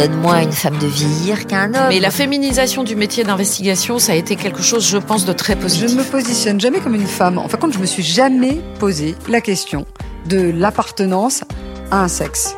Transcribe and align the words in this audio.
donne 0.00 0.16
moins 0.20 0.36
à 0.36 0.42
une 0.42 0.52
femme 0.52 0.78
de 0.78 0.86
vieillir 0.86 1.46
qu'à 1.46 1.62
un 1.62 1.74
homme. 1.74 1.88
Mais 1.90 2.00
la 2.00 2.10
féminisation 2.10 2.84
du 2.84 2.96
métier 2.96 3.22
d'investigation, 3.22 3.98
ça 3.98 4.12
a 4.12 4.14
été 4.14 4.36
quelque 4.36 4.62
chose, 4.62 4.86
je 4.88 4.96
pense, 4.96 5.26
de 5.26 5.32
très 5.32 5.56
positif. 5.56 5.88
Je 5.88 5.94
ne 5.94 6.00
me 6.00 6.04
positionne 6.04 6.60
jamais 6.60 6.80
comme 6.80 6.94
une 6.94 7.06
femme. 7.06 7.38
En 7.38 7.48
fin 7.48 7.58
de 7.58 7.62
compte, 7.62 7.74
je 7.74 7.78
me 7.78 7.86
suis 7.86 8.02
jamais 8.02 8.60
posé 8.78 9.14
la 9.28 9.40
question 9.40 9.86
de 10.26 10.52
l'appartenance 10.56 11.44
à 11.90 12.02
un 12.02 12.08
sexe. 12.08 12.54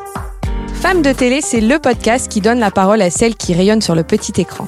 Femme 0.73 1.01
de 1.01 1.11
télé, 1.11 1.41
c'est 1.41 1.61
le 1.61 1.79
podcast 1.79 2.31
qui 2.31 2.39
donne 2.39 2.59
la 2.59 2.71
parole 2.71 3.01
à 3.01 3.09
celles 3.09 3.35
qui 3.35 3.53
rayonnent 3.53 3.81
sur 3.81 3.95
le 3.95 4.03
petit 4.03 4.39
écran. 4.39 4.67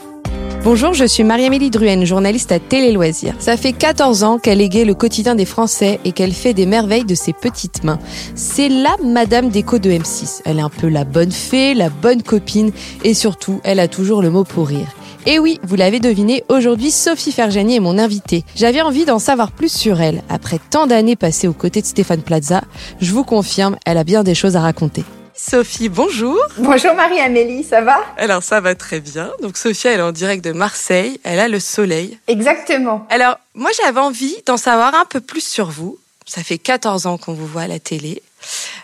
Bonjour, 0.65 0.95
je 0.95 1.05
suis 1.05 1.23
Marie-Amélie 1.23 1.69
Druenne, 1.69 2.05
journaliste 2.05 2.51
à 2.51 2.57
Télé 2.57 2.91
Loisirs. 2.91 3.35
Ça 3.37 3.55
fait 3.55 3.71
14 3.71 4.23
ans 4.23 4.39
qu'elle 4.39 4.61
égaye 4.61 4.83
le 4.83 4.95
quotidien 4.95 5.35
des 5.35 5.45
Français 5.45 5.99
et 6.05 6.11
qu'elle 6.11 6.33
fait 6.33 6.55
des 6.55 6.65
merveilles 6.65 7.05
de 7.05 7.13
ses 7.13 7.33
petites 7.33 7.83
mains. 7.83 7.99
C'est 8.33 8.67
la 8.67 8.95
Madame 9.05 9.49
Déco 9.49 9.77
de 9.77 9.91
M6. 9.91 10.41
Elle 10.43 10.57
est 10.57 10.63
un 10.63 10.69
peu 10.69 10.87
la 10.87 11.03
bonne 11.03 11.31
fée, 11.31 11.75
la 11.75 11.91
bonne 11.91 12.23
copine 12.23 12.71
et 13.03 13.13
surtout, 13.13 13.61
elle 13.63 13.79
a 13.79 13.87
toujours 13.87 14.23
le 14.23 14.31
mot 14.31 14.43
pour 14.43 14.67
rire. 14.67 14.87
Et 15.27 15.37
oui, 15.37 15.59
vous 15.61 15.75
l'avez 15.75 15.99
deviné, 15.99 16.43
aujourd'hui 16.49 16.89
Sophie 16.89 17.31
Ferjani 17.31 17.75
est 17.75 17.79
mon 17.79 17.99
invitée. 17.99 18.43
J'avais 18.55 18.81
envie 18.81 19.05
d'en 19.05 19.19
savoir 19.19 19.51
plus 19.51 19.71
sur 19.71 20.01
elle. 20.01 20.23
Après 20.29 20.57
tant 20.71 20.87
d'années 20.87 21.15
passées 21.15 21.47
aux 21.47 21.53
côtés 21.53 21.81
de 21.81 21.85
Stéphane 21.85 22.23
Plaza, 22.23 22.63
je 22.99 23.11
vous 23.11 23.23
confirme, 23.23 23.77
elle 23.85 23.99
a 23.99 24.03
bien 24.03 24.23
des 24.23 24.33
choses 24.33 24.55
à 24.55 24.61
raconter. 24.61 25.03
Sophie, 25.37 25.89
bonjour. 25.89 26.39
Bonjour 26.57 26.93
Marie-Amélie, 26.93 27.65
ça 27.65 27.81
va? 27.81 27.97
Alors 28.15 28.41
ça 28.41 28.61
va 28.61 28.73
très 28.73 29.01
bien. 29.01 29.33
Donc 29.41 29.57
Sophie, 29.57 29.87
elle 29.89 29.99
est 29.99 30.03
en 30.03 30.13
direct 30.13 30.41
de 30.43 30.53
Marseille, 30.53 31.19
elle 31.25 31.39
a 31.39 31.49
le 31.49 31.59
soleil. 31.59 32.17
Exactement. 32.27 33.05
Alors 33.09 33.37
moi 33.53 33.69
j'avais 33.83 33.99
envie 33.99 34.37
d'en 34.45 34.55
savoir 34.55 34.95
un 34.95 35.03
peu 35.03 35.19
plus 35.19 35.45
sur 35.45 35.69
vous. 35.69 35.99
Ça 36.25 36.41
fait 36.41 36.57
14 36.57 37.05
ans 37.05 37.17
qu'on 37.17 37.33
vous 37.33 37.47
voit 37.47 37.63
à 37.63 37.67
la 37.67 37.79
télé, 37.79 38.23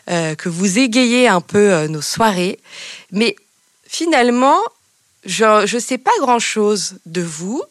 euh, 0.09 0.35
que 0.35 0.49
vous 0.49 0.77
égayez 0.77 1.29
un 1.29 1.39
peu 1.39 1.71
euh, 1.71 1.87
nos 1.87 2.01
soirées. 2.01 2.59
Mais 3.13 3.35
finalement, 3.87 4.59
je 5.23 5.73
ne 5.73 5.79
sais 5.79 5.97
pas 5.97 6.11
grand-chose 6.19 6.95
de 7.05 7.21
vous. 7.21 7.63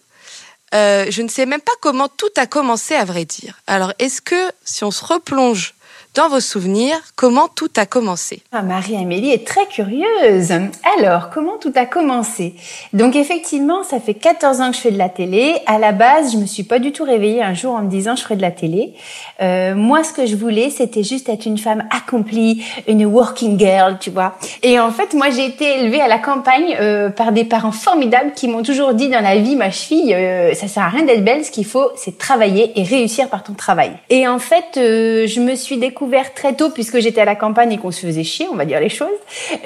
Euh, 0.75 1.05
je 1.11 1.21
ne 1.21 1.29
sais 1.29 1.45
même 1.45 1.61
pas 1.61 1.73
comment 1.83 2.09
tout 2.09 2.33
a 2.39 2.47
commencé 2.47 2.95
à 2.95 3.05
vrai 3.05 3.27
dire. 3.27 3.61
Alors 3.67 3.93
est-ce 3.99 4.23
que 4.23 4.51
si 4.65 4.85
on 4.85 4.91
se 4.91 5.05
replonge 5.05 5.75
dans 6.17 6.29
vos 6.29 6.41
souvenirs, 6.41 6.97
comment 7.15 7.47
tout 7.47 7.71
a 7.77 7.87
commencé? 7.87 8.43
Ah, 8.51 8.63
Marie-Amélie 8.63 9.31
est 9.31 9.47
très 9.47 9.67
curieuse. 9.67 10.53
Alors, 10.99 11.31
comment 11.31 11.57
tout 11.57 11.73
a 11.77 11.87
commencé? 11.87 12.57
Donc 12.93 13.15
effectivement, 13.15 13.85
ça 13.85 14.01
fait 14.01 14.15
14 14.15 14.61
ans 14.61 14.71
que 14.71 14.77
je 14.77 14.81
fais 14.81 14.91
de 14.91 14.99
la 14.99 15.09
télé. 15.09 15.59
À 15.67 15.79
la 15.79 15.93
base, 15.93 16.33
je 16.33 16.39
me 16.39 16.47
suis 16.47 16.65
pas 16.65 16.81
du 16.81 16.91
tout 16.91 17.05
réveillée 17.05 17.45
un 17.45 17.55
jour 17.55 17.75
en 17.75 17.83
me 17.83 17.89
disant 17.89 18.17
je 18.17 18.23
ferai 18.23 18.35
de 18.35 18.43
la 18.43 18.51
télé. 18.51 18.95
Euh, 19.41 19.77
moi, 19.77 20.03
ce 20.03 20.13
que 20.13 20.27
je 20.27 20.35
voulais, 20.35 20.71
c'était 20.71 21.05
juste 21.05 21.29
être 21.29 21.47
une 21.47 21.59
femme 21.59 21.85
accomplie, 21.91 22.65
une 22.89 23.07
working 23.07 23.57
girl, 23.57 23.97
tu 24.01 24.11
vois. 24.11 24.35
Et 24.65 24.81
en 24.81 24.91
fait, 24.91 25.15
moi, 25.15 25.31
j'ai 25.31 25.47
été 25.47 25.79
élevée 25.79 26.01
à 26.01 26.09
la 26.09 26.19
campagne 26.19 26.77
euh, 26.81 27.11
par 27.11 27.31
des 27.31 27.45
parents 27.45 27.71
formidables 27.71 28.33
qui 28.35 28.49
m'ont 28.49 28.65
toujours 28.65 28.95
dit 28.95 29.09
dans 29.11 29.23
la 29.23 29.37
vie, 29.37 29.55
ma 29.55 29.71
fille, 29.71 30.13
euh, 30.13 30.55
ça 30.55 30.67
sert 30.67 30.83
à 30.83 30.89
rien 30.89 31.05
d'être 31.05 31.25
belle. 31.25 31.45
Ce 31.45 31.53
qu'il 31.53 31.67
faut, 31.67 31.89
c'est 31.95 32.19
travailler 32.19 32.73
et 32.75 32.83
réussir 32.83 33.29
par 33.29 33.45
ton 33.45 33.53
travail. 33.53 33.93
Et 34.09 34.27
en 34.27 34.41
fait, 34.41 34.71
je 34.75 35.41
me 35.41 35.55
suis 35.55 35.77
découverte 35.77 36.00
découvert 36.01 36.33
très 36.33 36.55
tôt, 36.55 36.71
puisque 36.71 36.99
j'étais 36.99 37.21
à 37.21 37.27
la 37.27 37.35
campagne 37.35 37.73
et 37.73 37.77
qu'on 37.77 37.91
se 37.91 38.07
faisait 38.07 38.25
chier, 38.25 38.47
on 38.51 38.57
va 38.57 38.65
dire 38.65 38.81
les 38.81 38.89
choses, 38.89 39.09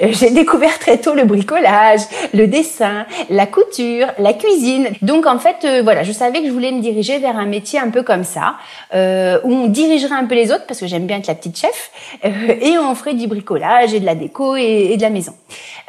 euh, 0.01 0.07
j'ai 0.11 0.31
découvert 0.31 0.79
très 0.79 0.97
tôt 0.97 1.13
le 1.13 1.23
bricolage, 1.23 2.01
le 2.33 2.45
dessin, 2.47 3.05
la 3.29 3.45
couture, 3.45 4.07
la 4.19 4.33
cuisine. 4.33 4.89
Donc 5.01 5.27
en 5.27 5.39
fait, 5.39 5.63
euh, 5.63 5.81
voilà, 5.81 6.03
je 6.03 6.11
savais 6.11 6.41
que 6.41 6.47
je 6.47 6.51
voulais 6.51 6.73
me 6.73 6.81
diriger 6.81 7.19
vers 7.19 7.37
un 7.37 7.45
métier 7.45 7.79
un 7.79 7.89
peu 7.89 8.03
comme 8.03 8.25
ça, 8.25 8.55
euh, 8.93 9.39
où 9.45 9.53
on 9.53 9.67
dirigerait 9.67 10.15
un 10.15 10.25
peu 10.25 10.35
les 10.35 10.51
autres, 10.51 10.65
parce 10.67 10.81
que 10.81 10.87
j'aime 10.87 11.05
bien 11.05 11.19
être 11.19 11.27
la 11.27 11.35
petite 11.35 11.57
chef, 11.57 11.91
et 12.23 12.77
on 12.77 12.93
ferait 12.95 13.13
du 13.13 13.27
bricolage 13.27 13.93
et 13.93 14.01
de 14.01 14.05
la 14.05 14.15
déco 14.15 14.57
et, 14.57 14.97
de 14.97 15.01
la 15.01 15.09
maison. 15.09 15.33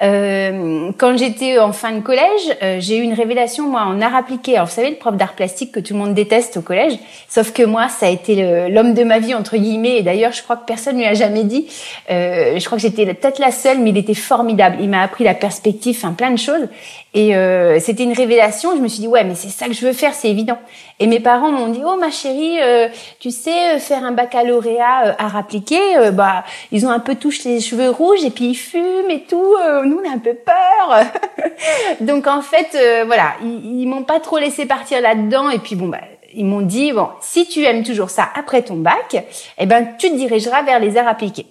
quand 0.01 1.17
j'étais 1.17 1.59
en 1.59 1.73
fin 1.73 1.91
de 1.91 2.01
collège, 2.01 2.57
j'ai 2.79 2.99
eu 2.99 3.03
une 3.03 3.15
révélation, 3.15 3.69
moi, 3.69 3.83
en 3.83 4.01
art 4.01 4.15
appliqué. 4.15 4.55
Alors 4.55 4.69
vous 4.69 4.75
savez, 4.75 4.91
le 4.91 4.97
prof 4.97 5.17
d'art 5.17 5.35
plastique 5.35 5.73
que 5.73 5.81
tout 5.81 5.95
le 5.95 5.99
monde 5.99 6.15
déteste 6.15 6.56
au 6.56 6.61
collège, 6.61 6.99
sauf 7.29 7.53
que 7.53 7.65
moi, 7.65 7.89
ça 7.89 8.06
a 8.06 8.11
été 8.11 8.69
l'homme 8.69 8.95
de 8.95 9.03
ma 9.03 9.19
vie, 9.19 9.35
entre 9.35 9.56
guillemets, 9.56 9.97
et 9.99 10.03
d'ailleurs, 10.03 10.35
je 10.37 10.43
crois 10.43 10.57
que 10.57 10.67
personne 10.67 10.97
lui 10.97 11.05
a 11.05 11.15
jamais 11.15 11.45
dit. 11.45 11.67
Euh, 12.11 12.59
je 12.59 12.65
crois 12.65 12.77
que 12.77 12.83
j'étais 12.83 13.07
peut-être 13.07 13.39
la 13.39 13.51
seule, 13.51 13.79
mais 13.79 13.91
il 13.91 13.99
était 13.99 14.15
formidable. 14.15 14.77
Il 14.81 14.89
m'a 14.89 15.03
appris 15.03 15.25
la 15.25 15.35
perspective, 15.35 15.97
enfin 15.99 16.13
plein 16.13 16.31
de 16.31 16.39
choses. 16.39 16.69
Et 17.15 17.35
euh, 17.35 17.81
c'était 17.81 18.05
une 18.05 18.13
révélation. 18.13 18.77
Je 18.77 18.83
me 18.83 18.89
suis 18.89 19.01
dit 19.01 19.09
ouais, 19.09 19.25
mais 19.25 19.35
c'est 19.35 19.49
ça 19.49 19.67
que 19.67 19.73
je 19.73 19.87
veux 19.87 19.93
faire, 19.93 20.15
c'est 20.15 20.29
évident. 20.29 20.59
Et 21.01 21.07
mes 21.07 21.21
parents 21.21 21.51
m'ont 21.51 21.69
dit 21.69 21.83
oh 21.85 21.97
ma 21.97 22.11
chérie, 22.11 22.59
euh, 22.61 22.89
tu 23.21 23.31
sais 23.31 23.79
faire 23.79 24.05
un 24.05 24.13
baccalauréat 24.13 25.17
à 25.19 25.39
appliqué, 25.39 25.79
bah 26.13 26.45
ils 26.73 26.87
ont 26.87 26.91
un 26.91 27.01
peu 27.01 27.15
touché 27.15 27.51
les 27.51 27.61
cheveux 27.61 27.91
rouges 27.91 28.25
et 28.25 28.31
puis 28.31 28.47
ils 28.47 28.55
fument 28.55 29.11
et 29.11 29.25
tout. 29.29 29.55
nous 29.85 30.01
on 30.03 30.11
a 30.11 30.15
un 30.15 30.19
peu 30.19 30.35
peur. 30.35 31.05
Donc 32.01 32.27
en 32.27 32.43
fait 32.43 32.77
voilà, 33.07 33.35
ils, 33.43 33.83
ils 33.83 33.87
m'ont 33.87 34.05
pas 34.05 34.21
trop 34.21 34.39
laissé 34.39 34.67
partir 34.67 35.01
là-dedans. 35.01 35.51
Et 35.51 35.59
puis 35.59 35.75
bon 35.77 35.89
bah 35.89 35.99
ils 36.37 36.45
m'ont 36.45 36.61
dit 36.61 36.93
bon, 36.93 37.09
si 37.21 37.47
tu 37.47 37.65
aimes 37.65 37.83
toujours 37.83 38.11
ça 38.11 38.29
après 38.35 38.63
ton 38.63 38.77
bac, 38.77 39.25
eh 39.59 39.67
ben 39.67 39.97
tu 39.99 40.11
te 40.11 40.17
dirigeras 40.17 40.63
vers 40.63 40.79
les 40.79 40.97
arts 40.97 41.09
appliqués. 41.09 41.47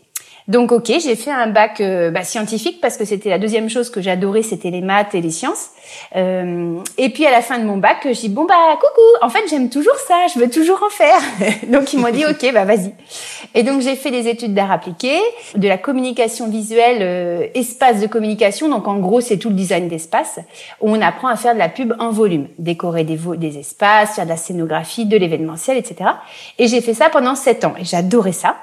Donc 0.48 0.72
ok, 0.72 0.92
j'ai 1.00 1.16
fait 1.16 1.32
un 1.32 1.48
bac 1.48 1.82
euh, 1.82 2.12
bah, 2.12 2.24
scientifique 2.24 2.80
parce 2.80 2.98
que 2.98 3.06
c'était 3.06 3.30
la 3.30 3.40
deuxième 3.40 3.68
chose 3.68 3.90
que 3.90 4.00
j'adorais, 4.00 4.44
c'était 4.44 4.70
les 4.70 4.82
maths 4.82 5.16
et 5.16 5.22
les 5.22 5.32
sciences. 5.32 5.72
Euh, 6.16 6.78
et 7.00 7.10
puis 7.10 7.26
à 7.26 7.32
la 7.32 7.42
fin 7.42 7.58
de 7.58 7.66
mon 7.66 7.78
bac, 7.78 7.98
j'ai 8.04 8.14
dit 8.14 8.30
bon 8.30 8.46
bah 8.46 8.54
coucou, 8.74 9.26
en 9.26 9.30
fait 9.30 9.44
j'aime 9.50 9.70
toujours 9.70 9.96
ça, 9.96 10.14
je 10.34 10.40
veux 10.40 10.50
toujours 10.50 10.84
en 10.86 10.90
faire. 10.92 11.20
donc 11.68 11.94
ils 11.94 12.00
m'ont 12.00 12.12
dit 12.12 12.26
ok 12.26 12.54
bah 12.54 12.64
vas-y. 12.64 12.94
Et 13.56 13.64
donc 13.64 13.82
j'ai 13.82 13.96
fait 13.96 14.12
des 14.12 14.28
études 14.28 14.54
d'art 14.54 14.72
appliqué, 14.72 15.18
de 15.56 15.68
la 15.68 15.80
communication 15.80 16.48
visuelle, 16.48 17.00
euh, 17.02 17.48
espace 17.56 18.00
de 18.00 18.06
communication. 18.06 18.70
Donc 18.70 18.88
en 18.88 18.98
gros 18.98 19.22
c'est 19.22 19.38
tout 19.38 19.50
le 19.50 19.56
design 19.56 19.88
d'espace 19.88 20.38
où 20.80 20.92
on 20.92 21.02
apprend 21.02 21.28
à 21.28 21.38
faire 21.38 21.56
de 21.56 21.60
la 21.60 21.70
pub 21.70 21.96
en 21.98 22.12
volume, 22.12 22.50
décorer 22.60 23.04
des, 23.04 23.18
des 23.38 23.58
espaces, 23.58 24.16
faire 24.16 24.26
de 24.26 24.30
la 24.30 24.38
scénographie, 24.38 25.08
de 25.08 25.18
l'événementiel, 25.18 25.78
etc. 25.78 26.12
Et 26.60 26.68
j'ai 26.68 26.82
fait 26.82 26.94
ça 26.94 27.10
pendant 27.10 27.34
sept 27.34 27.66
ans 27.66 27.74
et 27.80 27.84
j'adorais 27.84 28.32
ça. 28.32 28.58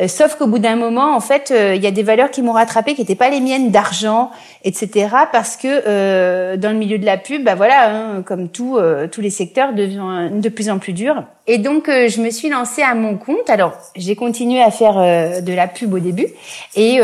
Euh, 0.00 0.08
sauf 0.08 0.36
qu'au 0.36 0.46
bout 0.46 0.58
d'un 0.58 0.76
moment, 0.76 1.14
en 1.14 1.20
fait, 1.20 1.50
euh, 1.50 1.74
il 1.74 1.82
y 1.82 1.86
a 1.86 1.90
des 1.90 2.02
valeurs 2.02 2.30
qui 2.30 2.42
m'ont 2.42 2.52
rattrapé, 2.52 2.94
qui 2.94 3.00
n'étaient 3.00 3.14
pas 3.14 3.30
les 3.30 3.40
miennes 3.40 3.70
d'argent, 3.70 4.30
etc. 4.64 5.08
Parce 5.32 5.56
que 5.56 5.68
euh, 5.86 6.56
dans 6.56 6.70
le 6.70 6.76
milieu 6.76 6.98
de 6.98 7.04
la 7.04 7.16
pub, 7.16 7.44
bah 7.44 7.54
voilà, 7.54 7.90
hein, 7.90 8.22
comme 8.22 8.48
tout, 8.48 8.78
tous 9.10 9.20
les 9.20 9.30
secteurs 9.30 9.72
deviennent 9.72 10.40
de 10.40 10.48
plus 10.48 10.70
en 10.70 10.78
plus 10.78 10.92
durs. 10.92 11.24
Et 11.46 11.58
donc, 11.58 11.88
je 11.88 12.20
me 12.20 12.30
suis 12.30 12.48
lancée 12.48 12.82
à 12.82 12.94
mon 12.94 13.16
compte. 13.16 13.50
Alors, 13.50 13.72
j'ai 13.96 14.14
continué 14.14 14.62
à 14.62 14.70
faire 14.70 14.94
de 15.42 15.52
la 15.52 15.66
pub 15.66 15.92
au 15.92 15.98
début, 15.98 16.28
et 16.76 17.00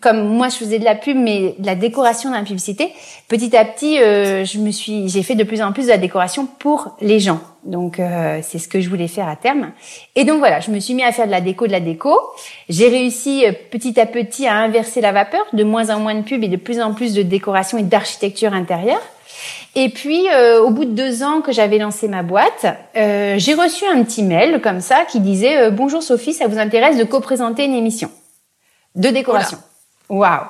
comme 0.00 0.28
moi, 0.28 0.48
je 0.48 0.56
faisais 0.56 0.78
de 0.78 0.84
la 0.84 0.94
pub, 0.94 1.16
mais 1.16 1.54
de 1.58 1.66
la 1.66 1.74
décoration 1.74 2.30
publicité, 2.44 2.92
petit 3.28 3.56
à 3.56 3.64
petit, 3.64 3.96
je 3.96 4.58
me 4.58 4.70
suis, 4.70 5.08
j'ai 5.08 5.22
fait 5.22 5.34
de 5.34 5.44
plus 5.44 5.62
en 5.62 5.72
plus 5.72 5.84
de 5.84 5.90
la 5.90 5.98
décoration 5.98 6.46
pour 6.46 6.96
les 7.00 7.20
gens. 7.20 7.40
Donc 7.64 7.98
euh, 7.98 8.40
c'est 8.42 8.58
ce 8.58 8.68
que 8.68 8.80
je 8.80 8.88
voulais 8.88 9.08
faire 9.08 9.28
à 9.28 9.36
terme. 9.36 9.72
Et 10.14 10.24
donc 10.24 10.38
voilà, 10.38 10.60
je 10.60 10.70
me 10.70 10.78
suis 10.80 10.94
mis 10.94 11.02
à 11.02 11.12
faire 11.12 11.26
de 11.26 11.30
la 11.30 11.40
déco, 11.40 11.66
de 11.66 11.72
la 11.72 11.80
déco. 11.80 12.18
J'ai 12.68 12.88
réussi 12.88 13.46
euh, 13.46 13.52
petit 13.70 13.98
à 13.98 14.06
petit 14.06 14.46
à 14.46 14.56
inverser 14.56 15.00
la 15.00 15.12
vapeur, 15.12 15.44
de 15.52 15.64
moins 15.64 15.90
en 15.90 16.00
moins 16.00 16.14
de 16.14 16.22
pubs 16.22 16.42
et 16.42 16.48
de 16.48 16.56
plus 16.56 16.80
en 16.80 16.94
plus 16.94 17.14
de 17.14 17.22
décoration 17.22 17.78
et 17.78 17.82
d'architecture 17.82 18.52
intérieure. 18.52 19.00
Et 19.74 19.88
puis, 19.88 20.28
euh, 20.30 20.60
au 20.60 20.70
bout 20.70 20.84
de 20.84 20.92
deux 20.92 21.22
ans 21.22 21.40
que 21.40 21.52
j'avais 21.52 21.78
lancé 21.78 22.06
ma 22.06 22.22
boîte, 22.22 22.66
j'ai 22.94 23.54
reçu 23.54 23.84
un 23.86 24.02
petit 24.04 24.22
mail 24.22 24.60
comme 24.62 24.80
ça 24.80 25.04
qui 25.04 25.20
disait 25.20 25.70
Bonjour 25.70 26.02
Sophie, 26.02 26.32
ça 26.32 26.46
vous 26.46 26.58
intéresse 26.58 26.96
de 26.96 27.04
co-présenter 27.04 27.64
une 27.64 27.74
émission 27.74 28.10
de 28.94 29.08
décoration 29.08 29.58
Waouh 30.08 30.44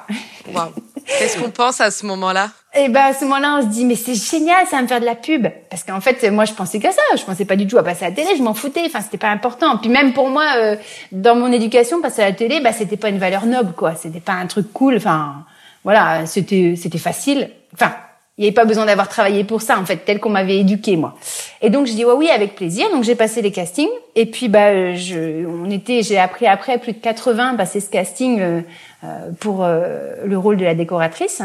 Waouh 0.53 0.73
Qu'est-ce 1.07 1.39
qu'on 1.39 1.51
pense 1.51 1.81
à 1.81 1.91
ce 1.91 2.05
moment-là? 2.07 2.51
Et 2.77 2.87
eh 2.87 2.89
ben 2.89 3.03
à 3.03 3.13
ce 3.13 3.25
moment-là, 3.25 3.59
on 3.61 3.63
se 3.63 3.69
dit 3.69 3.85
mais 3.85 3.95
c'est 3.95 4.15
génial, 4.17 4.67
ça 4.67 4.77
va 4.77 4.83
me 4.83 4.89
faire 4.89 4.99
de 4.99 5.05
la 5.05 5.15
pub 5.15 5.47
parce 5.71 5.85
qu'en 5.85 6.01
fait 6.01 6.29
moi 6.33 6.45
je 6.45 6.55
pensais 6.55 6.81
qu'à 6.81 6.91
ça, 6.91 7.03
je 7.17 7.23
pensais 7.23 7.45
pas 7.45 7.55
du 7.55 7.69
tout 7.69 7.79
à 7.79 7.85
passer 7.85 8.05
à 8.05 8.09
la 8.09 8.15
télé, 8.17 8.31
je 8.37 8.43
m'en 8.43 8.53
foutais, 8.53 8.83
enfin 8.87 9.01
c'était 9.01 9.17
pas 9.17 9.29
important. 9.29 9.79
Puis 9.79 9.89
même 9.89 10.13
pour 10.13 10.29
moi 10.29 10.45
euh, 10.57 10.77
dans 11.13 11.37
mon 11.37 11.53
éducation 11.53 12.01
passer 12.01 12.23
à 12.23 12.27
la 12.27 12.33
télé, 12.33 12.59
bah 12.59 12.73
c'était 12.73 12.97
pas 12.97 13.11
une 13.11 13.19
valeur 13.19 13.47
noble 13.47 13.75
quoi, 13.75 13.95
c'était 13.95 14.19
pas 14.19 14.33
un 14.33 14.47
truc 14.47 14.73
cool, 14.73 14.97
enfin 14.97 15.45
voilà, 15.85 16.27
c'était 16.27 16.75
c'était 16.77 16.99
facile. 16.99 17.49
Enfin, 17.75 17.93
il 18.39 18.41
n'y 18.41 18.49
avait 18.49 18.55
pas 18.55 18.65
besoin 18.65 18.87
d'avoir 18.87 19.09
travaillé 19.09 19.45
pour 19.45 19.63
ça 19.63 19.79
en 19.79 19.85
fait, 19.85 19.99
tel 19.99 20.19
qu'on 20.19 20.31
m'avait 20.31 20.59
éduqué 20.59 20.97
moi. 20.97 21.15
Et 21.63 21.71
donc 21.71 21.87
je 21.87 21.93
dis 21.93 22.05
ouais 22.05 22.15
oui 22.15 22.29
avec 22.29 22.57
plaisir. 22.57 22.91
Donc 22.91 23.05
j'ai 23.05 23.15
passé 23.15 23.41
les 23.41 23.53
castings 23.53 23.87
et 24.17 24.27
puis 24.27 24.49
bah 24.49 24.97
je 24.97 25.47
on 25.47 25.71
était 25.71 26.03
j'ai 26.03 26.19
appris 26.19 26.49
après 26.49 26.79
plus 26.79 26.95
de 26.95 26.99
80 26.99 27.55
passer 27.55 27.79
ce 27.79 27.89
casting 27.89 28.41
euh, 28.41 28.61
euh, 29.05 29.31
pour 29.39 29.65
le 29.65 30.37
rôle 30.37 30.57
de 30.57 30.65
la 30.65 30.75
décoratrice. 30.75 31.41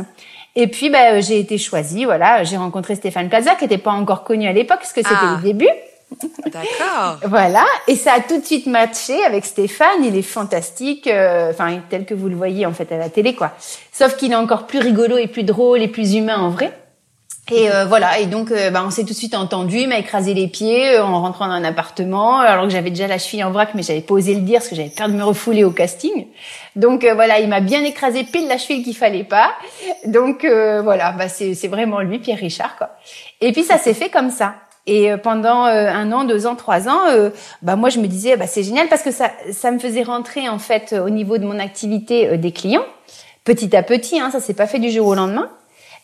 Et 0.56 0.68
puis, 0.68 0.90
bah, 0.90 1.22
j'ai 1.22 1.40
été 1.40 1.58
choisie. 1.58 2.06
Voilà, 2.06 2.44
j'ai 2.44 2.58
rencontré 2.58 2.96
Stéphane 2.96 3.30
Plaza, 3.30 3.56
qui 3.56 3.66
n'était 3.66 3.78
pas 3.78 3.92
encore 3.92 4.24
connu 4.24 4.48
à 4.48 4.54
l'époque, 4.54 4.80
parce 4.80 4.94
que 4.94 5.02
c'était 5.02 5.16
ah. 5.16 5.38
le 5.38 5.44
début. 5.44 5.70
D'accord. 6.46 7.20
voilà, 7.30 7.66
et 7.88 7.96
ça 7.96 8.14
a 8.14 8.20
tout 8.20 8.40
de 8.40 8.46
suite 8.46 8.66
matché 8.66 9.24
avec 9.26 9.46
Stéphane. 9.46 10.04
Il 10.04 10.16
est 10.16 10.24
fantastique, 10.24 11.08
euh, 11.08 11.52
enfin 11.52 11.80
tel 11.90 12.06
que 12.06 12.14
vous 12.14 12.30
le 12.30 12.36
voyez 12.36 12.66
en 12.66 12.74
fait 12.74 12.92
à 12.92 12.98
la 12.98 13.10
télé, 13.10 13.36
quoi. 13.36 13.52
Sauf 13.92 14.16
qu'il 14.16 14.32
est 14.32 14.36
encore 14.36 14.66
plus 14.66 14.80
rigolo 14.80 15.18
et 15.18 15.28
plus 15.28 15.44
drôle 15.44 15.82
et 15.82 15.88
plus 15.88 16.16
humain 16.16 16.40
en 16.40 16.50
vrai. 16.50 16.74
Et 17.52 17.72
euh, 17.72 17.86
voilà, 17.86 18.20
et 18.20 18.26
donc 18.26 18.52
euh, 18.52 18.70
bah, 18.70 18.84
on 18.86 18.92
s'est 18.92 19.04
tout 19.04 19.10
de 19.10 19.18
suite 19.18 19.34
entendu, 19.34 19.80
il 19.80 19.90
m'a 19.90 19.98
écrasé 19.98 20.34
les 20.34 20.48
pieds 20.48 20.96
euh, 20.96 21.04
en 21.04 21.22
rentrant 21.22 21.48
dans 21.48 21.54
un 21.54 21.64
appartement, 21.64 22.40
alors 22.40 22.66
que 22.66 22.70
j'avais 22.70 22.92
déjà 22.92 23.08
la 23.08 23.18
cheville 23.18 23.44
en 23.44 23.52
vrac, 23.52 23.70
mais 23.74 23.82
j'avais 23.82 24.02
pas 24.02 24.14
osé 24.14 24.36
le 24.36 24.42
dire 24.42 24.60
parce 24.60 24.70
que 24.70 24.76
j'avais 24.76 24.90
peur 24.90 25.08
de 25.08 25.14
me 25.14 25.24
refouler 25.24 25.64
au 25.64 25.72
casting. 25.72 26.28
Donc 26.76 27.06
voilà, 27.06 27.40
il 27.40 27.50
m'a 27.50 27.60
bien 27.60 27.84
écrasé 27.84 28.24
pile 28.24 28.48
la 28.48 28.58
cheville 28.58 28.84
qu'il 28.84 28.96
fallait 28.96 29.24
pas. 29.24 29.52
Donc 30.06 30.46
voilà, 30.46 31.12
bah, 31.12 31.28
c'est 31.28 31.68
vraiment 31.68 32.00
lui, 32.00 32.20
Pierre 32.20 32.38
Richard. 32.38 32.78
quoi. 32.78 32.92
Et 33.42 33.52
puis 33.52 33.64
ça 33.64 33.78
s'est 33.78 33.94
fait 33.94 34.10
comme 34.10 34.30
ça. 34.30 34.56
Et 34.86 35.12
pendant 35.18 35.64
un 35.64 36.12
an, 36.12 36.24
deux 36.24 36.48
ans, 36.48 36.56
trois 36.56 36.88
ans, 36.88 37.02
bah 37.62 37.76
moi 37.76 37.90
je 37.90 38.00
me 38.00 38.08
disais 38.08 38.38
bah 38.38 38.48
c'est 38.48 38.64
génial 38.64 38.88
parce 38.88 39.02
que 39.02 39.12
ça 39.12 39.32
ça 39.52 39.72
me 39.72 39.80
faisait 39.80 40.04
rentrer 40.04 40.48
en 40.48 40.58
fait 40.58 40.94
au 40.94 41.10
niveau 41.10 41.38
de 41.38 41.46
mon 41.46 41.60
activité 41.60 42.38
des 42.38 42.52
clients 42.52 42.86
petit 43.44 43.76
à 43.76 43.84
petit. 43.84 44.20
Hein, 44.20 44.30
ça 44.32 44.40
s'est 44.40 44.54
pas 44.54 44.68
fait 44.68 44.80
du 44.80 44.92
jour 44.92 45.08
au 45.08 45.16
lendemain. 45.16 45.50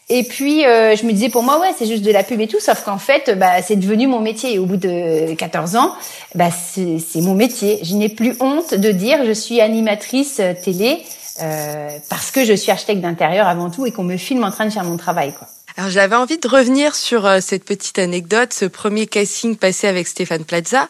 Et 0.08 0.24
puis 0.24 0.66
euh, 0.66 0.96
je 0.96 1.04
me 1.06 1.12
disais 1.12 1.30
pour 1.30 1.42
moi 1.42 1.60
ouais 1.60 1.74
c'est 1.78 1.88
juste 1.88 2.04
de 2.04 2.12
la 2.12 2.24
pub 2.24 2.40
et 2.40 2.48
tout 2.48 2.60
sauf 2.60 2.84
qu'en 2.84 3.00
fait 3.00 3.36
bah 3.40 3.64
c'est 3.64 3.76
devenu 3.76 4.06
mon 4.06 4.20
métier 4.20 4.54
et 4.54 4.60
au 4.60 4.68
bout 4.68 4.78
de 4.78 5.34
14 5.34 5.76
ans 5.78 5.96
bah 6.36 6.50
c'est 6.52 7.22
mon 7.22 7.34
métier. 7.34 7.80
Je 7.82 7.96
n'ai 7.96 8.10
plus 8.10 8.36
honte 8.40 8.76
de 8.76 8.92
dire 8.92 9.26
je 9.26 9.32
suis 9.32 9.62
animatrice 9.62 10.40
euh, 10.40 10.54
télé 10.54 11.02
euh, 11.42 11.90
parce 12.10 12.32
que 12.32 12.46
je 12.46 12.54
suis 12.54 12.72
architecte 12.72 13.02
d'intérieur 13.02 13.48
avant 13.48 13.70
tout 13.70 13.86
et 13.86 13.92
qu'on 13.92 14.06
me 14.06 14.16
filme 14.16 14.46
en 14.46 14.52
train 14.52 14.66
de 14.66 14.70
faire 14.70 14.86
mon 14.86 14.96
travail 14.96 15.34
quoi. 15.34 15.48
Alors 15.76 15.90
j'avais 15.90 16.16
envie 16.16 16.38
de 16.38 16.48
revenir 16.48 16.96
sur 16.96 17.26
euh, 17.26 17.40
cette 17.42 17.66
petite 17.66 18.00
anecdote, 18.00 18.54
ce 18.54 18.64
premier 18.64 19.06
casting 19.06 19.58
passé 19.58 19.88
avec 19.88 20.08
Stéphane 20.08 20.46
Plaza. 20.46 20.88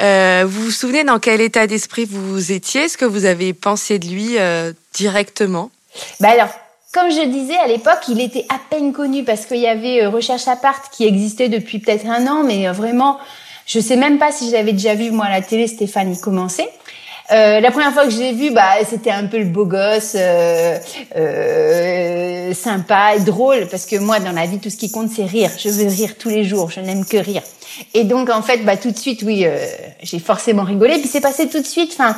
Euh, 0.00 0.44
vous 0.46 0.64
vous 0.64 0.70
souvenez 0.70 1.02
dans 1.02 1.18
quel 1.18 1.40
état 1.40 1.66
d'esprit 1.66 2.04
vous 2.04 2.52
étiez? 2.52 2.82
Est-ce 2.82 2.96
que 2.96 3.04
vous 3.04 3.24
avez 3.24 3.52
pensé 3.54 3.98
de 3.98 4.06
lui 4.06 4.36
directement? 4.94 5.70
Bah 6.20 6.30
alors 6.30 6.48
comme 6.92 7.10
je 7.10 7.24
disais 7.26 7.56
à 7.56 7.66
l'époque, 7.66 8.06
il 8.08 8.20
était 8.20 8.44
à 8.50 8.58
peine 8.70 8.92
connu 8.92 9.24
parce 9.24 9.46
qu'il 9.46 9.58
y 9.58 9.66
avait 9.66 10.02
euh, 10.02 10.10
Recherche 10.10 10.46
Apart 10.46 10.90
qui 10.90 11.06
existait 11.06 11.48
depuis 11.48 11.78
peut-être 11.78 12.06
un 12.06 12.26
an, 12.26 12.44
mais 12.44 12.68
euh, 12.68 12.72
vraiment, 12.72 13.18
je 13.66 13.80
sais 13.80 13.96
même 13.96 14.18
pas 14.18 14.30
si 14.30 14.50
j'avais 14.50 14.72
déjà 14.72 14.94
vu 14.94 15.10
moi 15.10 15.24
à 15.24 15.30
la 15.30 15.40
télé 15.40 15.66
Stéphanie 15.66 16.20
commencer. 16.20 16.68
Euh, 17.32 17.60
la 17.60 17.70
première 17.70 17.92
fois 17.92 18.04
que 18.04 18.10
je 18.10 18.18
l'ai 18.18 18.32
vu, 18.32 18.50
bah, 18.50 18.74
c'était 18.88 19.10
un 19.10 19.26
peu 19.26 19.38
le 19.38 19.46
beau 19.46 19.64
gosse, 19.64 20.16
euh, 20.16 20.78
euh, 21.16 22.52
sympa 22.54 23.14
et 23.16 23.20
drôle, 23.20 23.68
parce 23.70 23.86
que 23.86 23.96
moi, 23.96 24.20
dans 24.20 24.32
la 24.32 24.46
vie, 24.46 24.58
tout 24.58 24.70
ce 24.70 24.76
qui 24.76 24.90
compte, 24.90 25.10
c'est 25.10 25.24
rire. 25.24 25.50
Je 25.58 25.68
veux 25.70 25.88
rire 25.88 26.16
tous 26.18 26.28
les 26.28 26.44
jours, 26.44 26.70
je 26.70 26.80
n'aime 26.80 27.04
que 27.04 27.16
rire. 27.16 27.42
Et 27.94 28.04
donc, 28.04 28.28
en 28.28 28.42
fait, 28.42 28.58
bah, 28.58 28.76
tout 28.76 28.90
de 28.90 28.98
suite, 28.98 29.22
oui, 29.22 29.46
j'ai 30.02 30.18
forcément 30.18 30.64
rigolé. 30.64 30.98
Puis 30.98 31.08
c'est 31.08 31.20
passé 31.20 31.48
tout 31.48 31.60
de 31.60 31.66
suite. 31.66 31.92
Enfin, 31.94 32.14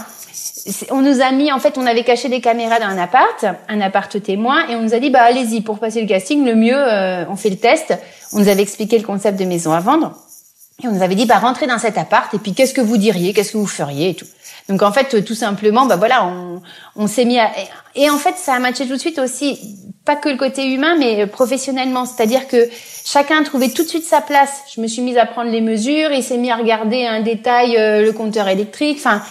on 0.91 1.03
nous 1.03 1.21
a 1.21 1.31
mis, 1.33 1.53
en 1.53 1.59
fait, 1.59 1.77
on 1.79 1.87
avait 1.87 2.05
caché 2.05 2.29
des 2.29 2.41
caméras 2.41 2.79
dans 2.81 2.87
un 2.87 2.99
appart, 2.99 3.45
un 3.69 3.81
appart 3.81 4.23
témoin, 4.23 4.67
et 4.69 4.75
on 4.75 4.83
nous 4.83 4.95
a 4.95 4.99
dit, 4.99 5.11
bah 5.11 5.23
allez-y, 5.23 5.61
pour 5.61 5.79
passer 5.79 6.01
le 6.01 6.07
casting, 6.07 6.45
le 6.45 6.55
mieux, 6.55 6.77
euh, 6.77 7.25
on 7.29 7.37
fait 7.37 7.51
le 7.51 7.57
test. 7.57 7.95
On 8.33 8.41
nous 8.41 8.49
avait 8.49 8.63
expliqué 8.63 8.99
le 8.99 9.05
concept 9.05 9.39
de 9.39 9.45
maison 9.45 9.73
à 9.73 9.81
vendre, 9.81 10.17
et 10.83 10.89
on 10.89 10.93
nous 10.93 11.03
avait 11.03 11.15
dit, 11.15 11.27
bah 11.27 11.39
rentrez 11.39 11.67
dans 11.67 11.79
cet 11.79 11.99
appart, 11.99 12.33
et 12.35 12.39
puis 12.39 12.53
qu'est-ce 12.53 12.75
que 12.75 12.81
vous 12.81 12.97
diriez, 12.97 13.33
qu'est-ce 13.33 13.53
que 13.53 13.59
vous 13.59 13.67
feriez, 13.67 14.11
et 14.11 14.15
tout. 14.15 14.27
Donc 14.69 14.83
en 14.83 14.93
fait, 14.93 15.25
tout 15.25 15.35
simplement, 15.35 15.87
bah 15.87 15.97
voilà, 15.97 16.27
on, 16.27 16.63
on 16.97 17.07
s'est 17.07 17.25
mis 17.25 17.39
à... 17.39 17.51
Et 17.95 18.11
en 18.11 18.19
fait, 18.19 18.37
ça 18.37 18.55
a 18.55 18.59
matché 18.59 18.87
tout 18.87 18.95
de 18.95 18.99
suite 18.99 19.19
aussi, 19.19 19.79
pas 20.05 20.17
que 20.17 20.29
le 20.29 20.37
côté 20.37 20.67
humain, 20.67 20.97
mais 20.99 21.27
professionnellement. 21.27 22.07
C'est-à-dire 22.07 22.49
que 22.49 22.69
chacun 23.05 23.41
a 23.41 23.45
trouvé 23.45 23.71
tout 23.71 23.83
de 23.85 23.89
suite 23.89 24.05
sa 24.05 24.21
place. 24.21 24.63
Je 24.75 24.81
me 24.81 24.87
suis 24.87 25.03
mise 25.03 25.17
à 25.17 25.27
prendre 25.27 25.51
les 25.51 25.61
mesures, 25.61 26.11
il 26.11 26.23
s'est 26.23 26.39
mis 26.39 26.51
à 26.51 26.57
regarder 26.57 27.07
un 27.07 27.21
détail, 27.21 27.77
euh, 27.77 28.03
le 28.03 28.13
compteur 28.13 28.49
électrique, 28.49 28.99
enfin 28.99 29.23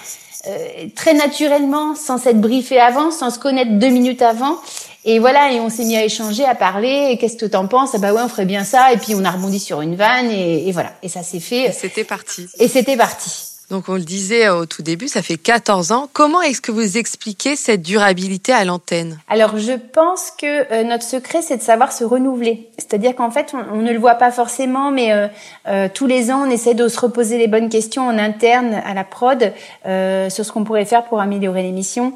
euh, 0.48 0.88
très 0.96 1.14
naturellement, 1.14 1.96
sans 1.96 2.18
s'être 2.18 2.40
briefé 2.40 2.80
avant, 2.80 3.12
sans 3.12 3.32
se 3.32 3.40
connaître 3.40 3.72
deux 3.72 3.90
minutes 3.90 4.22
avant. 4.22 4.58
Et 5.06 5.20
voilà, 5.20 5.52
et 5.52 5.60
on 5.60 5.70
s'est 5.70 5.86
mis 5.86 5.98
à 5.98 6.06
échanger, 6.06 6.46
à 6.46 6.56
parler. 6.56 7.18
Qu'est-ce 7.20 7.38
que 7.38 7.46
t'en 7.46 7.68
penses? 7.68 7.92
Ah 7.94 7.98
Bah 7.98 8.14
ouais, 8.14 8.22
on 8.24 8.30
ferait 8.30 8.46
bien 8.46 8.64
ça. 8.64 8.94
Et 8.94 8.98
puis 8.98 9.16
on 9.16 9.26
a 9.26 9.32
rebondi 9.32 9.60
sur 9.60 9.82
une 9.82 9.96
vanne 9.96 10.32
et, 10.32 10.68
et 10.68 10.72
voilà. 10.72 10.94
Et 11.04 11.10
ça 11.10 11.24
s'est 11.24 11.40
fait. 11.40 11.72
C'était 11.72 12.04
parti. 12.04 12.48
Et 12.60 12.68
c'était 12.68 12.98
parti. 12.98 13.54
Donc 13.70 13.90
on 13.90 13.94
le 13.94 14.02
disait 14.02 14.50
au 14.50 14.66
tout 14.66 14.84
début, 14.84 15.08
ça 15.08 15.22
fait 15.22 15.38
14 15.38 15.92
ans. 15.92 16.10
Comment 16.14 16.42
est-ce 16.42 16.62
que 16.62 16.72
vous 16.72 16.98
expliquez 16.98 17.56
cette 17.56 17.82
durabilité 17.82 18.52
à 18.52 18.66
l'antenne? 18.66 19.20
Alors 19.30 19.58
je 19.58 19.72
pense 19.72 20.32
que 20.32 20.72
euh, 20.72 20.84
notre 20.84 21.04
secret, 21.04 21.42
c'est 21.42 21.58
de 21.58 21.64
savoir 21.64 21.92
se 21.92 22.04
renouveler. 22.04 22.70
C'est-à-dire 22.78 23.16
qu'en 23.16 23.32
fait, 23.32 23.56
on, 23.72 23.78
ne 23.78 23.92
le 23.92 23.98
voit 23.98 24.16
pas 24.16 24.32
forcément, 24.32 24.92
mais 24.92 25.12
euh, 25.12 25.28
euh, 25.68 25.88
tous 25.92 26.08
les 26.08 26.32
ans, 26.32 26.44
on 26.46 26.52
essaie 26.52 26.76
de 26.76 26.88
se 26.88 27.00
reposer 27.00 27.38
les 27.38 27.48
bonnes 27.48 27.70
questions 27.70 28.08
en 28.08 28.18
interne 28.18 28.76
à 28.86 28.94
la 28.94 29.04
prod 29.04 29.54
sur 29.84 30.46
ce 30.46 30.52
qu'on 30.52 30.64
pourrait 30.64 30.86
faire 30.86 31.06
pour 31.06 31.20
améliorer 31.20 31.64
l'émission. 31.64 32.14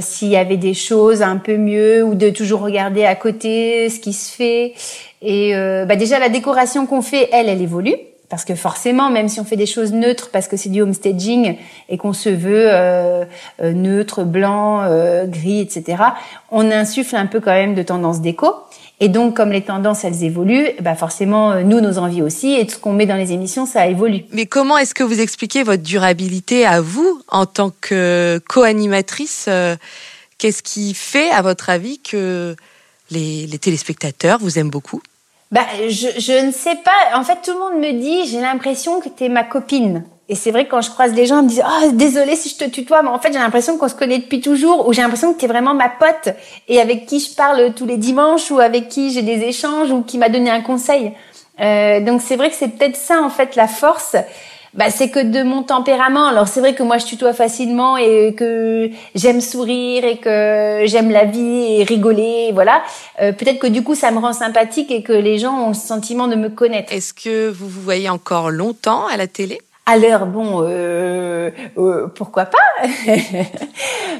S'il 0.00 0.28
y 0.28 0.36
avait 0.36 0.56
des 0.56 0.74
choses 0.74 1.22
un 1.22 1.36
peu 1.36 1.56
mieux 1.56 2.02
ou 2.02 2.14
de 2.14 2.30
toujours 2.30 2.60
regarder 2.60 3.04
à 3.04 3.14
côté 3.14 3.88
ce 3.88 4.00
qui 4.00 4.12
se 4.12 4.34
fait. 4.34 4.74
Et 5.22 5.52
bah 5.86 5.96
déjà 5.96 6.18
la 6.18 6.28
décoration 6.28 6.86
qu'on 6.86 7.02
fait, 7.02 7.28
elle, 7.32 7.48
elle 7.48 7.62
évolue 7.62 7.94
parce 8.30 8.44
que 8.44 8.54
forcément, 8.54 9.10
même 9.10 9.28
si 9.28 9.40
on 9.40 9.44
fait 9.44 9.56
des 9.56 9.66
choses 9.66 9.92
neutres, 9.92 10.30
parce 10.30 10.46
que 10.46 10.56
c'est 10.56 10.68
du 10.68 10.80
homestaging 10.80 11.56
et 11.88 11.98
qu'on 11.98 12.12
se 12.12 12.28
veut 12.28 12.66
euh, 12.68 13.24
euh, 13.60 13.72
neutre, 13.72 14.22
blanc, 14.22 14.82
euh, 14.84 15.26
gris, 15.26 15.60
etc., 15.60 16.02
on 16.52 16.70
insuffle 16.70 17.16
un 17.16 17.26
peu 17.26 17.40
quand 17.40 17.50
même 17.50 17.74
de 17.74 17.82
tendances 17.82 18.20
déco. 18.20 18.54
Et 19.00 19.08
donc, 19.08 19.34
comme 19.34 19.50
les 19.50 19.62
tendances, 19.62 20.04
elles 20.04 20.24
évoluent, 20.24 20.68
bah 20.80 20.94
forcément, 20.94 21.60
nous, 21.62 21.80
nos 21.80 21.96
envies 21.98 22.22
aussi, 22.22 22.54
et 22.54 22.66
tout 22.66 22.74
ce 22.74 22.78
qu'on 22.78 22.92
met 22.92 23.06
dans 23.06 23.16
les 23.16 23.32
émissions, 23.32 23.64
ça 23.64 23.86
évolue. 23.86 24.24
Mais 24.32 24.44
comment 24.44 24.76
est-ce 24.76 24.94
que 24.94 25.02
vous 25.02 25.20
expliquez 25.20 25.62
votre 25.62 25.82
durabilité 25.82 26.66
à 26.66 26.82
vous, 26.82 27.22
en 27.28 27.46
tant 27.46 27.72
que 27.80 28.40
co-animatrice 28.48 29.48
Qu'est-ce 30.36 30.62
qui 30.62 30.94
fait, 30.94 31.30
à 31.30 31.42
votre 31.42 31.68
avis, 31.68 31.98
que 31.98 32.56
les, 33.10 33.46
les 33.46 33.58
téléspectateurs 33.58 34.38
vous 34.40 34.58
aiment 34.58 34.70
beaucoup? 34.70 35.02
Bah, 35.50 35.66
je, 35.88 36.06
je 36.18 36.46
ne 36.46 36.52
sais 36.52 36.76
pas. 36.76 37.18
En 37.18 37.24
fait, 37.24 37.38
tout 37.44 37.52
le 37.52 37.58
monde 37.58 37.80
me 37.82 38.00
dit, 38.00 38.30
j'ai 38.30 38.40
l'impression 38.40 39.00
que 39.00 39.08
tu 39.08 39.24
es 39.24 39.28
ma 39.28 39.44
copine. 39.44 40.04
Et 40.30 40.36
c'est 40.36 40.52
vrai 40.52 40.64
que 40.64 40.70
quand 40.70 40.80
je 40.80 40.90
croise 40.90 41.12
les 41.12 41.26
gens, 41.26 41.40
ils 41.40 41.44
me 41.44 41.48
disent 41.48 41.64
"Oh, 41.66 41.90
désolé 41.92 42.36
si 42.36 42.48
je 42.48 42.56
te 42.56 42.64
tutoie, 42.70 43.02
mais 43.02 43.08
en 43.08 43.18
fait, 43.18 43.32
j'ai 43.32 43.40
l'impression 43.40 43.76
qu'on 43.76 43.88
se 43.88 43.96
connaît 43.96 44.18
depuis 44.18 44.40
toujours 44.40 44.86
ou 44.86 44.92
j'ai 44.92 45.02
l'impression 45.02 45.34
que 45.34 45.38
tu 45.40 45.44
es 45.44 45.48
vraiment 45.48 45.74
ma 45.74 45.88
pote 45.88 46.34
et 46.68 46.80
avec 46.80 47.04
qui 47.06 47.18
je 47.18 47.34
parle 47.34 47.74
tous 47.74 47.84
les 47.84 47.96
dimanches 47.96 48.48
ou 48.52 48.60
avec 48.60 48.88
qui 48.88 49.10
j'ai 49.10 49.22
des 49.22 49.42
échanges 49.42 49.90
ou 49.90 50.02
qui 50.02 50.18
m'a 50.18 50.28
donné 50.28 50.48
un 50.48 50.62
conseil." 50.62 51.12
Euh, 51.60 52.00
donc 52.00 52.22
c'est 52.22 52.36
vrai 52.36 52.48
que 52.48 52.54
c'est 52.54 52.68
peut-être 52.68 52.96
ça 52.96 53.20
en 53.20 53.28
fait 53.28 53.56
la 53.56 53.66
force, 53.66 54.14
bah, 54.72 54.88
c'est 54.88 55.10
que 55.10 55.18
de 55.18 55.42
mon 55.42 55.64
tempérament. 55.64 56.26
Alors 56.26 56.46
c'est 56.46 56.60
vrai 56.60 56.74
que 56.76 56.84
moi 56.84 56.98
je 56.98 57.06
tutoie 57.06 57.32
facilement 57.32 57.96
et 57.96 58.34
que 58.38 58.88
j'aime 59.16 59.40
sourire 59.40 60.04
et 60.04 60.18
que 60.18 60.84
j'aime 60.84 61.10
la 61.10 61.24
vie 61.24 61.80
et 61.80 61.82
rigoler, 61.82 62.52
voilà. 62.54 62.82
Euh, 63.20 63.32
peut-être 63.32 63.58
que 63.58 63.66
du 63.66 63.82
coup 63.82 63.96
ça 63.96 64.12
me 64.12 64.20
rend 64.20 64.32
sympathique 64.32 64.92
et 64.92 65.02
que 65.02 65.12
les 65.12 65.38
gens 65.38 65.56
ont 65.64 65.68
le 65.68 65.74
sentiment 65.74 66.28
de 66.28 66.36
me 66.36 66.50
connaître. 66.50 66.92
Est-ce 66.92 67.12
que 67.12 67.50
vous 67.50 67.68
vous 67.68 67.82
voyez 67.82 68.08
encore 68.08 68.50
longtemps 68.50 69.06
à 69.08 69.16
la 69.16 69.26
télé? 69.26 69.58
Alors 69.86 70.26
bon, 70.26 70.62
euh, 70.62 71.50
euh, 71.76 72.06
pourquoi 72.14 72.44
pas 72.44 72.58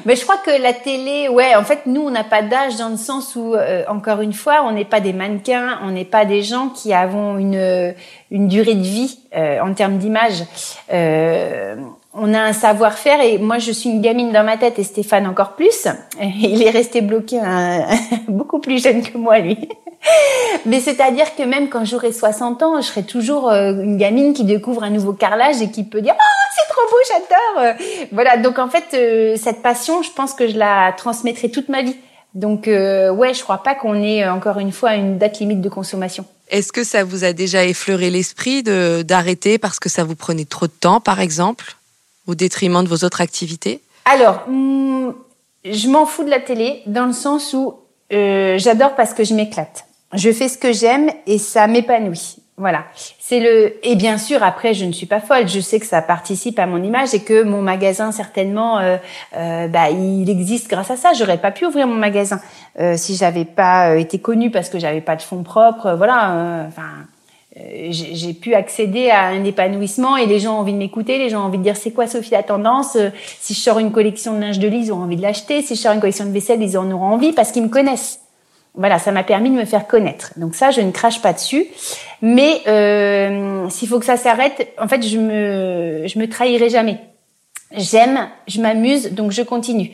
Mais 0.05 0.15
je 0.15 0.23
crois 0.23 0.37
que 0.37 0.61
la 0.61 0.73
télé, 0.73 1.29
ouais, 1.29 1.55
en 1.55 1.63
fait, 1.63 1.85
nous, 1.85 2.01
on 2.01 2.09
n'a 2.09 2.23
pas 2.23 2.41
d'âge 2.41 2.75
dans 2.75 2.89
le 2.89 2.97
sens 2.97 3.35
où, 3.35 3.53
euh, 3.53 3.83
encore 3.87 4.21
une 4.21 4.33
fois, 4.33 4.63
on 4.65 4.71
n'est 4.71 4.85
pas 4.85 4.99
des 4.99 5.13
mannequins, 5.13 5.79
on 5.83 5.91
n'est 5.91 6.03
pas 6.03 6.25
des 6.25 6.43
gens 6.43 6.69
qui 6.69 6.93
avons 6.93 7.37
une 7.37 7.93
une 8.31 8.47
durée 8.47 8.75
de 8.75 8.81
vie 8.81 9.19
en 9.33 9.73
termes 9.73 9.97
d'image. 9.97 10.43
On 12.13 12.33
a 12.33 12.39
un 12.39 12.53
savoir-faire 12.53 13.21
et 13.21 13.37
moi, 13.37 13.57
je 13.57 13.71
suis 13.71 13.89
une 13.89 14.01
gamine 14.01 14.31
dans 14.31 14.43
ma 14.43 14.57
tête 14.57 14.79
et 14.79 14.83
Stéphane 14.83 15.27
encore 15.27 15.55
plus. 15.55 15.87
Il 16.21 16.61
est 16.61 16.69
resté 16.69 17.01
bloqué 17.01 17.39
beaucoup 18.27 18.59
plus 18.59 18.83
jeune 18.83 19.01
que 19.01 19.17
moi, 19.17 19.39
lui. 19.39 19.69
Mais 20.65 20.79
c'est-à-dire 20.79 21.35
que 21.35 21.43
même 21.43 21.69
quand 21.69 21.85
j'aurai 21.85 22.11
60 22.11 22.63
ans, 22.63 22.81
je 22.81 22.87
serai 22.87 23.03
toujours 23.03 23.49
euh, 23.49 23.71
une 23.71 23.97
gamine 23.97 24.33
qui 24.33 24.43
découvre 24.43 24.83
un 24.83 24.89
nouveau 24.89 25.13
carrelage 25.13 25.61
et 25.61 25.69
qui 25.69 25.83
peut 25.83 26.01
dire 26.01 26.15
"Oh, 26.17 26.49
c'est 26.55 26.73
trop 26.73 26.81
beau, 26.89 26.97
j'adore." 27.07 27.75
Voilà, 28.11 28.37
donc 28.37 28.59
en 28.59 28.67
fait 28.67 28.85
euh, 28.93 29.35
cette 29.37 29.61
passion, 29.61 30.01
je 30.01 30.09
pense 30.11 30.33
que 30.33 30.47
je 30.47 30.57
la 30.57 30.93
transmettrai 30.97 31.51
toute 31.51 31.69
ma 31.69 31.83
vie. 31.83 31.95
Donc 32.33 32.67
euh, 32.67 33.11
ouais, 33.11 33.33
je 33.33 33.43
crois 33.43 33.61
pas 33.61 33.75
qu'on 33.75 33.95
ait 34.01 34.27
encore 34.27 34.59
une 34.59 34.71
fois 34.71 34.95
une 34.95 35.17
date 35.17 35.39
limite 35.39 35.61
de 35.61 35.69
consommation. 35.69 36.25
Est-ce 36.49 36.71
que 36.71 36.83
ça 36.83 37.03
vous 37.03 37.23
a 37.23 37.33
déjà 37.33 37.63
effleuré 37.63 38.09
l'esprit 38.09 38.63
de 38.63 39.03
d'arrêter 39.03 39.57
parce 39.57 39.79
que 39.79 39.87
ça 39.87 40.03
vous 40.03 40.15
prenait 40.15 40.45
trop 40.45 40.67
de 40.67 40.71
temps 40.71 40.99
par 40.99 41.19
exemple? 41.19 41.75
Au 42.27 42.35
détriment 42.35 42.83
de 42.83 42.89
vos 42.89 43.05
autres 43.05 43.21
activités 43.21 43.81
Alors, 44.05 44.43
hmm, 44.47 45.11
je 45.65 45.87
m'en 45.89 46.05
fous 46.05 46.23
de 46.23 46.29
la 46.29 46.39
télé 46.39 46.81
dans 46.85 47.05
le 47.05 47.13
sens 47.13 47.53
où 47.53 47.75
j'adore 48.11 48.95
parce 48.95 49.13
que 49.13 49.23
je 49.23 49.33
m'éclate 49.33 49.85
je 50.13 50.31
fais 50.31 50.49
ce 50.49 50.57
que 50.57 50.73
j'aime 50.73 51.09
et 51.25 51.37
ça 51.37 51.67
m'épanouit. 51.67 52.37
Voilà. 52.57 52.83
C'est 53.19 53.39
le 53.39 53.73
et 53.83 53.95
bien 53.95 54.17
sûr 54.19 54.43
après 54.43 54.73
je 54.73 54.85
ne 54.85 54.91
suis 54.91 55.07
pas 55.07 55.19
folle. 55.19 55.47
Je 55.47 55.59
sais 55.59 55.79
que 55.79 55.85
ça 55.85 56.01
participe 56.01 56.59
à 56.59 56.67
mon 56.67 56.83
image 56.83 57.13
et 57.13 57.21
que 57.21 57.41
mon 57.41 57.61
magasin 57.61 58.11
certainement 58.11 58.77
euh, 58.77 58.97
euh, 59.35 59.67
bah 59.67 59.89
il 59.89 60.29
existe 60.29 60.69
grâce 60.69 60.91
à 60.91 60.97
ça. 60.97 61.13
J'aurais 61.13 61.39
pas 61.39 61.51
pu 61.51 61.65
ouvrir 61.65 61.87
mon 61.87 61.95
magasin 61.95 62.39
euh, 62.79 62.97
si 62.97 63.15
j'avais 63.15 63.45
pas 63.45 63.91
euh, 63.91 63.97
été 63.97 64.19
connue 64.19 64.51
parce 64.51 64.69
que 64.69 64.77
j'avais 64.77 65.01
pas 65.01 65.15
de 65.15 65.23
fonds 65.23 65.43
propres. 65.43 65.93
Voilà. 65.93 66.31
Euh, 66.31 66.67
enfin. 66.67 67.07
J'ai 67.55 68.33
pu 68.33 68.53
accéder 68.53 69.09
à 69.09 69.25
un 69.25 69.43
épanouissement 69.43 70.15
et 70.15 70.25
les 70.25 70.39
gens 70.39 70.55
ont 70.55 70.59
envie 70.59 70.71
de 70.71 70.77
m'écouter, 70.77 71.17
les 71.17 71.29
gens 71.29 71.41
ont 71.41 71.47
envie 71.47 71.57
de 71.57 71.63
dire 71.63 71.75
c'est 71.75 71.91
quoi 71.91 72.07
Sophie 72.07 72.31
la 72.31 72.43
tendance? 72.43 72.97
Si 73.41 73.53
je 73.53 73.59
sors 73.59 73.79
une 73.79 73.91
collection 73.91 74.35
de 74.35 74.39
linge 74.39 74.59
de 74.59 74.67
lit, 74.67 74.85
ils 74.85 74.93
ont 74.93 75.01
envie 75.03 75.17
de 75.17 75.21
l'acheter. 75.21 75.61
Si 75.61 75.75
je 75.75 75.81
sors 75.81 75.91
une 75.91 75.99
collection 75.99 76.25
de 76.25 76.31
vaisselle, 76.31 76.61
ils 76.61 76.77
en 76.77 76.89
auront 76.89 77.07
envie 77.07 77.33
parce 77.33 77.51
qu'ils 77.51 77.63
me 77.63 77.69
connaissent. 77.69 78.21
Voilà, 78.73 78.99
ça 78.99 79.11
m'a 79.11 79.23
permis 79.23 79.49
de 79.49 79.55
me 79.55 79.65
faire 79.65 79.85
connaître. 79.85 80.31
Donc 80.37 80.55
ça, 80.55 80.71
je 80.71 80.79
ne 80.79 80.91
crache 80.91 81.21
pas 81.21 81.33
dessus. 81.33 81.65
Mais 82.21 82.61
euh, 82.67 83.69
s'il 83.69 83.89
faut 83.89 83.99
que 83.99 84.05
ça 84.05 84.15
s'arrête, 84.15 84.73
en 84.79 84.87
fait, 84.87 85.05
je 85.05 85.17
me 85.17 86.07
je 86.07 86.19
me 86.19 86.29
trahirai 86.29 86.69
jamais. 86.69 86.99
J'aime, 87.75 88.29
je 88.47 88.61
m'amuse, 88.61 89.11
donc 89.11 89.31
je 89.31 89.41
continue 89.41 89.91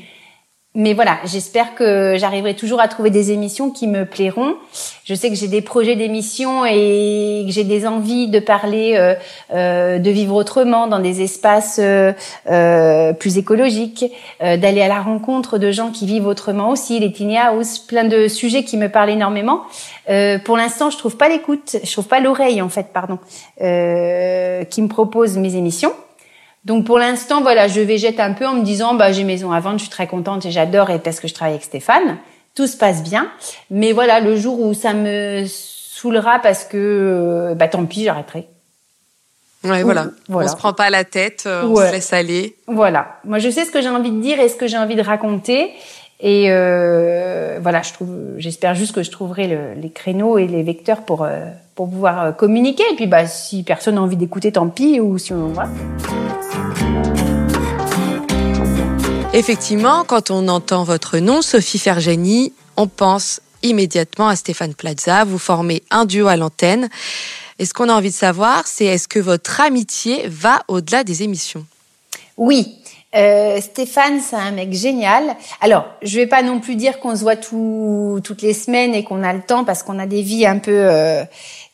mais 0.80 0.94
voilà, 0.94 1.18
j'espère 1.26 1.74
que 1.74 2.18
j'arriverai 2.20 2.56
toujours 2.56 2.80
à 2.80 2.88
trouver 2.88 3.10
des 3.10 3.32
émissions 3.32 3.72
qui 3.72 3.88
me 3.88 4.06
plairont. 4.06 4.58
Je 5.06 5.16
sais 5.16 5.30
que 5.30 5.36
j'ai 5.36 5.48
des 5.48 5.64
projets 5.64 5.96
d'émissions 5.96 6.68
et 6.68 7.46
que 7.48 7.52
j'ai 7.52 7.64
des 7.64 7.88
envies 7.88 8.28
de 8.28 8.38
parler 8.38 8.94
euh, 8.96 9.16
euh, 9.56 9.98
de 9.98 10.10
vivre 10.12 10.36
autrement 10.36 10.86
dans 10.86 11.00
des 11.00 11.24
espaces 11.24 11.80
euh, 11.82 12.14
euh 12.52 13.14
plus 13.14 13.40
écologiques, 13.40 14.06
euh, 14.44 14.58
d'aller 14.58 14.84
à 14.84 14.88
la 14.88 15.02
rencontre 15.02 15.58
de 15.58 15.72
gens 15.72 15.90
qui 15.90 16.06
vivent 16.06 16.28
autrement 16.28 16.70
aussi, 16.70 17.00
les 17.00 17.12
tiny 17.12 17.40
house, 17.40 17.80
plein 17.80 18.04
de 18.04 18.28
sujets 18.28 18.64
qui 18.64 18.78
me 18.78 18.88
parlent 18.88 19.10
énormément. 19.10 19.64
pour 20.46 20.58
l'instant, 20.58 20.92
je 20.92 20.98
trouve 21.00 21.18
pas 21.18 21.28
l'écoute, 21.28 21.78
je 21.84 21.92
trouve 21.92 22.08
pas 22.08 22.20
l'oreille 22.20 22.62
en 22.62 22.70
fait, 22.70 22.90
pardon, 22.94 23.18
qui 23.58 24.82
me 24.82 24.88
propose 24.88 25.40
mes 25.40 25.56
émissions. 25.56 25.92
Donc 26.68 26.84
pour 26.84 27.00
l'instant, 27.00 27.40
voilà, 27.40 27.70
je 27.70 27.80
végète 27.80 28.20
un 28.20 28.34
peu 28.34 28.46
en 28.46 28.56
me 28.56 28.62
disant, 28.62 28.94
bah 28.94 29.14
j'ai 29.14 29.24
maison 29.24 29.54
à 29.54 29.62
vendre, 29.62 29.78
je 29.78 29.84
suis 29.84 29.90
très 29.90 30.06
contente 30.06 30.46
et 30.46 30.52
j'adore 30.52 30.90
et 30.90 31.00
parce 31.00 31.22
que 31.22 31.30
je 31.30 31.34
travaille 31.34 31.54
avec 31.54 31.64
Stéphane, 31.64 32.18
tout 32.56 32.68
se 32.68 32.76
passe 32.76 33.04
bien. 33.04 33.32
Mais 33.72 33.94
voilà, 33.94 34.20
le 34.20 34.36
jour 34.36 34.60
où 34.60 34.74
ça 34.74 34.94
me 34.94 35.46
saoulera 35.48 36.40
parce 36.40 36.66
que, 36.66 36.76
euh, 36.76 37.56
bah 37.56 37.70
tant 37.70 37.86
pis, 37.86 38.04
j'arrêterai. 38.04 38.48
Ouais, 39.64 39.82
voilà. 39.82 40.08
voilà. 40.28 40.50
On 40.50 40.52
se 40.52 40.58
prend 40.58 40.74
pas 40.74 40.90
la 40.90 41.06
tête, 41.06 41.46
euh, 41.48 41.64
on 41.64 41.78
se 41.78 41.90
laisse 41.90 42.12
aller. 42.12 42.58
Voilà. 42.68 43.16
Moi, 43.24 43.40
je 43.40 43.50
sais 43.50 43.64
ce 43.64 43.72
que 43.72 43.82
j'ai 43.82 43.88
envie 43.88 44.12
de 44.12 44.20
dire 44.20 44.38
et 44.42 44.50
ce 44.50 44.58
que 44.58 44.68
j'ai 44.68 44.78
envie 44.78 44.96
de 44.98 45.02
raconter. 45.02 45.72
Et 46.20 46.48
euh, 46.50 47.60
voilà, 47.62 47.82
je 47.82 47.94
trouve, 47.94 48.10
j'espère 48.40 48.76
juste 48.76 48.94
que 48.94 49.04
je 49.04 49.12
trouverai 49.12 49.48
le, 49.48 49.74
les 49.82 49.90
créneaux 49.90 50.38
et 50.38 50.48
les 50.48 50.64
vecteurs 50.64 51.04
pour 51.04 51.24
euh, 51.24 51.46
pour 51.78 51.90
pouvoir 51.90 52.22
euh, 52.22 52.32
communiquer. 52.32 52.84
Et 52.92 52.96
puis, 52.96 53.06
bah, 53.06 53.28
si 53.28 53.62
personne 53.62 53.96
n'a 53.96 54.02
envie 54.02 54.18
d'écouter, 54.18 54.52
tant 54.52 54.68
pis. 54.68 55.00
Ou 55.00 55.18
si 55.20 55.32
on 55.32 55.50
voilà. 55.50 55.70
Effectivement, 59.32 60.04
quand 60.04 60.32
on 60.32 60.48
entend 60.48 60.84
votre 60.84 61.20
nom, 61.20 61.44
Sophie 61.44 61.78
Fergeni, 61.78 62.52
on 62.76 62.88
pense 62.88 63.40
immédiatement 63.62 64.28
à 64.28 64.36
Stéphane 64.36 64.74
Plaza. 64.74 65.24
Vous 65.24 65.38
formez 65.38 65.84
un 65.92 66.06
duo 66.06 66.28
à 66.28 66.36
l'antenne. 66.36 66.90
Et 67.60 67.66
ce 67.66 67.74
qu'on 67.76 67.90
a 67.90 67.94
envie 67.94 68.10
de 68.10 68.16
savoir, 68.16 68.66
c'est 68.66 68.86
est-ce 68.86 69.08
que 69.08 69.20
votre 69.20 69.62
amitié 69.62 70.28
va 70.28 70.64
au-delà 70.68 71.04
des 71.04 71.22
émissions? 71.22 71.66
Oui, 72.38 72.78
euh, 73.16 73.62
Stéphane, 73.62 74.20
c'est 74.20 74.36
un 74.36 74.52
mec 74.52 74.74
génial. 74.74 75.36
Alors, 75.62 75.86
je 76.02 76.18
vais 76.18 76.28
pas 76.28 76.44
non 76.44 76.60
plus 76.60 76.76
dire 76.76 77.00
qu'on 77.00 77.16
se 77.16 77.22
voit 77.22 77.38
tout, 77.38 78.20
toutes 78.24 78.42
les 78.42 78.54
semaines 78.54 78.94
et 78.94 79.04
qu'on 79.04 79.24
a 79.24 79.34
le 79.34 79.42
temps 79.42 79.64
parce 79.64 79.82
qu'on 79.82 79.98
a 79.98 80.06
des 80.06 80.22
vies 80.22 80.46
un 80.46 80.60
peu 80.60 80.72
euh, 80.72 81.24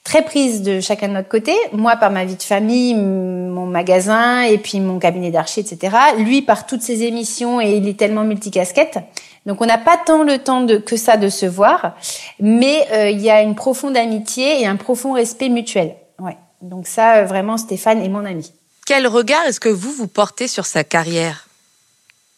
très 0.04 0.24
prises 0.24 0.62
de 0.62 0.80
chacun 0.80 1.08
de 1.08 1.14
notre 1.14 1.30
côté. 1.30 1.54
Moi, 1.72 1.96
par 1.96 2.12
ma 2.12 2.26
vie 2.26 2.36
de 2.36 2.44
famille, 2.44 2.96
mon 2.96 3.66
magasin 3.66 4.42
et 4.42 4.58
puis 4.58 4.80
mon 4.80 5.00
cabinet 5.00 5.32
d'archi, 5.32 5.62
etc. 5.62 5.96
Lui, 6.18 6.42
par 6.42 6.66
toutes 6.66 6.82
ses 6.82 7.04
émissions 7.04 7.62
et 7.62 7.78
il 7.78 7.88
est 7.88 7.98
tellement 7.98 8.24
multicasquette. 8.24 9.00
Donc, 9.46 9.62
on 9.62 9.66
n'a 9.66 9.78
pas 9.78 9.98
tant 9.98 10.24
le 10.24 10.40
temps 10.40 10.62
de, 10.62 10.78
que 10.78 10.96
ça 10.96 11.18
de 11.18 11.30
se 11.30 11.46
voir, 11.46 11.96
mais 12.40 12.88
euh, 12.92 13.10
il 13.10 13.22
y 13.22 13.30
a 13.30 13.42
une 13.42 13.56
profonde 13.56 13.98
amitié 13.98 14.62
et 14.62 14.66
un 14.66 14.78
profond 14.78 15.14
respect 15.14 15.50
mutuel. 15.50 15.96
Ouais. 16.20 16.38
Donc 16.62 16.88
ça, 16.88 17.24
vraiment, 17.24 17.58
Stéphane 17.58 18.02
est 18.02 18.10
mon 18.10 18.26
ami. 18.26 18.54
Quel 18.86 19.08
regard 19.08 19.46
est-ce 19.46 19.60
que 19.60 19.70
vous 19.70 19.92
vous 19.92 20.08
portez 20.08 20.48
sur 20.48 20.66
sa 20.66 20.84
carrière? 20.84 21.48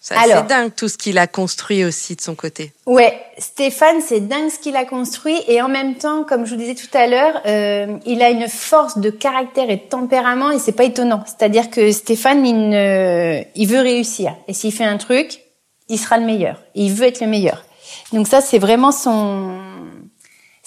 C'est 0.05 0.47
dingue 0.47 0.71
tout 0.75 0.87
ce 0.87 0.97
qu'il 0.97 1.17
a 1.17 1.25
construit 1.25 1.83
aussi 1.83 2.15
de 2.15 2.21
son 2.21 2.35
côté. 2.35 2.73
Ouais, 2.85 3.19
Stéphane, 3.39 4.01
c'est 4.01 4.19
dingue 4.19 4.49
ce 4.51 4.59
qu'il 4.59 4.75
a 4.75 4.85
construit 4.85 5.37
et 5.47 5.61
en 5.61 5.67
même 5.67 5.95
temps, 5.95 6.23
comme 6.23 6.45
je 6.45 6.51
vous 6.51 6.59
disais 6.59 6.75
tout 6.75 6.95
à 6.95 7.07
l'heure, 7.07 7.41
euh, 7.47 7.97
il 8.05 8.21
a 8.21 8.29
une 8.29 8.47
force 8.47 8.99
de 8.99 9.09
caractère 9.09 9.69
et 9.69 9.77
de 9.77 9.81
tempérament 9.81 10.51
et 10.51 10.59
c'est 10.59 10.73
pas 10.73 10.83
étonnant. 10.83 11.23
C'est-à-dire 11.25 11.71
que 11.71 11.91
Stéphane, 11.91 12.45
il, 12.45 12.69
ne, 12.69 13.41
il 13.55 13.67
veut 13.67 13.81
réussir 13.81 14.35
et 14.47 14.53
s'il 14.53 14.71
fait 14.71 14.83
un 14.83 14.97
truc, 14.97 15.39
il 15.89 15.97
sera 15.97 16.19
le 16.19 16.25
meilleur. 16.25 16.61
Il 16.75 16.93
veut 16.93 17.07
être 17.07 17.21
le 17.21 17.27
meilleur. 17.27 17.63
Donc 18.13 18.27
ça, 18.27 18.41
c'est 18.41 18.59
vraiment 18.59 18.91
son 18.91 19.59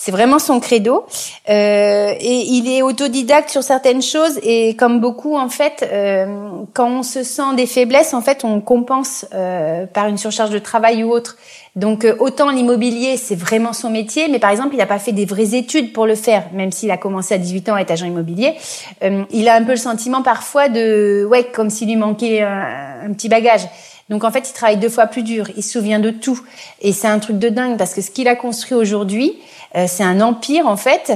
c'est 0.00 0.12
vraiment 0.12 0.38
son 0.38 0.60
credo. 0.60 1.04
Euh, 1.50 2.14
et 2.20 2.44
il 2.46 2.70
est 2.70 2.82
autodidacte 2.82 3.50
sur 3.50 3.64
certaines 3.64 4.00
choses 4.00 4.38
et 4.44 4.76
comme 4.76 5.00
beaucoup 5.00 5.36
en 5.36 5.48
fait, 5.48 5.86
euh, 5.92 6.62
quand 6.72 6.88
on 6.88 7.02
se 7.02 7.24
sent 7.24 7.56
des 7.56 7.66
faiblesses, 7.66 8.14
en 8.14 8.22
fait, 8.22 8.44
on 8.44 8.60
compense 8.60 9.26
euh, 9.34 9.86
par 9.86 10.06
une 10.06 10.16
surcharge 10.16 10.50
de 10.50 10.60
travail 10.60 11.02
ou 11.02 11.10
autre. 11.10 11.36
Donc 11.74 12.04
euh, 12.04 12.14
autant 12.20 12.50
l'immobilier, 12.50 13.16
c'est 13.16 13.34
vraiment 13.34 13.72
son 13.72 13.90
métier, 13.90 14.28
mais 14.28 14.38
par 14.38 14.50
exemple, 14.50 14.70
il 14.72 14.78
n'a 14.78 14.86
pas 14.86 15.00
fait 15.00 15.12
des 15.12 15.24
vraies 15.24 15.56
études 15.56 15.92
pour 15.92 16.06
le 16.06 16.14
faire, 16.14 16.44
même 16.52 16.70
s'il 16.70 16.92
a 16.92 16.96
commencé 16.96 17.34
à 17.34 17.38
18 17.38 17.68
ans 17.68 17.74
à 17.74 17.80
être 17.80 17.90
agent 17.90 18.06
immobilier. 18.06 18.54
Euh, 19.02 19.24
il 19.32 19.48
a 19.48 19.56
un 19.56 19.64
peu 19.64 19.72
le 19.72 19.76
sentiment 19.76 20.22
parfois 20.22 20.68
de, 20.68 21.26
ouais, 21.28 21.44
comme 21.44 21.70
s'il 21.70 21.88
lui 21.88 21.96
manquait 21.96 22.42
un, 22.42 23.08
un 23.08 23.12
petit 23.12 23.28
bagage. 23.28 23.62
Donc 24.08 24.24
en 24.24 24.30
fait, 24.30 24.48
il 24.48 24.52
travaille 24.52 24.78
deux 24.78 24.88
fois 24.88 25.06
plus 25.06 25.22
dur, 25.22 25.48
il 25.56 25.62
se 25.62 25.72
souvient 25.72 25.98
de 25.98 26.10
tout. 26.10 26.40
Et 26.80 26.92
c'est 26.92 27.08
un 27.08 27.18
truc 27.18 27.38
de 27.38 27.48
dingue 27.48 27.76
parce 27.76 27.94
que 27.94 28.00
ce 28.00 28.10
qu'il 28.10 28.28
a 28.28 28.36
construit 28.36 28.76
aujourd'hui, 28.76 29.38
euh, 29.76 29.86
c'est 29.86 30.04
un 30.04 30.20
empire 30.20 30.66
en 30.66 30.76
fait. 30.76 31.12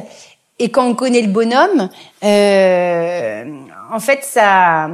Et 0.58 0.70
quand 0.70 0.86
on 0.86 0.94
connaît 0.94 1.22
le 1.22 1.32
bonhomme, 1.32 1.88
euh, 2.22 3.44
en 3.92 4.00
fait, 4.00 4.22
ça, 4.22 4.88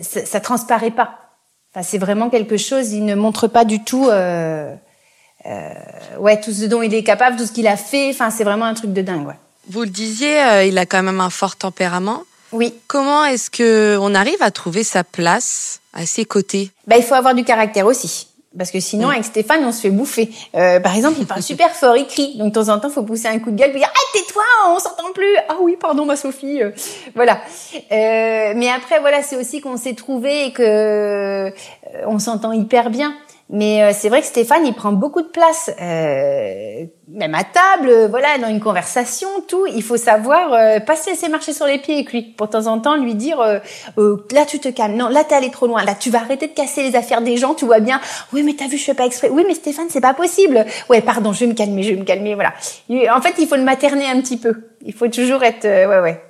ça, 0.00 0.26
ça 0.26 0.40
transparaît 0.40 0.90
pas. 0.90 1.24
Enfin, 1.74 1.82
c'est 1.82 1.98
vraiment 1.98 2.30
quelque 2.30 2.56
chose. 2.56 2.92
Il 2.92 3.04
ne 3.04 3.14
montre 3.14 3.48
pas 3.48 3.64
du 3.64 3.82
tout, 3.82 4.08
euh, 4.08 4.74
euh, 5.46 5.70
ouais, 6.18 6.40
tout 6.40 6.52
ce 6.52 6.66
dont 6.66 6.82
il 6.82 6.94
est 6.94 7.02
capable, 7.02 7.36
tout 7.36 7.46
ce 7.46 7.52
qu'il 7.52 7.66
a 7.66 7.76
fait. 7.76 8.10
Enfin, 8.10 8.30
c'est 8.30 8.44
vraiment 8.44 8.66
un 8.66 8.74
truc 8.74 8.92
de 8.92 9.02
dingue. 9.02 9.26
Ouais. 9.26 9.34
Vous 9.68 9.82
le 9.82 9.90
disiez, 9.90 10.40
euh, 10.42 10.64
il 10.64 10.78
a 10.78 10.86
quand 10.86 11.02
même 11.02 11.20
un 11.20 11.30
fort 11.30 11.56
tempérament. 11.56 12.22
Oui. 12.54 12.72
Comment 12.86 13.24
est-ce 13.24 13.50
que 13.50 13.98
on 14.00 14.14
arrive 14.14 14.40
à 14.40 14.50
trouver 14.50 14.84
sa 14.84 15.02
place 15.02 15.80
à 15.92 16.06
ses 16.06 16.24
côtés? 16.24 16.70
Bah, 16.86 16.96
il 16.96 17.02
faut 17.02 17.14
avoir 17.14 17.34
du 17.34 17.44
caractère 17.44 17.86
aussi. 17.86 18.28
Parce 18.56 18.70
que 18.70 18.78
sinon, 18.78 19.08
avec 19.08 19.24
Stéphane, 19.24 19.64
on 19.64 19.72
se 19.72 19.80
fait 19.80 19.90
bouffer. 19.90 20.30
Euh, 20.54 20.78
par 20.78 20.94
exemple, 20.94 21.16
il 21.18 21.26
parle 21.26 21.42
super 21.52 21.74
fort, 21.74 21.96
il 21.96 22.06
crie. 22.06 22.36
Donc, 22.38 22.48
de 22.48 22.52
temps 22.52 22.68
en 22.68 22.78
temps, 22.78 22.88
il 22.88 22.94
faut 22.94 23.02
pousser 23.02 23.26
un 23.26 23.40
coup 23.40 23.50
de 23.50 23.56
gueule 23.56 23.72
pour 23.72 23.80
dire 23.80 23.90
«Ah, 23.94 24.00
tais-toi, 24.12 24.44
on 24.68 24.78
s'entend 24.78 25.12
plus 25.12 25.36
!»«Ah 25.48 25.56
oui, 25.60 25.76
pardon, 25.78 26.06
ma 26.06 26.14
Sophie. 26.14 26.62
Euh, 26.62 26.70
voilà. 27.16 27.40
Euh, 27.74 28.52
mais 28.54 28.68
après, 28.68 29.00
voilà, 29.00 29.24
c'est 29.24 29.36
aussi 29.36 29.60
qu'on 29.60 29.76
s'est 29.76 29.94
trouvé 29.94 30.46
et 30.46 30.52
que 30.52 30.62
euh, 30.62 31.50
on 32.06 32.20
s'entend 32.20 32.52
hyper 32.52 32.90
bien. 32.90 33.14
Mais 33.56 33.84
euh, 33.84 33.92
c'est 33.96 34.08
vrai 34.08 34.20
que 34.20 34.26
Stéphane, 34.26 34.66
il 34.66 34.74
prend 34.74 34.90
beaucoup 34.90 35.22
de 35.22 35.28
place, 35.28 35.70
euh, 35.80 36.86
même 37.06 37.36
à 37.36 37.44
table, 37.44 37.88
euh, 37.88 38.08
voilà, 38.08 38.36
dans 38.38 38.48
une 38.48 38.58
conversation, 38.58 39.28
tout. 39.46 39.64
Il 39.66 39.84
faut 39.84 39.96
savoir 39.96 40.52
euh, 40.52 40.80
passer 40.80 41.14
ses 41.14 41.28
marchés 41.28 41.52
sur 41.52 41.64
les 41.64 41.78
pieds 41.78 41.94
avec 41.94 42.12
lui. 42.12 42.22
Pour 42.22 42.48
de 42.48 42.52
temps 42.52 42.66
en 42.66 42.80
temps, 42.80 42.96
lui 42.96 43.14
dire 43.14 43.38
là 43.38 44.44
tu 44.44 44.58
te 44.58 44.68
calmes, 44.68 44.96
non, 44.96 45.06
là 45.06 45.22
t'es 45.22 45.36
allé 45.36 45.52
trop 45.52 45.68
loin, 45.68 45.84
là 45.84 45.94
tu 45.94 46.10
vas 46.10 46.18
arrêter 46.18 46.48
de 46.48 46.52
casser 46.52 46.82
les 46.82 46.96
affaires 46.96 47.22
des 47.22 47.36
gens, 47.36 47.54
tu 47.54 47.64
vois 47.64 47.78
bien. 47.78 48.00
Oui, 48.32 48.42
mais 48.42 48.54
t'as 48.54 48.66
vu, 48.66 48.76
je 48.76 48.82
fais 48.82 48.94
pas 48.94 49.06
exprès. 49.06 49.28
Oui, 49.30 49.44
mais 49.46 49.54
Stéphane, 49.54 49.86
c'est 49.88 50.00
pas 50.00 50.14
possible. 50.14 50.66
Ouais, 50.90 51.00
pardon, 51.00 51.32
je 51.32 51.38
vais 51.38 51.46
me 51.46 51.54
calmer, 51.54 51.84
je 51.84 51.90
vais 51.90 52.00
me 52.00 52.04
calmer, 52.04 52.34
voilà. 52.34 52.54
En 53.16 53.20
fait, 53.20 53.34
il 53.38 53.46
faut 53.46 53.54
le 53.54 53.62
materner 53.62 54.06
un 54.06 54.20
petit 54.20 54.36
peu. 54.36 54.52
Il 54.84 54.94
faut 54.94 55.06
toujours 55.06 55.44
être, 55.44 55.62
ouais, 55.62 56.00
ouais. 56.00 56.20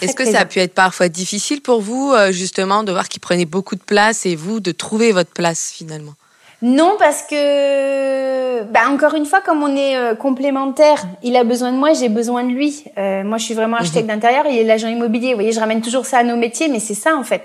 Est-ce 0.00 0.14
que 0.14 0.24
ça 0.24 0.40
a 0.40 0.44
pu 0.46 0.60
être 0.60 0.72
parfois 0.72 1.10
difficile 1.10 1.60
pour 1.60 1.82
vous, 1.82 2.14
justement, 2.30 2.84
de 2.84 2.92
voir 2.92 3.10
qu'il 3.10 3.20
prenait 3.20 3.44
beaucoup 3.44 3.74
de 3.74 3.82
place 3.82 4.24
et 4.24 4.34
vous, 4.34 4.60
de 4.60 4.72
trouver 4.72 5.12
votre 5.12 5.32
place 5.32 5.70
finalement? 5.76 6.14
Non, 6.60 6.96
parce 6.98 7.22
que, 7.22 8.64
bah, 8.64 8.80
encore 8.90 9.14
une 9.14 9.26
fois, 9.26 9.40
comme 9.40 9.62
on 9.62 9.76
est 9.76 9.96
euh, 9.96 10.16
complémentaires, 10.16 11.04
il 11.22 11.36
a 11.36 11.44
besoin 11.44 11.70
de 11.70 11.76
moi, 11.76 11.92
j'ai 11.92 12.08
besoin 12.08 12.42
de 12.42 12.48
lui. 12.48 12.84
Euh, 12.98 13.22
moi, 13.22 13.38
je 13.38 13.44
suis 13.44 13.54
vraiment 13.54 13.76
architecte 13.76 14.08
mhm. 14.08 14.14
d'intérieur, 14.14 14.44
il 14.50 14.58
est 14.58 14.64
l'agent 14.64 14.88
immobilier. 14.88 15.30
Vous 15.30 15.36
voyez, 15.36 15.52
je 15.52 15.60
ramène 15.60 15.82
toujours 15.82 16.04
ça 16.04 16.18
à 16.18 16.24
nos 16.24 16.36
métiers, 16.36 16.66
mais 16.68 16.80
c'est 16.80 16.94
ça 16.94 17.16
en 17.16 17.22
fait. 17.22 17.42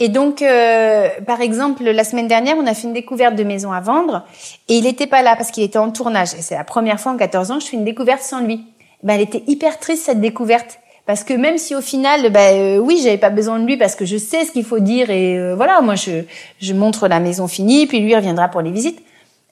Et 0.00 0.08
donc, 0.08 0.42
euh, 0.42 1.08
par 1.24 1.40
exemple, 1.40 1.84
la 1.84 2.02
semaine 2.02 2.26
dernière, 2.26 2.56
on 2.58 2.66
a 2.66 2.74
fait 2.74 2.88
une 2.88 2.92
découverte 2.92 3.36
de 3.36 3.44
maison 3.44 3.70
à 3.72 3.80
vendre, 3.80 4.24
et 4.68 4.78
il 4.78 4.84
n'était 4.84 5.06
pas 5.06 5.22
là 5.22 5.36
parce 5.36 5.52
qu'il 5.52 5.62
était 5.62 5.78
en 5.78 5.92
tournage. 5.92 6.34
Et 6.34 6.42
c'est 6.42 6.56
la 6.56 6.64
première 6.64 6.98
fois 6.98 7.12
en 7.12 7.16
14 7.16 7.52
ans 7.52 7.58
que 7.58 7.64
je 7.64 7.68
fais 7.68 7.76
une 7.76 7.84
découverte 7.84 8.22
sans 8.22 8.40
lui. 8.40 8.64
Ben, 9.04 9.14
elle 9.14 9.20
était 9.20 9.44
hyper 9.46 9.78
triste 9.78 10.04
cette 10.06 10.20
découverte. 10.20 10.80
Parce 11.08 11.24
que 11.24 11.32
même 11.32 11.56
si 11.56 11.74
au 11.74 11.80
final, 11.80 12.30
bah, 12.30 12.50
euh, 12.52 12.76
oui, 12.76 13.00
j'avais 13.02 13.16
pas 13.16 13.30
besoin 13.30 13.58
de 13.58 13.64
lui 13.64 13.78
parce 13.78 13.94
que 13.94 14.04
je 14.04 14.18
sais 14.18 14.44
ce 14.44 14.52
qu'il 14.52 14.62
faut 14.62 14.78
dire 14.78 15.08
et 15.08 15.38
euh, 15.38 15.54
voilà, 15.54 15.80
moi 15.80 15.94
je, 15.94 16.24
je 16.60 16.74
montre 16.74 17.08
la 17.08 17.18
maison 17.18 17.48
finie, 17.48 17.86
puis 17.86 18.00
lui 18.00 18.14
reviendra 18.14 18.48
pour 18.48 18.60
les 18.60 18.70
visites. 18.70 19.02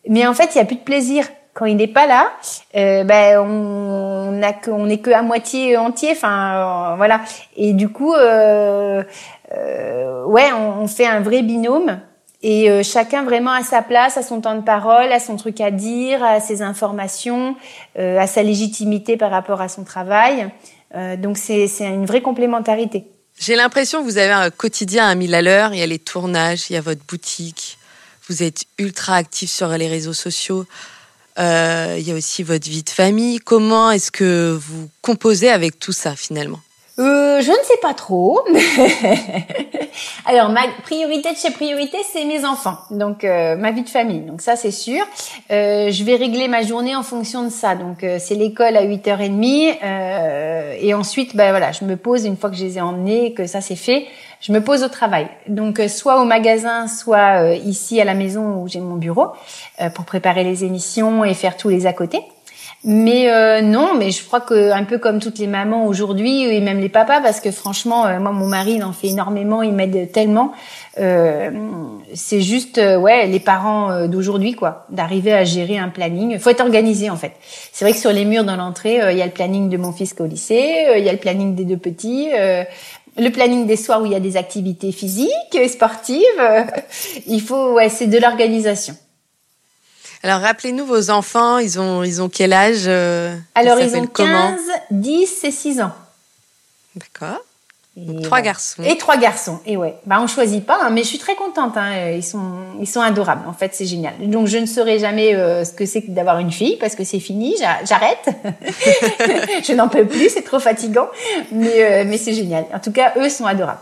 Mais 0.06 0.26
en 0.26 0.34
fait, 0.34 0.50
il 0.54 0.58
y 0.58 0.60
a 0.60 0.66
plus 0.66 0.76
de 0.76 0.82
plaisir 0.82 1.25
quand 1.54 1.64
il 1.64 1.78
n'est 1.78 1.86
pas 1.86 2.06
là. 2.06 2.26
Euh, 2.76 3.04
ben 3.04 3.38
on, 3.40 4.42
a 4.42 4.52
que, 4.52 4.70
on 4.70 4.86
est 4.90 4.98
que 4.98 5.10
à 5.10 5.22
moitié 5.22 5.78
entier, 5.78 6.10
enfin 6.12 6.92
euh, 6.92 6.96
voilà. 6.96 7.22
Et 7.56 7.72
du 7.72 7.88
coup, 7.88 8.12
ouais, 8.12 9.06
on, 9.48 10.82
on, 10.82 10.86
fait 10.88 11.06
un 11.06 11.20
vrai 11.20 11.40
binôme. 11.40 12.00
Et 12.42 12.82
chacun 12.84 13.25
vraiment 13.25 13.52
à 13.52 13.62
sa 13.62 13.80
place, 13.80 14.18
à 14.18 14.22
son 14.22 14.42
temps 14.42 14.56
de 14.56 14.60
parole, 14.60 15.10
à 15.10 15.20
son 15.20 15.36
truc 15.36 15.62
à 15.62 15.70
dire, 15.70 16.22
à 16.22 16.38
ses 16.38 16.60
informations, 16.60 17.56
à 17.98 18.26
sa 18.26 18.42
légitimité 18.42 19.16
par 19.16 19.30
rapport 19.30 19.62
à 19.62 19.68
son 19.68 19.84
travail. 19.84 20.50
Euh, 20.96 21.16
donc 21.16 21.36
c'est 21.38 21.68
une 21.80 22.06
vraie 22.06 22.22
complémentarité. 22.22 23.04
J'ai 23.38 23.54
l'impression 23.54 24.00
que 24.00 24.04
vous 24.04 24.18
avez 24.18 24.32
un 24.32 24.50
quotidien 24.50 25.06
à 25.06 25.14
mille 25.14 25.34
à 25.34 25.42
l'heure. 25.42 25.74
Il 25.74 25.78
y 25.78 25.82
a 25.82 25.86
les 25.86 25.98
tournages, 25.98 26.70
il 26.70 26.72
y 26.72 26.76
a 26.76 26.80
votre 26.80 27.02
boutique. 27.06 27.78
Vous 28.28 28.42
êtes 28.42 28.64
ultra 28.78 29.16
actif 29.16 29.50
sur 29.50 29.68
les 29.68 29.88
réseaux 29.88 30.14
sociaux. 30.14 30.64
Euh, 31.38 31.96
il 31.98 32.08
y 32.08 32.12
a 32.12 32.14
aussi 32.14 32.42
votre 32.42 32.68
vie 32.68 32.82
de 32.82 32.90
famille. 32.90 33.38
Comment 33.38 33.90
est-ce 33.90 34.10
que 34.10 34.58
vous 34.58 34.88
composez 35.02 35.50
avec 35.50 35.78
tout 35.78 35.92
ça 35.92 36.16
finalement? 36.16 36.60
Euh, 36.98 37.42
je 37.42 37.50
ne 37.50 37.64
sais 37.64 37.76
pas 37.82 37.92
trop. 37.92 38.40
Alors 40.26 40.48
ma 40.48 40.62
priorité 40.82 41.30
de 41.32 41.36
chez 41.36 41.50
priorité, 41.50 41.98
c'est 42.10 42.24
mes 42.24 42.44
enfants, 42.46 42.78
donc 42.90 43.22
euh, 43.22 43.54
ma 43.54 43.70
vie 43.70 43.82
de 43.82 43.88
famille. 43.88 44.20
Donc 44.20 44.40
ça 44.40 44.56
c'est 44.56 44.70
sûr. 44.70 45.04
Euh, 45.50 45.90
je 45.90 46.04
vais 46.04 46.16
régler 46.16 46.48
ma 46.48 46.62
journée 46.62 46.96
en 46.96 47.02
fonction 47.02 47.44
de 47.44 47.50
ça. 47.50 47.74
Donc 47.74 48.02
euh, 48.02 48.16
c'est 48.18 48.34
l'école 48.34 48.76
à 48.76 48.86
8h30 48.86 49.76
euh, 49.82 50.74
et 50.80 50.94
ensuite 50.94 51.36
ben 51.36 51.50
voilà, 51.50 51.72
je 51.72 51.84
me 51.84 51.96
pose 51.96 52.24
une 52.24 52.36
fois 52.36 52.48
que 52.48 52.56
je 52.56 52.64
les 52.64 52.78
ai 52.78 52.80
emmenés, 52.80 53.34
que 53.34 53.46
ça 53.46 53.60
c'est 53.60 53.76
fait, 53.76 54.06
je 54.40 54.52
me 54.52 54.62
pose 54.62 54.82
au 54.82 54.88
travail. 54.88 55.28
Donc 55.48 55.80
soit 55.88 56.20
au 56.20 56.24
magasin, 56.24 56.88
soit 56.88 57.56
ici 57.56 58.00
à 58.00 58.04
la 58.04 58.14
maison 58.14 58.62
où 58.62 58.68
j'ai 58.68 58.80
mon 58.80 58.96
bureau 58.96 59.28
pour 59.94 60.06
préparer 60.06 60.44
les 60.44 60.64
émissions 60.64 61.24
et 61.24 61.34
faire 61.34 61.58
tous 61.58 61.68
les 61.68 61.86
à 61.86 61.92
côté. 61.92 62.22
Mais 62.88 63.32
euh, 63.32 63.62
non, 63.62 63.94
mais 63.98 64.12
je 64.12 64.24
crois 64.24 64.40
que 64.40 64.70
un 64.70 64.84
peu 64.84 64.98
comme 64.98 65.18
toutes 65.18 65.40
les 65.40 65.48
mamans 65.48 65.86
aujourd'hui 65.86 66.44
et 66.44 66.60
même 66.60 66.78
les 66.78 66.88
papas, 66.88 67.20
parce 67.20 67.40
que 67.40 67.50
franchement, 67.50 68.06
euh, 68.06 68.20
moi 68.20 68.30
mon 68.30 68.46
mari 68.46 68.74
il 68.74 68.84
en 68.84 68.92
fait 68.92 69.08
énormément, 69.08 69.60
il 69.62 69.72
m'aide 69.72 70.12
tellement. 70.12 70.52
Euh, 71.00 71.50
c'est 72.14 72.40
juste 72.40 72.78
euh, 72.78 72.96
ouais 72.96 73.26
les 73.26 73.40
parents 73.40 74.06
d'aujourd'hui 74.06 74.52
quoi, 74.52 74.86
d'arriver 74.90 75.32
à 75.32 75.42
gérer 75.42 75.78
un 75.78 75.88
planning. 75.88 76.38
Faut 76.38 76.50
être 76.50 76.60
organisé 76.60 77.10
en 77.10 77.16
fait. 77.16 77.32
C'est 77.72 77.84
vrai 77.84 77.92
que 77.92 77.98
sur 77.98 78.12
les 78.12 78.24
murs 78.24 78.44
dans 78.44 78.56
l'entrée, 78.56 79.00
il 79.10 79.18
y 79.18 79.22
a 79.22 79.26
le 79.26 79.32
planning 79.32 79.68
de 79.68 79.76
mon 79.78 79.90
fils 79.90 80.14
au 80.20 80.26
lycée, 80.26 80.86
il 80.96 81.04
y 81.04 81.08
a 81.08 81.12
le 81.12 81.18
planning 81.18 81.56
des 81.56 81.64
deux 81.64 81.78
petits. 81.78 82.28
le 83.18 83.30
planning 83.30 83.66
des 83.66 83.76
soirs 83.76 84.00
où 84.00 84.06
il 84.06 84.12
y 84.12 84.16
a 84.16 84.20
des 84.20 84.36
activités 84.36 84.92
physiques 84.92 85.58
sportives, 85.68 86.22
il 87.26 87.40
faut 87.40 87.72
ouais, 87.72 87.88
c'est 87.88 88.06
de 88.06 88.18
l'organisation. 88.18 88.94
Alors 90.23 90.40
rappelez-nous 90.40 90.87
vos 90.87 91.11
enfants, 91.11 91.58
ils 91.58 91.78
ont 91.78 92.02
ils 92.02 92.23
ont 92.23 92.28
quel 92.28 92.52
âge 92.52 92.85
euh, 92.87 93.37
Alors 93.54 93.78
ils, 93.80 93.96
ont 93.96 94.06
15, 94.06 94.61
10 94.90 95.44
et 95.44 95.50
6 95.50 95.80
ans. 95.80 95.92
D'accord. 96.94 97.40
trois 98.23 98.40
garçons. 98.40 98.82
Et 98.82 98.96
trois 98.96 99.16
garçons. 99.16 99.61
Et 99.66 99.76
ouais, 99.76 99.96
bah 100.06 100.18
on 100.20 100.26
choisit 100.26 100.64
pas, 100.64 100.78
hein, 100.82 100.90
mais 100.90 101.02
je 101.02 101.08
suis 101.08 101.18
très 101.18 101.35
contente. 101.35 101.76
Hein. 101.76 102.11
Ils 102.12 102.25
sont 102.25 102.54
ils 102.80 102.88
sont 102.88 103.00
adorables. 103.00 103.46
En 103.49 103.52
fait, 103.52 103.75
c'est 103.75 103.87
génial. 103.87 104.14
Donc 104.20 104.46
je 104.46 104.58
ne 104.58 104.66
saurais 104.66 104.99
jamais 104.99 105.35
euh, 105.35 105.64
ce 105.64 105.73
que 105.73 105.87
c'est 105.87 106.02
que 106.02 106.11
d'avoir 106.11 106.38
une 106.38 106.52
fille 106.52 106.76
parce 106.76 106.94
que 106.94 107.04
c'est 107.04 107.20
fini. 107.20 107.54
J'arrête. 107.85 108.26
je 109.66 109.73
n'en 109.75 109.88
peux 109.88 110.06
plus. 110.06 110.30
C'est 110.30 110.42
trop 110.42 110.61
fatigant. 110.61 111.08
Mais 111.52 111.85
euh, 111.85 112.04
mais 112.06 112.18
c'est 112.18 112.32
génial. 112.32 112.64
En 112.73 112.78
tout 112.78 112.92
cas, 112.92 113.12
eux 113.16 113.28
sont 113.28 113.46
adorables. 113.46 113.80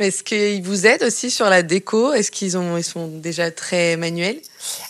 Est-ce 0.00 0.24
qu'ils 0.24 0.62
vous 0.62 0.86
aident 0.86 1.04
aussi 1.04 1.30
sur 1.30 1.48
la 1.48 1.62
déco? 1.62 2.12
Est-ce 2.12 2.30
qu'ils 2.30 2.58
ont 2.58 2.76
ils 2.76 2.84
sont 2.84 3.06
déjà 3.06 3.50
très 3.50 3.96
manuels? 3.96 4.40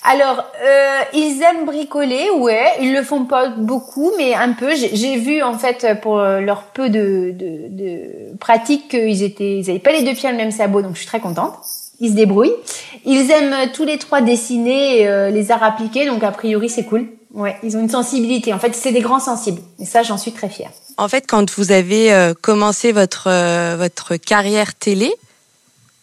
Alors 0.02 0.44
euh, 0.64 1.00
ils 1.12 1.42
aiment 1.42 1.66
bricoler, 1.66 2.30
ouais. 2.30 2.68
Ils 2.80 2.94
le 2.94 3.02
font 3.02 3.26
pas 3.26 3.48
beaucoup, 3.48 4.12
mais 4.16 4.34
un 4.34 4.52
peu. 4.52 4.74
J'ai 4.74 5.16
vu 5.16 5.42
en 5.42 5.58
fait 5.58 6.00
pour 6.00 6.18
leur 6.18 6.62
peu 6.72 6.88
de, 6.88 7.32
de, 7.32 7.68
de 7.68 8.36
pratique 8.38 8.88
qu'ils 8.88 9.22
étaient 9.22 9.58
ils 9.58 9.68
avaient 9.68 9.78
pas 9.78 9.92
les 9.92 10.04
deux 10.04 10.14
pieds 10.14 10.30
le 10.30 10.36
même 10.38 10.50
sabot, 10.52 10.80
donc 10.80 10.94
je 10.94 11.00
suis 11.00 11.06
très 11.06 11.20
contente. 11.20 11.54
Ils 12.00 12.10
se 12.10 12.14
débrouillent. 12.14 12.56
Ils 13.04 13.30
aiment 13.30 13.70
tous 13.72 13.84
les 13.84 13.98
trois 13.98 14.20
dessiner 14.20 15.06
euh, 15.06 15.30
les 15.30 15.50
arts 15.50 15.62
appliqués, 15.62 16.06
donc 16.06 16.22
a 16.24 16.30
priori 16.30 16.68
c'est 16.68 16.84
cool. 16.84 17.06
Ouais, 17.34 17.56
ils 17.64 17.76
ont 17.76 17.80
une 17.80 17.90
sensibilité. 17.90 18.52
En 18.52 18.60
fait, 18.60 18.74
c'est 18.76 18.92
des 18.92 19.00
grands 19.00 19.18
sensibles. 19.18 19.60
Et 19.80 19.84
ça, 19.84 20.04
j'en 20.04 20.16
suis 20.16 20.32
très 20.32 20.48
fière. 20.48 20.70
En 20.96 21.08
fait, 21.08 21.26
quand 21.26 21.50
vous 21.56 21.72
avez 21.72 22.12
euh, 22.12 22.32
commencé 22.32 22.92
votre 22.92 23.26
euh, 23.26 23.76
votre 23.76 24.16
carrière 24.16 24.74
télé, 24.74 25.12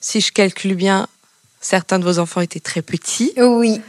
si 0.01 0.19
je 0.19 0.33
calcule 0.33 0.75
bien, 0.75 1.07
certains 1.61 1.99
de 1.99 2.03
vos 2.03 2.19
enfants 2.19 2.41
étaient 2.41 2.59
très 2.59 2.81
petits. 2.81 3.31
Oui. 3.37 3.79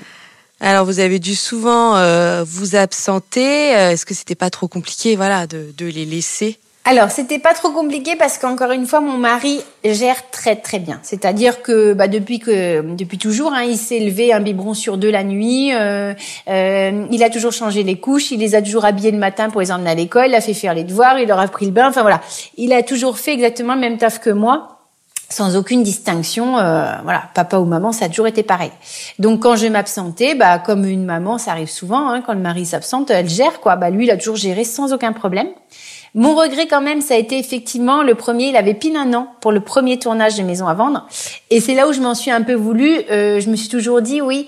Alors, 0.60 0.86
vous 0.86 1.00
avez 1.00 1.18
dû 1.18 1.34
souvent 1.34 1.96
euh, 1.96 2.44
vous 2.46 2.76
absenter. 2.76 3.70
Est-ce 3.70 4.06
que 4.06 4.14
c'était 4.14 4.36
pas 4.36 4.50
trop 4.50 4.68
compliqué, 4.68 5.16
voilà, 5.16 5.48
de, 5.48 5.74
de 5.76 5.86
les 5.86 6.04
laisser 6.04 6.60
alors, 6.84 7.12
c'était 7.12 7.38
pas 7.38 7.54
trop 7.54 7.70
compliqué 7.70 8.16
parce 8.16 8.38
qu'encore 8.38 8.72
une 8.72 8.86
fois, 8.86 9.00
mon 9.00 9.16
mari 9.16 9.60
gère 9.84 10.30
très 10.30 10.56
très 10.56 10.80
bien. 10.80 10.98
C'est-à-dire 11.04 11.62
que 11.62 11.92
bah, 11.92 12.08
depuis 12.08 12.40
que 12.40 12.82
depuis 12.96 13.18
toujours, 13.18 13.52
hein, 13.52 13.62
il 13.62 13.76
s'est 13.76 14.00
levé 14.00 14.32
un 14.32 14.40
biberon 14.40 14.74
sur 14.74 14.98
deux 14.98 15.10
la 15.10 15.22
nuit. 15.22 15.72
Euh, 15.72 16.12
euh, 16.48 17.06
il 17.12 17.22
a 17.22 17.30
toujours 17.30 17.52
changé 17.52 17.84
les 17.84 18.00
couches. 18.00 18.32
Il 18.32 18.40
les 18.40 18.56
a 18.56 18.62
toujours 18.62 18.84
habillés 18.84 19.12
le 19.12 19.18
matin 19.18 19.48
pour 19.48 19.60
les 19.60 19.70
emmener 19.70 19.90
à 19.90 19.94
l'école. 19.94 20.26
Il 20.30 20.34
a 20.34 20.40
fait 20.40 20.54
faire 20.54 20.74
les 20.74 20.82
devoirs. 20.82 21.20
Il 21.20 21.28
leur 21.28 21.38
a 21.38 21.46
pris 21.46 21.66
le 21.66 21.72
bain. 21.72 21.88
Enfin 21.88 22.02
voilà, 22.02 22.20
il 22.56 22.72
a 22.72 22.82
toujours 22.82 23.16
fait 23.16 23.32
exactement 23.32 23.74
le 23.74 23.80
même 23.80 23.96
taf 23.96 24.18
que 24.18 24.30
moi 24.30 24.80
sans 25.32 25.56
aucune 25.56 25.82
distinction, 25.82 26.58
euh, 26.58 26.92
voilà, 27.04 27.22
papa 27.32 27.56
ou 27.56 27.64
maman, 27.64 27.90
ça 27.92 28.04
a 28.04 28.08
toujours 28.10 28.26
été 28.26 28.42
pareil. 28.42 28.70
Donc 29.18 29.40
quand 29.40 29.56
je 29.56 29.66
m'absentais, 29.66 30.34
bah 30.34 30.58
comme 30.58 30.84
une 30.84 31.06
maman, 31.06 31.38
ça 31.38 31.52
arrive 31.52 31.70
souvent, 31.70 32.10
hein, 32.10 32.20
quand 32.20 32.34
le 32.34 32.40
mari 32.40 32.66
s'absente, 32.66 33.10
elle 33.10 33.30
gère 33.30 33.60
quoi. 33.60 33.76
Bah 33.76 33.88
lui, 33.88 34.04
il 34.04 34.10
a 34.10 34.18
toujours 34.18 34.36
géré 34.36 34.64
sans 34.64 34.92
aucun 34.92 35.14
problème. 35.14 35.48
Mon 36.14 36.34
regret 36.34 36.66
quand 36.66 36.82
même, 36.82 37.00
ça 37.00 37.14
a 37.14 37.16
été 37.16 37.38
effectivement 37.38 38.02
le 38.02 38.14
premier, 38.14 38.48
il 38.48 38.56
avait 38.56 38.74
pile 38.74 38.96
un 38.96 39.14
an 39.14 39.28
pour 39.40 39.50
le 39.50 39.60
premier 39.60 39.98
tournage 39.98 40.36
de 40.36 40.42
Maison 40.42 40.66
à 40.66 40.74
vendre. 40.74 41.06
Et 41.50 41.60
c'est 41.60 41.74
là 41.74 41.88
où 41.88 41.92
je 41.92 42.00
m'en 42.00 42.14
suis 42.14 42.30
un 42.30 42.42
peu 42.42 42.54
voulu. 42.54 43.00
Euh, 43.10 43.40
je 43.40 43.48
me 43.48 43.56
suis 43.56 43.68
toujours 43.68 44.02
dit 44.02 44.20
oui. 44.20 44.46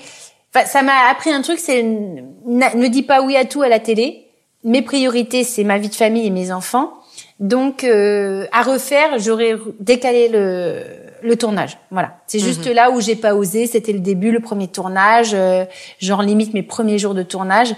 Enfin, 0.54 0.66
ça 0.66 0.82
m'a 0.82 1.08
appris 1.10 1.30
un 1.30 1.42
truc, 1.42 1.58
c'est 1.58 1.82
ne 1.82 2.86
dis 2.88 3.02
pas 3.02 3.22
oui 3.22 3.36
à 3.36 3.44
tout 3.44 3.62
à 3.62 3.68
la 3.68 3.80
télé. 3.80 4.26
Mes 4.62 4.82
priorités, 4.82 5.42
c'est 5.42 5.64
ma 5.64 5.78
vie 5.78 5.88
de 5.88 5.94
famille 5.94 6.26
et 6.26 6.30
mes 6.30 6.52
enfants. 6.52 6.92
Donc 7.40 7.82
euh, 7.82 8.46
à 8.52 8.62
refaire, 8.62 9.18
j'aurais 9.18 9.56
décalé 9.80 10.28
le, 10.28 10.82
le 11.24 11.36
tournage. 11.36 11.78
Voilà. 11.90 12.18
C'est 12.26 12.38
juste 12.38 12.66
mhm. 12.66 12.74
là 12.74 12.90
où 12.90 13.00
j'ai 13.00 13.16
pas 13.16 13.34
osé. 13.34 13.66
C'était 13.66 13.92
le 13.92 13.98
début, 14.00 14.30
le 14.30 14.40
premier 14.40 14.68
tournage, 14.68 15.30
euh, 15.32 15.64
genre 15.98 16.22
limite 16.22 16.54
mes 16.54 16.62
premiers 16.62 16.98
jours 16.98 17.14
de 17.14 17.22
tournage. 17.22 17.74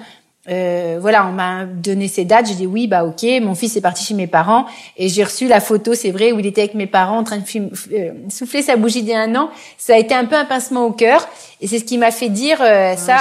Euh, 0.49 0.99
voilà, 1.01 1.27
on 1.27 1.33
m'a 1.33 1.65
donné 1.65 2.09
ces 2.09 2.25
dates. 2.25 2.47
J'ai 2.47 2.55
dit 2.55 2.67
oui, 2.67 2.87
bah 2.87 3.05
ok. 3.05 3.25
Mon 3.43 3.55
fils 3.55 3.77
est 3.77 3.81
parti 3.81 4.05
chez 4.05 4.15
mes 4.15 4.27
parents 4.27 4.67
et 4.97 5.09
j'ai 5.09 5.25
reçu 5.25 5.49
la 5.49 5.61
photo, 5.61 5.95
c'est 5.95 6.11
vrai, 6.11 6.33
où 6.33 6.39
il 6.39 6.47
était 6.47 6.63
avec 6.63 6.75
mes 6.75 6.87
parents 6.87 7.19
en 7.19 7.25
train 7.25 7.39
de 7.39 7.45
euh, 7.93 8.13
souffler 8.29 8.63
sa 8.63 8.77
bougie 8.77 9.03
d'un 9.03 9.35
an. 9.35 9.51
Ça 9.79 9.95
a 9.95 9.99
été 9.99 10.15
un 10.15 10.25
peu 10.25 10.37
un 10.37 10.45
pincement 10.45 10.85
au 10.85 10.93
cœur 10.93 11.27
et 11.61 11.67
c'est 11.67 11.79
ce 11.79 11.85
qui 11.85 11.99
m'a 11.99 12.11
fait 12.11 12.29
dire 12.29 12.59
euh, 12.61 12.97
ça. 12.97 13.19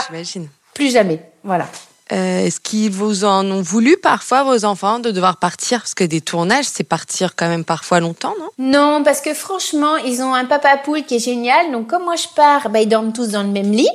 Plus 0.73 0.91
jamais. 0.91 1.19
Voilà. 1.43 1.67
Euh, 2.11 2.45
Est-ce 2.45 2.59
qu'ils 2.59 2.91
vous 2.91 3.25
en 3.25 3.49
ont 3.49 3.63
voulu 3.63 3.97
parfois 3.97 4.43
vos 4.43 4.63
enfants 4.63 4.99
de 4.99 5.09
devoir 5.09 5.37
partir? 5.37 5.79
Parce 5.79 5.95
que 5.95 6.03
des 6.03 6.21
tournages 6.21 6.65
c'est 6.65 6.83
partir 6.83 7.35
quand 7.35 7.47
même 7.47 7.63
parfois 7.63 7.99
longtemps 7.99 8.35
non? 8.39 8.49
Non 8.59 9.03
parce 9.03 9.21
que 9.21 9.33
franchement 9.33 9.97
ils 9.97 10.21
ont 10.21 10.31
un 10.35 10.45
papa 10.45 10.77
poule 10.77 11.03
qui 11.03 11.15
est 11.15 11.19
génial 11.19 11.71
donc 11.71 11.87
comme 11.87 12.03
moi 12.03 12.15
je 12.15 12.27
pars 12.35 12.69
bah 12.69 12.81
ils 12.81 12.87
dorment 12.87 13.11
tous 13.11 13.29
dans 13.29 13.41
le 13.41 13.49
même 13.49 13.71
lit 13.71 13.89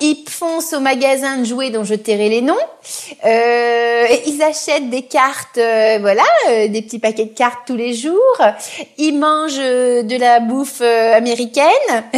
ils 0.00 0.24
foncent 0.28 0.72
au 0.72 0.80
magasin 0.80 1.38
de 1.38 1.44
jouets 1.44 1.70
dont 1.70 1.84
je 1.84 1.94
tairai 1.94 2.28
les 2.28 2.40
noms. 2.40 2.54
Euh, 3.24 4.06
ils 4.26 4.40
achètent 4.42 4.88
des 4.90 5.02
cartes, 5.02 5.58
euh, 5.58 5.98
voilà, 6.00 6.22
euh, 6.48 6.68
des 6.68 6.82
petits 6.82 6.98
paquets 6.98 7.26
de 7.26 7.34
cartes 7.34 7.60
tous 7.66 7.76
les 7.76 7.94
jours. 7.94 8.40
Ils 8.96 9.18
mangent 9.18 9.56
de 9.56 10.18
la 10.18 10.40
bouffe 10.40 10.80
américaine. 10.80 11.64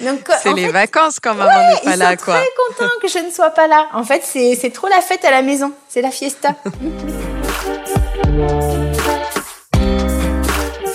Donc 0.00 0.28
c'est 0.42 0.54
les 0.54 0.68
vacances 0.68 1.20
quand 1.20 1.34
maman 1.34 1.52
n'est 1.70 1.90
pas 1.90 1.96
là, 1.96 2.16
quoi. 2.16 2.34
Ils 2.34 2.38
sont 2.38 2.78
très 2.78 2.86
contents 2.86 2.98
que 3.02 3.08
je 3.08 3.18
ne 3.18 3.30
sois 3.30 3.50
pas 3.50 3.66
là. 3.66 3.88
En 3.92 4.04
fait, 4.04 4.22
c'est 4.24 4.56
c'est 4.60 4.70
trop 4.70 4.88
la 4.88 5.00
fête 5.00 5.24
à 5.24 5.30
la 5.30 5.42
maison. 5.42 5.72
C'est 5.88 6.02
la 6.02 6.10
fiesta. 6.10 6.54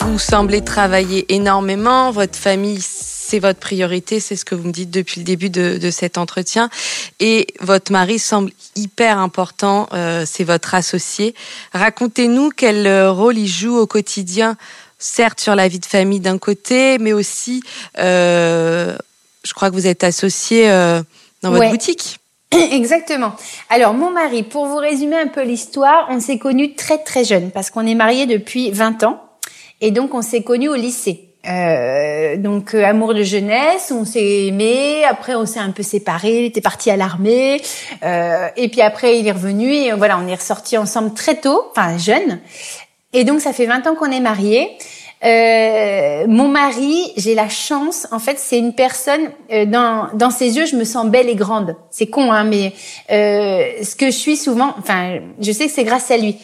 Vous 0.01 0.19
semblez 0.19 0.61
travailler 0.61 1.33
énormément. 1.33 2.11
Votre 2.11 2.37
famille 2.37 2.81
c'est 3.31 3.39
votre 3.39 3.61
priorité, 3.61 4.19
c'est 4.19 4.35
ce 4.35 4.43
que 4.43 4.55
vous 4.55 4.67
me 4.67 4.73
dites 4.73 4.91
depuis 4.91 5.21
le 5.21 5.23
début 5.23 5.49
de, 5.49 5.89
cet 5.89 6.17
entretien. 6.17 6.69
Et 7.21 7.47
votre 7.61 7.93
mari 7.93 8.19
semble 8.19 8.51
hyper 8.75 9.19
important, 9.19 9.87
euh, 9.93 10.25
c'est 10.27 10.43
votre 10.43 10.75
associé. 10.75 11.33
Racontez-nous 11.71 12.49
quel 12.49 12.85
euh, 12.85 13.09
rôle 13.09 13.37
il 13.37 13.47
joue 13.47 13.77
au 13.77 13.87
quotidien, 13.87 14.57
certes 14.99 15.39
sur 15.39 15.55
la 15.55 15.69
vie 15.69 15.79
de 15.79 15.85
famille 15.85 16.19
d'un 16.19 16.37
côté, 16.37 16.97
mais 16.97 17.13
aussi, 17.13 17.63
euh, 17.99 18.97
je 19.45 19.53
crois 19.53 19.69
que 19.69 19.75
vous 19.75 19.87
êtes 19.87 20.03
associé 20.03 20.67
dans 21.41 21.51
votre 21.51 21.69
boutique. 21.69 22.19
Exactement. 22.51 23.37
Alors 23.69 23.93
mon 23.93 24.11
mari, 24.11 24.43
pour 24.43 24.65
vous 24.65 24.75
résumer 24.75 25.15
un 25.15 25.27
peu 25.27 25.43
l'histoire, 25.43 26.07
on 26.09 26.19
s'est 26.19 26.37
connus 26.37 26.75
très 26.75 26.97
très 26.97 27.23
jeunes 27.23 27.51
parce 27.51 27.69
qu'on 27.69 27.87
est 27.87 27.95
mariés 27.95 28.25
depuis 28.25 28.71
20 28.71 29.03
ans 29.03 29.23
et 29.79 29.91
donc 29.91 30.13
on 30.13 30.21
s'est 30.21 30.43
connus 30.43 30.67
au 30.67 30.75
lycée. 30.75 31.30
Euh, 31.47 32.37
donc 32.37 32.75
euh, 32.75 32.85
amour 32.85 33.15
de 33.15 33.23
jeunesse, 33.23 33.91
on 33.95 34.05
s'est 34.05 34.45
aimé, 34.45 35.03
après 35.05 35.33
on 35.33 35.47
s'est 35.47 35.59
un 35.59 35.71
peu 35.71 35.81
séparés, 35.81 36.41
il 36.41 36.45
était 36.45 36.61
parti 36.61 36.91
à 36.91 36.97
l'armée, 36.97 37.59
euh, 38.03 38.47
et 38.55 38.69
puis 38.69 38.81
après 38.81 39.17
il 39.17 39.27
est 39.27 39.31
revenu 39.31 39.71
et 39.73 39.91
voilà, 39.93 40.19
on 40.19 40.27
est 40.27 40.35
ressortis 40.35 40.77
ensemble 40.77 41.13
très 41.15 41.35
tôt, 41.35 41.63
enfin 41.71 41.97
jeune. 41.97 42.39
Et 43.13 43.23
donc 43.23 43.41
ça 43.41 43.53
fait 43.53 43.65
20 43.65 43.87
ans 43.87 43.95
qu'on 43.95 44.11
est 44.11 44.19
mariés. 44.19 44.69
Euh, 45.23 46.25
mon 46.27 46.47
mari, 46.47 47.11
j'ai 47.17 47.35
la 47.35 47.49
chance, 47.49 48.07
en 48.11 48.17
fait, 48.17 48.39
c'est 48.39 48.57
une 48.57 48.73
personne 48.73 49.29
euh, 49.51 49.65
dans 49.65 50.09
dans 50.13 50.31
ses 50.31 50.57
yeux, 50.57 50.65
je 50.65 50.75
me 50.75 50.83
sens 50.83 51.07
belle 51.07 51.29
et 51.29 51.35
grande. 51.35 51.75
C'est 51.89 52.07
con, 52.07 52.31
hein, 52.31 52.43
mais 52.43 52.73
ce 53.09 53.95
que 53.95 54.07
je 54.07 54.17
suis 54.17 54.37
souvent, 54.37 54.75
enfin, 54.77 55.19
je 55.39 55.51
sais 55.51 55.65
que 55.65 55.71
c'est 55.71 55.83
grâce 55.83 56.11
à 56.11 56.17
lui 56.17 56.37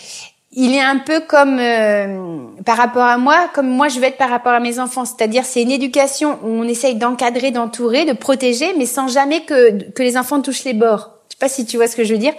il 0.59 0.73
est 0.73 0.81
un 0.81 0.97
peu 0.97 1.19
comme 1.19 1.59
euh, 1.59 2.47
par 2.65 2.77
rapport 2.77 3.03
à 3.03 3.19
moi, 3.19 3.47
comme 3.53 3.69
moi 3.69 3.89
je 3.89 3.99
vais 3.99 4.07
être 4.07 4.17
par 4.17 4.31
rapport 4.31 4.53
à 4.53 4.59
mes 4.59 4.79
enfants. 4.79 5.05
C'est-à-dire, 5.05 5.45
c'est 5.45 5.61
une 5.61 5.69
éducation 5.69 6.39
où 6.43 6.47
on 6.47 6.63
essaye 6.63 6.95
d'encadrer, 6.95 7.51
d'entourer, 7.51 8.05
de 8.05 8.13
protéger, 8.13 8.73
mais 8.75 8.87
sans 8.87 9.07
jamais 9.07 9.41
que 9.41 9.91
que 9.91 10.01
les 10.01 10.17
enfants 10.17 10.41
touchent 10.41 10.63
les 10.63 10.73
bords. 10.73 11.11
Je 11.29 11.35
sais 11.35 11.39
pas 11.39 11.47
si 11.47 11.67
tu 11.67 11.77
vois 11.77 11.87
ce 11.87 11.95
que 11.95 12.03
je 12.03 12.13
veux 12.13 12.19
dire. 12.19 12.33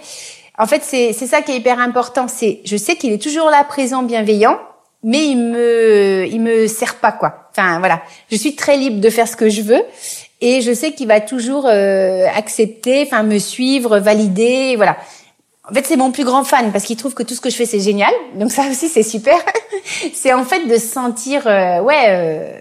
En 0.57 0.65
fait, 0.67 0.83
c'est 0.83 1.13
ça 1.13 1.41
qui 1.41 1.53
est 1.53 1.55
hyper 1.55 1.79
important. 1.79 2.27
C'est, 2.27 2.59
je 2.65 2.75
sais 2.75 2.97
qu'il 2.97 3.13
est 3.13 3.23
toujours 3.23 3.49
là, 3.49 3.63
présent, 3.63 4.03
bienveillant, 4.03 4.59
mais 5.01 5.25
il 5.25 5.37
me 5.37 6.27
il 6.29 6.41
me 6.41 6.67
sert 6.67 6.95
pas 6.95 7.13
quoi. 7.13 7.47
Enfin 7.51 7.79
voilà, 7.79 8.01
je 8.29 8.35
suis 8.35 8.53
très 8.53 8.75
libre 8.75 8.99
de 8.99 9.09
faire 9.09 9.29
ce 9.29 9.37
que 9.37 9.47
je 9.47 9.61
veux 9.61 9.81
et 10.41 10.59
je 10.59 10.73
sais 10.73 10.91
qu'il 10.91 11.07
va 11.07 11.21
toujours 11.21 11.67
euh, 11.67 12.25
accepter, 12.35 13.03
enfin 13.05 13.23
me 13.23 13.39
suivre, 13.39 13.97
valider, 13.99 14.75
voilà. 14.75 14.97
En 15.69 15.73
fait, 15.73 15.85
c'est 15.85 15.97
mon 15.97 16.11
plus 16.11 16.23
grand 16.23 16.43
fan 16.43 16.71
parce 16.71 16.83
qu'il 16.83 16.97
trouve 16.97 17.13
que 17.13 17.23
tout 17.23 17.35
ce 17.35 17.41
que 17.41 17.49
je 17.49 17.55
fais 17.55 17.65
c'est 17.65 17.79
génial. 17.79 18.13
Donc 18.35 18.51
ça 18.51 18.63
aussi 18.69 18.89
c'est 18.89 19.03
super. 19.03 19.37
c'est 20.13 20.33
en 20.33 20.43
fait 20.43 20.65
de 20.67 20.77
sentir 20.77 21.47
euh, 21.47 21.81
ouais 21.81 22.05
euh, 22.07 22.51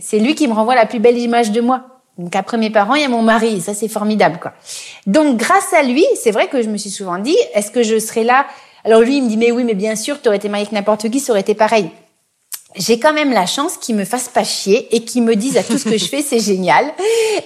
c'est 0.00 0.18
lui 0.18 0.34
qui 0.34 0.46
me 0.46 0.52
renvoie 0.52 0.74
la 0.74 0.86
plus 0.86 0.98
belle 0.98 1.18
image 1.18 1.50
de 1.50 1.60
moi. 1.60 1.82
Donc 2.18 2.36
après 2.36 2.58
mes 2.58 2.70
parents, 2.70 2.94
il 2.94 3.02
y 3.02 3.04
a 3.04 3.08
mon 3.08 3.22
mari, 3.22 3.60
ça 3.60 3.74
c'est 3.74 3.88
formidable 3.88 4.38
quoi. 4.40 4.52
Donc 5.06 5.36
grâce 5.36 5.72
à 5.72 5.82
lui, 5.82 6.04
c'est 6.14 6.30
vrai 6.30 6.48
que 6.48 6.62
je 6.62 6.68
me 6.68 6.76
suis 6.76 6.90
souvent 6.90 7.18
dit 7.18 7.36
est-ce 7.54 7.70
que 7.70 7.82
je 7.82 7.98
serais 7.98 8.24
là? 8.24 8.46
Alors 8.84 9.00
lui 9.00 9.16
il 9.16 9.24
me 9.24 9.28
dit 9.28 9.36
mais 9.36 9.50
oui 9.50 9.64
mais 9.64 9.74
bien 9.74 9.96
sûr, 9.96 10.20
tu 10.20 10.28
aurais 10.28 10.36
été 10.36 10.48
marié 10.48 10.66
avec 10.66 10.72
n'importe 10.72 11.10
qui, 11.10 11.20
ça 11.20 11.32
aurait 11.32 11.40
été 11.40 11.54
pareil 11.54 11.90
j'ai 12.76 13.00
quand 13.00 13.12
même 13.12 13.32
la 13.32 13.46
chance 13.46 13.76
qu'ils 13.76 13.96
me 13.96 14.04
fassent 14.04 14.28
pas 14.28 14.44
chier 14.44 14.94
et 14.94 15.04
qu'ils 15.04 15.24
me 15.24 15.34
disent 15.34 15.56
à 15.56 15.64
tout 15.64 15.76
ce 15.76 15.84
que 15.84 15.98
je 15.98 16.04
fais 16.06 16.22
c'est 16.22 16.38
génial. 16.38 16.86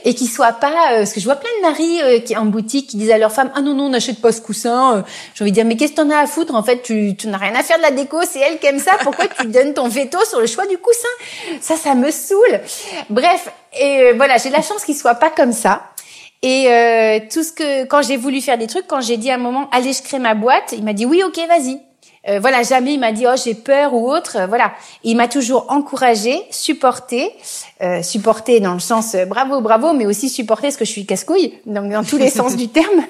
Et 0.04 0.14
qu'ils 0.14 0.28
soient 0.28 0.52
pas 0.52 0.92
euh, 0.92 0.98
parce 0.98 1.14
que 1.14 1.20
je 1.20 1.24
vois 1.24 1.36
plein 1.36 1.50
de 1.58 1.62
maris 1.62 2.02
euh, 2.02 2.20
qui 2.20 2.36
en 2.36 2.44
boutique 2.44 2.88
qui 2.88 2.98
disent 2.98 3.10
à 3.10 3.16
leur 3.16 3.32
femme 3.32 3.50
ah 3.54 3.62
non 3.62 3.74
non 3.74 3.88
n'achète 3.88 4.20
pas 4.20 4.32
ce 4.32 4.42
coussin. 4.42 4.98
Euh. 4.98 5.02
j'ai 5.34 5.44
envie 5.44 5.50
de 5.50 5.54
dire 5.54 5.64
mais 5.64 5.76
qu'est-ce 5.76 5.92
que 5.92 5.96
t'en 5.96 6.10
as 6.10 6.18
à 6.18 6.26
foutre 6.26 6.54
en 6.54 6.62
fait 6.62 6.82
tu, 6.82 7.16
tu 7.16 7.28
n'as 7.28 7.38
rien 7.38 7.54
à 7.54 7.62
faire 7.62 7.78
de 7.78 7.82
la 7.82 7.90
déco 7.90 8.18
c'est 8.30 8.40
elle 8.40 8.58
qui 8.58 8.66
aime 8.66 8.78
ça. 8.78 8.92
Pourquoi 9.02 9.26
tu 9.28 9.46
donnes 9.46 9.72
ton 9.72 9.88
veto 9.88 10.18
sur 10.28 10.40
le 10.40 10.46
choix 10.46 10.66
du 10.66 10.76
coussin? 10.76 11.08
Ça 11.60 11.76
ça 11.76 11.94
me 11.94 12.10
saoule. 12.10 12.60
Bref 13.08 13.48
et 13.80 14.12
voilà 14.12 14.36
j'ai 14.36 14.50
la 14.50 14.60
chance 14.60 14.84
qu'ils 14.84 14.96
soient 14.96 15.14
pas 15.14 15.30
comme 15.30 15.52
ça. 15.52 15.84
Et 16.42 16.68
tout 17.32 17.42
ce 17.42 17.52
que 17.52 17.84
quand 17.84 18.02
j'ai 18.02 18.18
voulu 18.18 18.42
faire 18.42 18.58
des 18.58 18.66
trucs 18.66 18.86
quand 18.86 19.00
j'ai 19.00 19.16
dit 19.16 19.30
à 19.30 19.36
un 19.36 19.38
moment 19.38 19.70
allez 19.72 19.94
je 19.94 20.02
crée 20.02 20.18
ma 20.18 20.34
boîte 20.34 20.74
il 20.76 20.84
m'a 20.84 20.92
dit 20.92 21.06
oui 21.06 21.22
ok 21.24 21.38
vas-y 21.48 21.80
euh, 22.28 22.40
voilà, 22.40 22.62
jamais 22.62 22.94
il 22.94 23.00
m'a 23.00 23.12
dit 23.12 23.26
oh 23.26 23.34
j'ai 23.42 23.54
peur 23.54 23.94
ou 23.94 24.10
autre. 24.10 24.36
Euh, 24.36 24.46
voilà, 24.46 24.72
il 25.02 25.16
m'a 25.16 25.28
toujours 25.28 25.66
encouragé, 25.68 26.42
supporté, 26.50 27.30
euh, 27.82 28.02
supporté 28.02 28.60
dans 28.60 28.72
le 28.72 28.80
sens 28.80 29.14
euh, 29.14 29.26
bravo 29.26 29.60
bravo, 29.60 29.92
mais 29.92 30.06
aussi 30.06 30.28
supporté 30.28 30.68
parce 30.68 30.76
que 30.76 30.84
je 30.84 30.90
suis 30.90 31.06
casse-couille, 31.06 31.54
donc 31.66 31.90
dans 31.90 32.04
tous 32.04 32.16
les 32.16 32.30
sens 32.30 32.56
du 32.56 32.68
terme. 32.68 33.02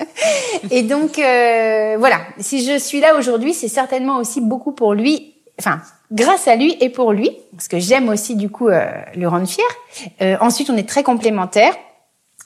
et 0.70 0.82
donc 0.82 1.16
voilà, 1.16 2.20
si 2.38 2.64
je 2.64 2.78
suis 2.78 3.00
là 3.00 3.16
aujourd'hui, 3.16 3.54
c'est 3.54 3.68
certainement 3.68 4.18
aussi 4.18 4.40
beaucoup 4.40 4.72
pour 4.72 4.94
lui. 4.94 5.34
Enfin, 5.58 5.80
grâce 6.10 6.48
à 6.48 6.56
lui 6.56 6.76
et 6.80 6.88
pour 6.88 7.12
lui, 7.12 7.30
parce 7.52 7.68
que 7.68 7.78
j'aime 7.78 8.08
aussi 8.08 8.36
du 8.36 8.48
coup 8.48 8.68
le 8.68 9.26
rendre 9.26 9.46
fier. 9.46 9.66
ensuite, 10.40 10.70
on 10.70 10.76
est 10.76 10.88
très 10.88 11.02
complémentaires. 11.02 11.74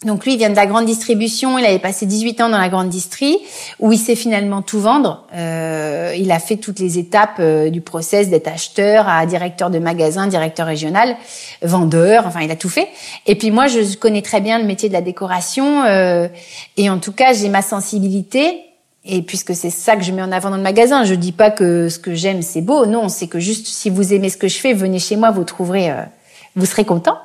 Donc 0.05 0.27
lui, 0.27 0.35
il 0.35 0.39
vient 0.39 0.51
de 0.51 0.57
la 0.57 0.67
grande 0.67 0.85
distribution. 0.85 1.59
Il 1.59 1.65
avait 1.65 1.79
passé 1.79 2.05
18 2.05 2.43
ans 2.43 2.49
dans 2.51 2.59
la 2.59 2.69
grande 2.69 2.91
distrie, 2.91 3.39
où 3.81 3.93
il 3.93 3.99
sait 3.99 4.15
finalement 4.15 4.61
tout 4.61 4.79
vendre. 4.79 5.25
Euh, 5.35 6.15
il 6.19 6.31
a 6.31 6.39
fait 6.39 6.57
toutes 6.57 6.79
les 6.79 6.99
étapes 6.99 7.39
euh, 7.41 7.71
du 7.71 7.81
process 7.81 8.29
d'être 8.29 8.49
acheteur 8.49 9.09
à 9.09 9.25
directeur 9.25 9.71
de 9.71 9.79
magasin, 9.79 10.27
directeur 10.27 10.67
régional, 10.67 11.17
vendeur. 11.63 12.27
Enfin, 12.27 12.41
il 12.43 12.51
a 12.51 12.57
tout 12.57 12.69
fait. 12.69 12.89
Et 13.27 13.37
puis 13.37 13.51
moi, 13.51 13.69
je 13.69 13.97
connais 13.97 14.23
très 14.23 14.43
bien 14.43 14.59
le 14.59 14.67
métier 14.67 14.91
de 14.91 14.95
la 14.95 15.01
décoration. 15.01 15.85
Euh, 15.85 16.29
et 16.77 16.91
en 16.91 16.99
tout 16.99 17.13
cas, 17.13 17.33
j'ai 17.33 17.49
ma 17.49 17.63
sensibilité. 17.63 18.67
Et 19.09 19.23
puisque 19.23 19.55
c'est 19.55 19.71
ça 19.71 19.97
que 19.97 20.03
je 20.03 20.11
mets 20.11 20.23
en 20.23 20.33
avant 20.33 20.51
dans 20.51 20.57
le 20.57 20.63
magasin, 20.63 21.05
je 21.05 21.15
dis 21.15 21.31
pas 21.31 21.51
que 21.51 21.89
ce 21.89 21.99
que 21.99 22.15
j'aime 22.15 22.43
c'est 22.43 22.61
beau. 22.61 22.87
Non, 22.87 23.09
c'est 23.09 23.29
que 23.29 23.39
juste 23.39 23.69
si 23.69 23.89
vous 23.89 24.13
aimez 24.13 24.29
ce 24.29 24.37
que 24.37 24.49
je 24.49 24.59
fais, 24.59 24.73
venez 24.73 24.99
chez 24.99 25.15
moi, 25.17 25.31
vous 25.31 25.45
trouverez, 25.45 25.91
euh, 25.91 26.03
vous 26.57 26.67
serez 26.67 26.85
content. 26.85 27.19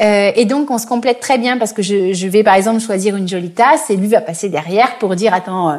Euh, 0.00 0.30
et 0.36 0.44
donc, 0.44 0.70
on 0.70 0.78
se 0.78 0.86
complète 0.86 1.20
très 1.20 1.38
bien 1.38 1.56
parce 1.56 1.72
que 1.72 1.82
je, 1.82 2.12
je, 2.12 2.28
vais, 2.28 2.44
par 2.44 2.54
exemple, 2.54 2.80
choisir 2.80 3.16
une 3.16 3.26
jolie 3.26 3.50
tasse 3.50 3.90
et 3.90 3.96
lui 3.96 4.08
va 4.08 4.20
passer 4.20 4.48
derrière 4.48 4.98
pour 4.98 5.16
dire, 5.16 5.34
attends, 5.34 5.70
euh, 5.70 5.76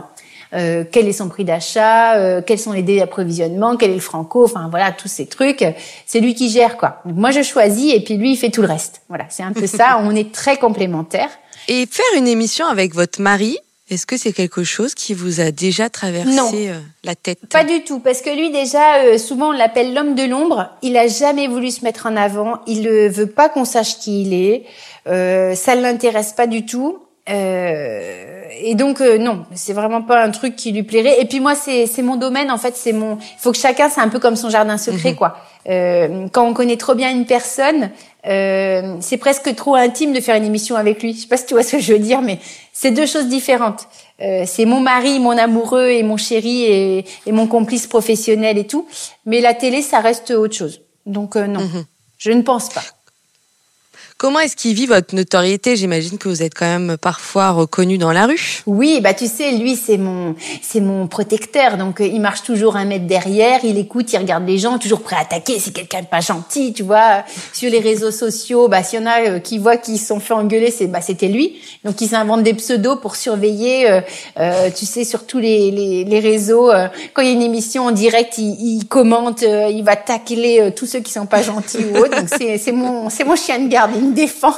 euh 0.54 0.84
quel 0.92 1.08
est 1.08 1.14
son 1.14 1.30
prix 1.30 1.46
d'achat, 1.46 2.18
euh, 2.18 2.42
quels 2.42 2.60
sont 2.60 2.74
les 2.74 2.82
délais 2.82 3.02
d'approvisionnement, 3.02 3.78
quel 3.78 3.92
est 3.92 3.96
le 3.96 4.00
franco, 4.00 4.44
enfin 4.44 4.68
voilà, 4.70 4.92
tous 4.92 5.08
ces 5.08 5.28
trucs. 5.28 5.64
C'est 6.06 6.20
lui 6.20 6.34
qui 6.34 6.50
gère, 6.50 6.78
quoi. 6.78 7.02
Donc, 7.06 7.16
moi, 7.16 7.32
je 7.32 7.44
choisis 7.44 7.94
et 7.94 8.02
puis 8.02 8.18
lui, 8.18 8.34
il 8.34 8.38
fait 8.38 8.50
tout 8.50 8.62
le 8.62 8.68
reste. 8.68 9.04
Voilà, 9.08 9.26
c'est 9.30 9.44
un 9.44 9.54
peu 9.54 9.68
ça. 9.68 10.00
on 10.04 10.16
est 10.16 10.34
très 10.34 10.58
complémentaires. 10.58 11.30
Et 11.68 11.86
faire 11.86 12.18
une 12.18 12.28
émission 12.28 12.66
avec 12.66 12.96
votre 12.96 13.22
mari, 13.22 13.60
est-ce 13.90 14.06
que 14.06 14.18
c'est 14.18 14.34
quelque 14.34 14.64
chose 14.64 14.94
qui 14.94 15.14
vous 15.14 15.40
a 15.42 15.52
déjà 15.52 15.90
traversé 15.90 16.70
euh, 16.70 16.80
la 17.04 17.16
tête? 17.16 17.40
Pas 17.50 17.64
du 17.64 17.84
tout, 17.84 18.00
parce 18.00 18.22
que 18.22 18.30
lui 18.30 18.52
déjà, 18.52 18.98
euh, 18.98 19.18
souvent 19.18 19.50
on 19.50 19.52
l'appelle 19.52 19.94
l'homme 19.94 20.14
de 20.14 20.24
l'ombre. 20.24 20.70
Il 20.84 20.96
a 20.96 21.08
jamais 21.08 21.48
voulu 21.48 21.72
se 21.72 21.84
mettre 21.84 22.06
en 22.06 22.16
avant. 22.16 22.62
Il 22.68 22.84
ne 22.84 23.10
veut 23.10 23.28
pas 23.28 23.50
qu'on 23.50 23.66
sache 23.66 23.98
qui 23.98 24.22
il 24.22 24.34
est. 24.34 24.64
Euh, 25.08 25.56
ça 25.56 25.76
ne 25.76 25.82
l'intéresse 25.82 26.34
pas 26.34 26.46
du 26.46 26.66
tout. 26.66 27.00
Euh, 27.30 28.44
et 28.62 28.76
donc 28.76 29.00
non, 29.02 29.46
c'est 29.54 29.74
vraiment 29.74 30.02
pas 30.02 30.24
un 30.24 30.32
truc 30.32 30.56
qui 30.56 30.72
lui 30.72 30.84
plairait. 30.84 31.22
Et 31.22 31.26
puis 31.26 31.40
moi, 31.40 31.56
c'est 31.56 31.88
c'est 31.88 32.02
mon 32.02 32.16
domaine 32.16 32.52
en 32.52 32.58
fait. 32.58 32.76
C'est 32.76 32.94
mon. 32.94 33.16
Il 33.16 33.40
faut 33.40 33.52
que 33.52 33.58
chacun, 33.58 33.90
c'est 33.90 34.02
un 34.02 34.10
peu 34.10 34.20
comme 34.20 34.36
son 34.36 34.50
jardin 34.50 34.78
secret, 34.78 35.12
mhm. 35.12 35.16
quoi. 35.16 35.38
quand 35.66 36.46
on 36.48 36.54
connaît 36.54 36.78
trop 36.78 36.94
bien 36.94 37.10
une 37.12 37.26
personne, 37.26 37.90
euh, 38.28 38.98
c'est 39.00 39.18
presque 39.18 39.56
trop 39.56 39.76
intime 39.76 40.14
de 40.14 40.20
faire 40.20 40.36
une 40.36 40.44
émission 40.44 40.76
avec 40.76 41.02
lui. 41.02 41.14
Je 41.14 41.22
sais 41.22 41.28
pas 41.28 41.38
si 41.38 41.46
tu 41.46 41.54
vois 41.54 41.64
ce 41.64 41.74
que 41.74 41.80
je 41.80 41.94
veux 41.94 42.00
dire, 42.00 42.22
mais 42.22 42.40
c'est 42.74 42.92
deux 42.92 43.06
choses 43.06 43.28
différentes. 43.28 43.88
Euh, 44.22 44.44
c'est 44.46 44.66
mon 44.66 44.82
mari, 44.82 45.20
mon 45.20 45.38
amoureux 45.38 45.88
et 45.88 46.04
mon 46.04 46.18
chéri 46.18 46.64
et, 46.66 47.06
mon 47.28 47.48
complice 47.48 47.88
professionnel 47.88 48.58
et 48.58 48.68
tout. 48.68 48.88
Mais 49.26 49.40
la 49.40 49.54
télé, 49.54 49.82
ça 49.82 50.00
reste 50.00 50.32
autre 50.32 50.56
chose. 50.56 50.82
Donc 51.06 51.36
euh, 51.36 51.48
non, 51.48 51.62
mhm. 51.62 51.86
je 52.18 52.32
ne 52.32 52.42
pense 52.42 52.70
pas. 52.70 52.84
Comment 54.20 54.42
est-ce 54.42 54.58
qu'il 54.58 54.76
vit 54.76 54.86
votre 54.86 55.16
notoriété? 55.16 55.78
J'imagine 55.78 56.18
que 56.18 56.28
vous 56.28 56.44
êtes 56.44 56.54
quand 56.54 56.66
même 56.66 56.98
parfois 56.98 57.52
reconnu 57.52 57.98
dans 57.98 58.12
la 58.12 58.26
rue. 58.26 58.62
Oui, 58.66 59.00
bah 59.02 59.14
tu 59.14 59.28
sais, 59.28 59.54
lui 59.54 59.78
c'est 59.78 59.96
mon 59.96 60.36
c'est 60.62 60.82
mon 60.82 61.08
protecteur, 61.08 61.78
donc 61.78 62.02
euh, 62.02 62.06
il 62.06 62.20
marche 62.20 62.44
toujours 62.44 62.76
un 62.76 62.84
mètre 62.84 63.08
derrière, 63.08 63.62
il 63.64 63.78
écoute, 63.78 64.12
il 64.12 64.18
regarde 64.18 64.46
les 64.46 64.58
gens, 64.58 64.78
toujours 64.78 65.04
prêt 65.04 65.16
à 65.16 65.22
attaquer. 65.22 65.58
C'est 65.58 65.72
quelqu'un 65.72 66.02
de 66.02 66.08
pas 66.08 66.20
gentil, 66.20 66.74
tu 66.74 66.84
vois. 66.84 67.24
Sur 67.54 67.72
les 67.72 67.80
réseaux 67.80 68.12
sociaux, 68.12 68.68
bah 68.68 68.84
s'il 68.84 69.00
y 69.00 69.04
en 69.04 69.06
a 69.06 69.22
euh, 69.22 69.40
qui 69.40 69.58
voient 69.58 69.78
qu'ils 69.78 69.98
sont 69.98 70.20
fait 70.20 70.34
engueuler, 70.34 70.70
c'est 70.70 70.88
bah 70.88 71.00
c'était 71.00 71.30
lui. 71.30 71.58
Donc 71.86 72.02
il 72.02 72.10
s'invente 72.10 72.44
des 72.44 72.54
pseudos 72.56 73.00
pour 73.00 73.16
surveiller, 73.16 74.02
euh, 74.38 74.70
tu 74.78 74.86
sais, 74.86 75.06
sur 75.06 75.28
tous 75.28 75.40
les 75.40 75.72
les, 75.72 76.04
les 76.04 76.20
réseaux. 76.20 76.72
quand 77.14 77.22
il 77.22 77.30
y 77.30 77.32
a 77.32 77.36
une 77.36 77.42
émission 77.42 77.86
en 77.86 77.92
direct, 77.92 78.38
il, 78.38 78.80
il 78.80 78.86
commente, 78.86 79.44
il 79.44 79.82
va 79.86 79.96
tacler 79.96 80.74
tous 80.76 80.88
ceux 80.88 81.00
qui 81.00 81.14
sont 81.14 81.26
pas 81.26 81.42
gentils 81.42 81.86
ou 81.94 82.00
autres. 82.00 82.20
Donc 82.20 82.28
c'est 82.28 82.58
c'est 82.58 82.74
mon 82.74 83.10
c'est 83.10 83.24
mon 83.24 83.38
chien 83.38 83.60
de 83.60 83.70
garde 83.70 83.96
défend. 84.10 84.56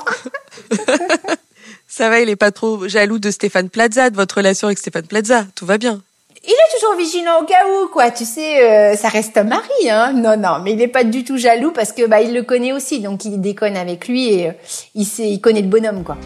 Ça 1.88 2.10
va, 2.10 2.22
il 2.22 2.30
est 2.30 2.38
pas 2.38 2.52
trop 2.52 2.88
jaloux 2.88 3.20
de 3.20 3.32
Stéphane 3.32 3.70
Plaza, 3.70 4.10
de 4.10 4.16
votre 4.16 4.36
relation 4.36 4.68
avec 4.68 4.78
Stéphane 4.78 5.06
Plaza. 5.06 5.46
Tout 5.56 5.66
va 5.66 5.78
bien. 5.78 6.02
Il 6.44 6.50
est 6.50 6.80
toujours 6.80 6.96
vigilant 6.98 7.42
au 7.42 7.46
cas 7.46 7.68
où, 7.68 7.88
quoi. 7.90 8.10
Tu 8.10 8.26
sais, 8.26 8.64
euh, 8.64 8.96
ça 8.96 9.10
reste 9.10 9.38
un 9.38 9.44
mari, 9.44 9.90
hein. 9.90 10.14
Non, 10.14 10.38
non, 10.38 10.60
mais 10.64 10.72
il 10.72 10.78
n'est 10.78 10.88
pas 10.88 11.04
du 11.04 11.24
tout 11.24 11.38
jaloux 11.38 11.72
parce 11.72 11.92
que 11.92 12.08
bah 12.08 12.22
il 12.22 12.34
le 12.34 12.42
connaît 12.42 12.72
aussi, 12.72 13.00
donc 13.00 13.26
il 13.26 13.40
déconne 13.42 13.78
avec 13.78 14.08
lui 14.08 14.34
et 14.34 14.48
euh, 14.48 14.54
il 14.96 15.06
sait, 15.06 15.30
il 15.30 15.40
connaît 15.40 15.62
le 15.62 15.68
bonhomme, 15.68 16.04
quoi. 16.04 16.18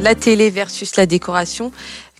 La 0.00 0.14
télé 0.14 0.50
versus 0.50 0.94
la 0.96 1.06
décoration. 1.06 1.72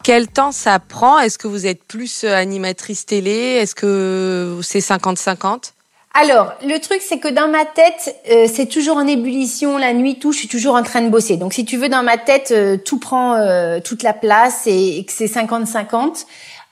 Quel 0.02 0.26
temps 0.26 0.50
ça 0.50 0.80
prend? 0.80 1.20
Est-ce 1.20 1.38
que 1.38 1.46
vous 1.46 1.66
êtes 1.66 1.84
plus 1.84 2.24
euh, 2.24 2.34
animatrice 2.34 3.06
télé? 3.06 3.30
Est-ce 3.30 3.76
que 3.76 4.58
c'est 4.62 4.80
50-50 4.80 5.74
alors, 6.14 6.52
le 6.62 6.78
truc, 6.78 7.00
c'est 7.00 7.18
que 7.18 7.28
dans 7.28 7.48
ma 7.48 7.64
tête, 7.64 8.14
euh, 8.30 8.46
c'est 8.52 8.66
toujours 8.66 8.98
en 8.98 9.06
ébullition, 9.06 9.78
la 9.78 9.94
nuit, 9.94 10.18
tout, 10.18 10.32
je 10.32 10.40
suis 10.40 10.48
toujours 10.48 10.74
en 10.74 10.82
train 10.82 11.00
de 11.00 11.08
bosser. 11.08 11.38
Donc, 11.38 11.54
si 11.54 11.64
tu 11.64 11.78
veux, 11.78 11.88
dans 11.88 12.02
ma 12.02 12.18
tête, 12.18 12.52
euh, 12.52 12.76
tout 12.76 12.98
prend 12.98 13.34
euh, 13.36 13.80
toute 13.80 14.02
la 14.02 14.12
place 14.12 14.66
et, 14.66 15.04
que 15.06 15.12
c'est 15.12 15.24
50-50. 15.26 16.26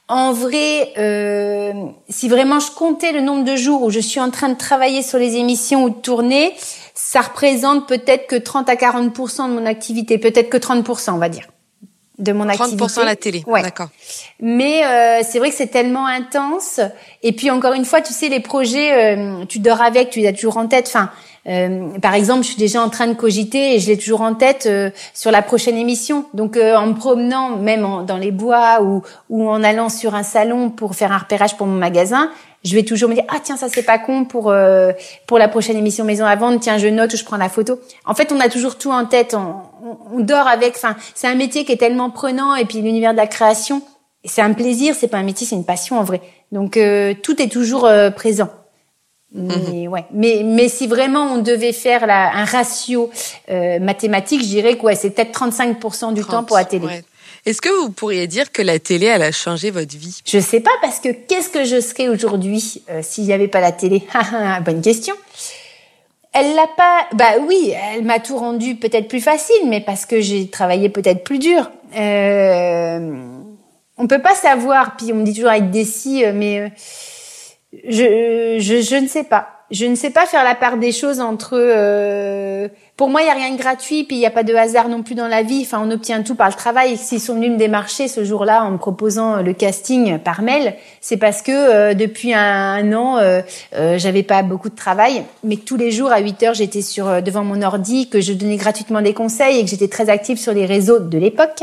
En 0.09 0.33
vrai, 0.33 0.93
si 2.09 2.29
vraiment 2.29 2.59
je 2.59 2.73
comptais 2.73 3.13
le 3.13 3.21
nombre 3.21 3.45
de 3.45 3.55
jours 3.55 3.85
où 3.85 3.91
je 3.91 4.01
suis 4.01 4.19
en 4.19 4.33
train 4.33 4.49
de 4.49 4.57
travailler 4.57 5.05
sur 5.05 5.19
les 5.19 5.37
émissions 5.37 5.85
ou 5.85 5.91
de 5.91 6.01
tourner, 6.01 6.53
ça 6.95 7.21
représente 7.21 7.87
peut-être 7.87 8.27
que 8.27 8.35
30 8.35 8.69
à 8.69 8.75
40% 8.75 9.49
de 9.49 9.53
mon 9.53 9.67
activité, 9.67 10.19
peut-être 10.19 10.51
que 10.51 10.57
30%, 10.57 11.13
on 11.13 11.19
va 11.19 11.29
dire 11.29 11.47
de 12.21 12.33
mon 12.33 12.49
activité. 12.49 12.85
30% 12.85 13.05
la 13.05 13.17
télé, 13.17 13.43
ouais. 13.47 13.63
d'accord. 13.63 13.89
Mais 14.41 14.85
euh, 14.85 15.23
c'est 15.29 15.39
vrai 15.39 15.51
que 15.51 15.57
c'est 15.57 15.69
tellement 15.69 16.07
intense. 16.07 16.81
Et 17.23 17.33
puis 17.33 17.51
encore 17.51 17.73
une 17.73 17.85
fois, 17.85 18.01
tu 18.01 18.13
sais, 18.13 18.29
les 18.29 18.41
projets, 18.41 19.17
euh, 19.17 19.45
tu 19.49 19.59
dors 19.59 19.81
avec, 19.81 20.11
tu 20.11 20.21
les 20.21 20.29
as 20.29 20.33
toujours 20.33 20.59
en 20.59 20.67
tête. 20.67 20.87
Enfin, 20.87 21.11
euh, 21.49 21.99
par 22.01 22.15
exemple, 22.15 22.43
je 22.43 22.49
suis 22.49 22.59
déjà 22.59 22.83
en 22.83 22.91
train 22.91 23.07
de 23.07 23.15
cogiter 23.15 23.75
et 23.75 23.81
je 23.81 23.89
l'ai 23.89 23.97
toujours 23.97 24.21
en 24.21 24.35
tête 24.35 24.67
euh, 24.67 24.91
sur 25.15 25.31
la 25.31 25.43
prochaine 25.43 25.77
émission. 25.77 26.27
Donc, 26.35 26.57
euh, 26.57 26.77
en 26.77 26.89
me 26.89 26.95
promenant, 26.95 27.57
même 27.57 27.87
dans 28.07 28.19
les 28.19 28.31
bois 28.31 28.83
ou, 28.83 29.03
ou 29.31 29.49
en 29.49 29.63
allant 29.63 29.89
sur 29.89 30.15
un 30.15 30.23
salon 30.23 30.71
pour 30.71 30.95
faire 30.95 31.13
un 31.13 31.19
repérage 31.19 31.57
pour 31.57 31.67
mon 31.67 31.79
magasin, 31.79 32.31
je 32.63 32.75
vais 32.75 32.83
toujours 32.83 33.09
me 33.09 33.15
dire 33.15 33.25
ah 33.29 33.39
tiens 33.43 33.57
ça 33.57 33.69
c'est 33.69 33.83
pas 33.83 33.99
con 33.99 34.25
pour 34.25 34.51
euh, 34.51 34.93
pour 35.27 35.39
la 35.39 35.49
prochaine 35.49 35.77
émission 35.77 36.05
Maison 36.05 36.27
à 36.27 36.37
vendre. 36.37 36.61
Tiens 36.61 36.79
je 36.79 36.89
note 36.89 37.13
ou 37.15 37.17
je 37.17 37.25
prends 37.25 37.39
la 37.39 37.49
photo. 37.49 37.81
En 38.05 38.15
fait 38.15 38.33
on 38.33 38.41
a 38.41 38.49
toujours 38.49 38.77
tout 38.77 38.91
en 38.91 39.07
tête. 39.07 39.35
On, 39.35 39.55
on, 40.13 40.21
dort 40.21 40.47
avec 40.47 40.77
enfin 40.77 40.97
c'est 41.15 41.27
un 41.27 41.35
métier 41.35 41.65
qui 41.65 41.73
est 41.73 41.79
tellement 41.79 42.11
prenant. 42.11 42.55
Et 42.55 42.67
puis 42.67 42.83
l'univers 42.83 43.13
de 43.13 43.17
la 43.17 43.27
création 43.27 43.83
c'est 44.25 44.43
un 44.43 44.53
plaisir. 44.53 44.95
C'est 44.95 45.09
pas 45.09 45.19
un 45.19 45.23
métier 45.23 45.47
c'est 45.47 45.57
une 45.57 45.65
passion 45.65 45.99
en 45.99 46.05
vrai. 46.05 46.21
Donc 46.53 46.77
euh, 46.77 47.15
tout 47.23 47.41
est 47.41 47.49
toujours 47.49 47.87
euh, 47.87 48.11
présent. 48.11 48.51
Mais 49.33 49.87
mhm. 49.87 49.89
ouais. 49.89 50.05
Mais 50.13 50.43
mais 50.45 50.69
si 50.69 50.87
vraiment 50.87 51.33
on 51.33 51.39
devait 51.39 51.73
faire 51.73 52.07
la, 52.07 52.31
un 52.35 52.45
ratio 52.45 53.11
mathématique 53.49 54.43
je 54.43 54.49
dirais 54.49 54.77
que 54.77 54.83
ouais 54.83 54.97
c'est 54.97 55.11
peut-être 55.11 55.33
35% 55.33 56.13
du 56.13 56.25
temps 56.25 56.45
pour 56.45 56.57
la 56.57 56.65
télé 56.65 57.05
est-ce 57.47 57.61
que 57.61 57.69
vous 57.81 57.91
pourriez 57.91 58.27
dire 58.27 58.53
que 58.53 58.63
la 58.63 58.79
télé, 58.79 59.07
elle 59.07 59.23
a 59.23 59.33
changé 59.33 59.71
votre 59.71 59.97
vie? 59.97 60.21
Je 60.27 60.39
sais 60.39 60.61
pas 60.61 60.71
parce 60.83 61.01
que 61.01 61.09
qu'est-ce 61.09 61.49
que 61.49 61.65
je 61.65 61.81
serais 61.81 62.09
aujourd'hui 62.09 62.83
euh, 62.91 63.01
s'il 63.03 63.25
n'y 63.25 63.33
avait 63.33 63.49
pas 63.49 63.61
la 63.61 63.73
télé? 63.73 64.03
Bonne 64.65 64.83
question. 64.83 65.15
Elle 66.33 66.55
l'a 66.55 66.69
pas. 66.77 67.07
Bah 67.15 67.39
oui, 67.41 67.73
elle 67.93 68.05
m'a 68.05 68.21
tout 68.21 68.37
rendu 68.37 68.77
peut-être 68.77 69.09
plus 69.09 69.21
facile, 69.21 69.69
mais 69.69 69.81
parce 69.81 70.07
que 70.07 70.21
j'ai 70.21 70.49
travaillé 70.49 70.89
peut-être 70.89 71.25
plus 71.25 71.39
dur. 71.39 71.71
Euh, 71.97 73.41
on 73.97 74.07
peut 74.07 74.23
pas 74.23 74.35
savoir. 74.35 74.97
Puis 74.97 75.13
on 75.13 75.17
me 75.17 75.25
dit 75.25 75.35
toujours 75.35 75.51
avec 75.51 75.71
des 75.71 75.85
si, 75.85 76.25
euh, 76.25 76.33
mais 76.33 76.61
euh, 76.61 76.69
je 77.89 78.59
je 78.61 78.97
ne 78.97 79.09
sais 79.09 79.25
pas 79.25 79.60
je 79.71 79.87
ne 79.87 79.95
sais 79.95 80.11
pas 80.11 80.27
faire 80.27 80.45
la 80.45 80.55
part 80.55 80.77
des 80.77 80.93
choses 80.93 81.21
entre. 81.21 81.55
Euh, 81.55 82.69
pour 83.01 83.09
moi, 83.09 83.23
il 83.23 83.29
y 83.29 83.31
a 83.31 83.35
rien 83.35 83.53
de 83.53 83.57
gratuit, 83.57 84.05
puis 84.05 84.17
il 84.17 84.19
n'y 84.19 84.27
a 84.27 84.31
pas 84.31 84.43
de 84.43 84.55
hasard 84.55 84.91
non 84.91 85.03
plus 85.03 85.15
dans 85.15 85.27
la 85.27 85.43
vie. 85.43 85.63
Enfin, 85.63 85.81
on 85.83 85.91
obtient 85.91 86.23
tout 86.23 86.35
par 86.35 86.49
le 86.49 86.55
travail. 86.55 86.99
S'ils 86.99 87.19
sont 87.19 87.35
venus 87.35 87.51
me 87.51 87.57
démarcher 87.57 88.09
ce 88.09 88.25
jour-là 88.25 88.63
en 88.63 88.73
me 88.73 88.77
proposant 88.77 89.41
le 89.41 89.55
casting 89.55 90.19
par 90.19 90.43
mail, 90.43 90.75
c'est 91.01 91.17
parce 91.17 91.41
que 91.41 91.51
euh, 91.51 91.95
depuis 91.95 92.35
un, 92.35 92.93
an, 92.93 93.17
euh, 93.17 93.41
euh, 93.75 93.97
j'avais 93.97 94.23
pas 94.23 94.43
beaucoup 94.43 94.69
de 94.69 94.77
travail, 94.77 95.25
mais 95.45 95.57
tous 95.57 95.79
les 95.79 95.93
jours 95.93 96.13
à 96.13 96.21
8 96.21 96.43
heures, 96.43 96.53
j'étais 96.53 96.83
sur 96.83 97.23
devant 97.23 97.43
mon 97.43 97.63
ordi, 97.63 98.11
que 98.11 98.21
je 98.21 98.35
donnais 98.35 98.57
gratuitement 98.57 99.01
des 99.01 99.15
conseils 99.15 99.61
et 99.61 99.65
que 99.65 99.71
j'étais 99.71 99.89
très 99.89 100.11
active 100.11 100.37
sur 100.37 100.53
les 100.53 100.67
réseaux 100.67 100.99
de 100.99 101.17
l'époque 101.17 101.63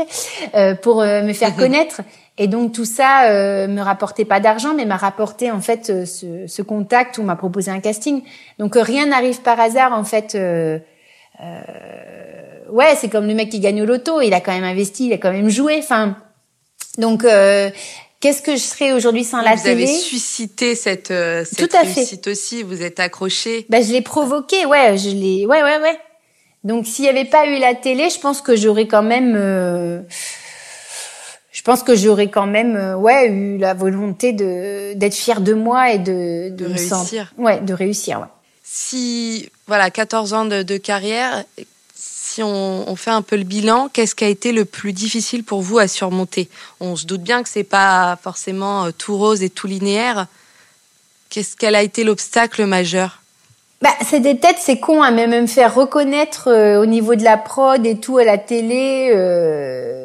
pour 0.82 1.02
me 1.02 1.32
faire 1.34 1.54
connaître. 1.54 2.00
Et 2.38 2.46
donc 2.46 2.72
tout 2.72 2.84
ça 2.84 3.30
euh, 3.30 3.66
me 3.66 3.82
rapportait 3.82 4.24
pas 4.24 4.38
d'argent, 4.38 4.72
mais 4.74 4.84
m'a 4.84 4.96
rapporté 4.96 5.50
en 5.50 5.60
fait 5.60 5.90
euh, 5.90 6.06
ce, 6.06 6.46
ce, 6.46 6.62
contact 6.62 7.18
où 7.18 7.22
m'a 7.24 7.34
proposé 7.34 7.70
un 7.72 7.80
casting. 7.80 8.22
Donc 8.60 8.76
euh, 8.76 8.82
rien 8.82 9.06
n'arrive 9.06 9.40
par 9.42 9.58
hasard 9.58 9.92
en 9.92 10.04
fait. 10.04 10.36
Euh, 10.36 10.78
euh, 11.42 11.60
ouais, 12.70 12.94
c'est 12.96 13.08
comme 13.08 13.26
le 13.26 13.34
mec 13.34 13.50
qui 13.50 13.58
gagne 13.58 13.82
au 13.82 13.86
loto, 13.86 14.20
il 14.20 14.32
a 14.34 14.40
quand 14.40 14.52
même 14.52 14.64
investi, 14.64 15.06
il 15.06 15.12
a 15.12 15.18
quand 15.18 15.32
même 15.32 15.48
joué. 15.48 15.78
Enfin, 15.78 16.16
donc 16.96 17.22
qu'est-ce 18.20 18.42
que 18.42 18.52
je 18.52 18.62
serais 18.62 18.92
aujourd'hui 18.92 19.24
sans 19.24 19.40
la 19.40 19.56
télé 19.56 19.84
Vous 19.84 19.90
avez 19.90 19.98
suscité 19.98 20.76
cette, 20.76 21.08
cette 21.08 21.58
Tout 21.58 21.76
à 21.76 21.80
réussite 21.80 22.24
fait. 22.24 22.30
aussi. 22.30 22.62
Vous 22.62 22.82
êtes 22.82 23.00
accroché. 23.00 23.66
Ben 23.68 23.82
je 23.82 23.92
l'ai 23.92 24.02
provoqué, 24.02 24.64
ouais, 24.64 24.96
je 24.96 25.10
l'ai, 25.10 25.44
ouais, 25.46 25.62
ouais, 25.62 25.78
ouais. 25.80 25.98
Donc 26.62 26.86
s'il 26.86 27.04
y 27.04 27.08
avait 27.08 27.24
pas 27.24 27.46
eu 27.46 27.58
la 27.58 27.74
télé, 27.74 28.10
je 28.10 28.20
pense 28.20 28.40
que 28.40 28.54
j'aurais 28.54 28.86
quand 28.86 29.02
même 29.04 29.36
pense 31.68 31.82
que 31.82 31.94
j'aurais 31.94 32.30
quand 32.30 32.46
même 32.46 32.76
euh, 32.76 32.96
ouais 32.96 33.28
eu 33.28 33.58
la 33.58 33.74
volonté 33.74 34.32
de 34.32 34.94
d'être 34.94 35.14
fière 35.14 35.42
de 35.42 35.52
moi 35.52 35.92
et 35.92 35.98
de 35.98 36.48
de, 36.48 36.64
réussir. 36.64 37.34
Ouais, 37.36 37.60
de 37.60 37.74
réussir, 37.74 38.20
ouais. 38.20 38.26
Si 38.64 39.50
voilà, 39.66 39.90
14 39.90 40.32
ans 40.32 40.44
de, 40.46 40.62
de 40.62 40.76
carrière, 40.78 41.44
si 41.94 42.42
on, 42.42 42.88
on, 42.88 42.96
fait 42.96 43.10
un 43.10 43.20
peu 43.20 43.36
le 43.36 43.44
bilan, 43.44 43.90
qu'est-ce 43.92 44.14
qui 44.14 44.24
a 44.24 44.28
été 44.28 44.52
le 44.52 44.64
plus 44.64 44.94
difficile 44.94 45.44
pour 45.44 45.60
vous 45.60 45.78
à 45.78 45.88
surmonter? 45.88 46.48
On 46.80 46.96
se 46.96 47.04
doute 47.04 47.20
bien 47.20 47.42
que 47.42 47.50
c'est 47.50 47.64
pas 47.64 48.18
forcément 48.22 48.86
euh, 48.86 48.90
tout 48.96 49.18
rose 49.18 49.42
et 49.42 49.50
tout 49.50 49.66
linéaire. 49.66 50.26
Qu'est-ce 51.28 51.54
qu'elle 51.54 51.74
a 51.74 51.82
été 51.82 52.02
l'obstacle 52.02 52.64
majeur? 52.64 53.20
Bah, 53.82 53.90
c'est 54.08 54.20
des 54.20 54.38
têtes, 54.38 54.56
c'est 54.58 54.80
con, 54.80 55.02
à 55.02 55.10
même 55.10 55.42
me 55.42 55.46
faire 55.46 55.74
reconnaître 55.74 56.48
euh, 56.48 56.80
au 56.80 56.86
niveau 56.86 57.14
de 57.14 57.24
la 57.24 57.36
prod 57.36 57.84
et 57.84 58.00
tout 58.00 58.16
à 58.16 58.24
la 58.24 58.38
télé. 58.38 59.10
Euh, 59.14 59.98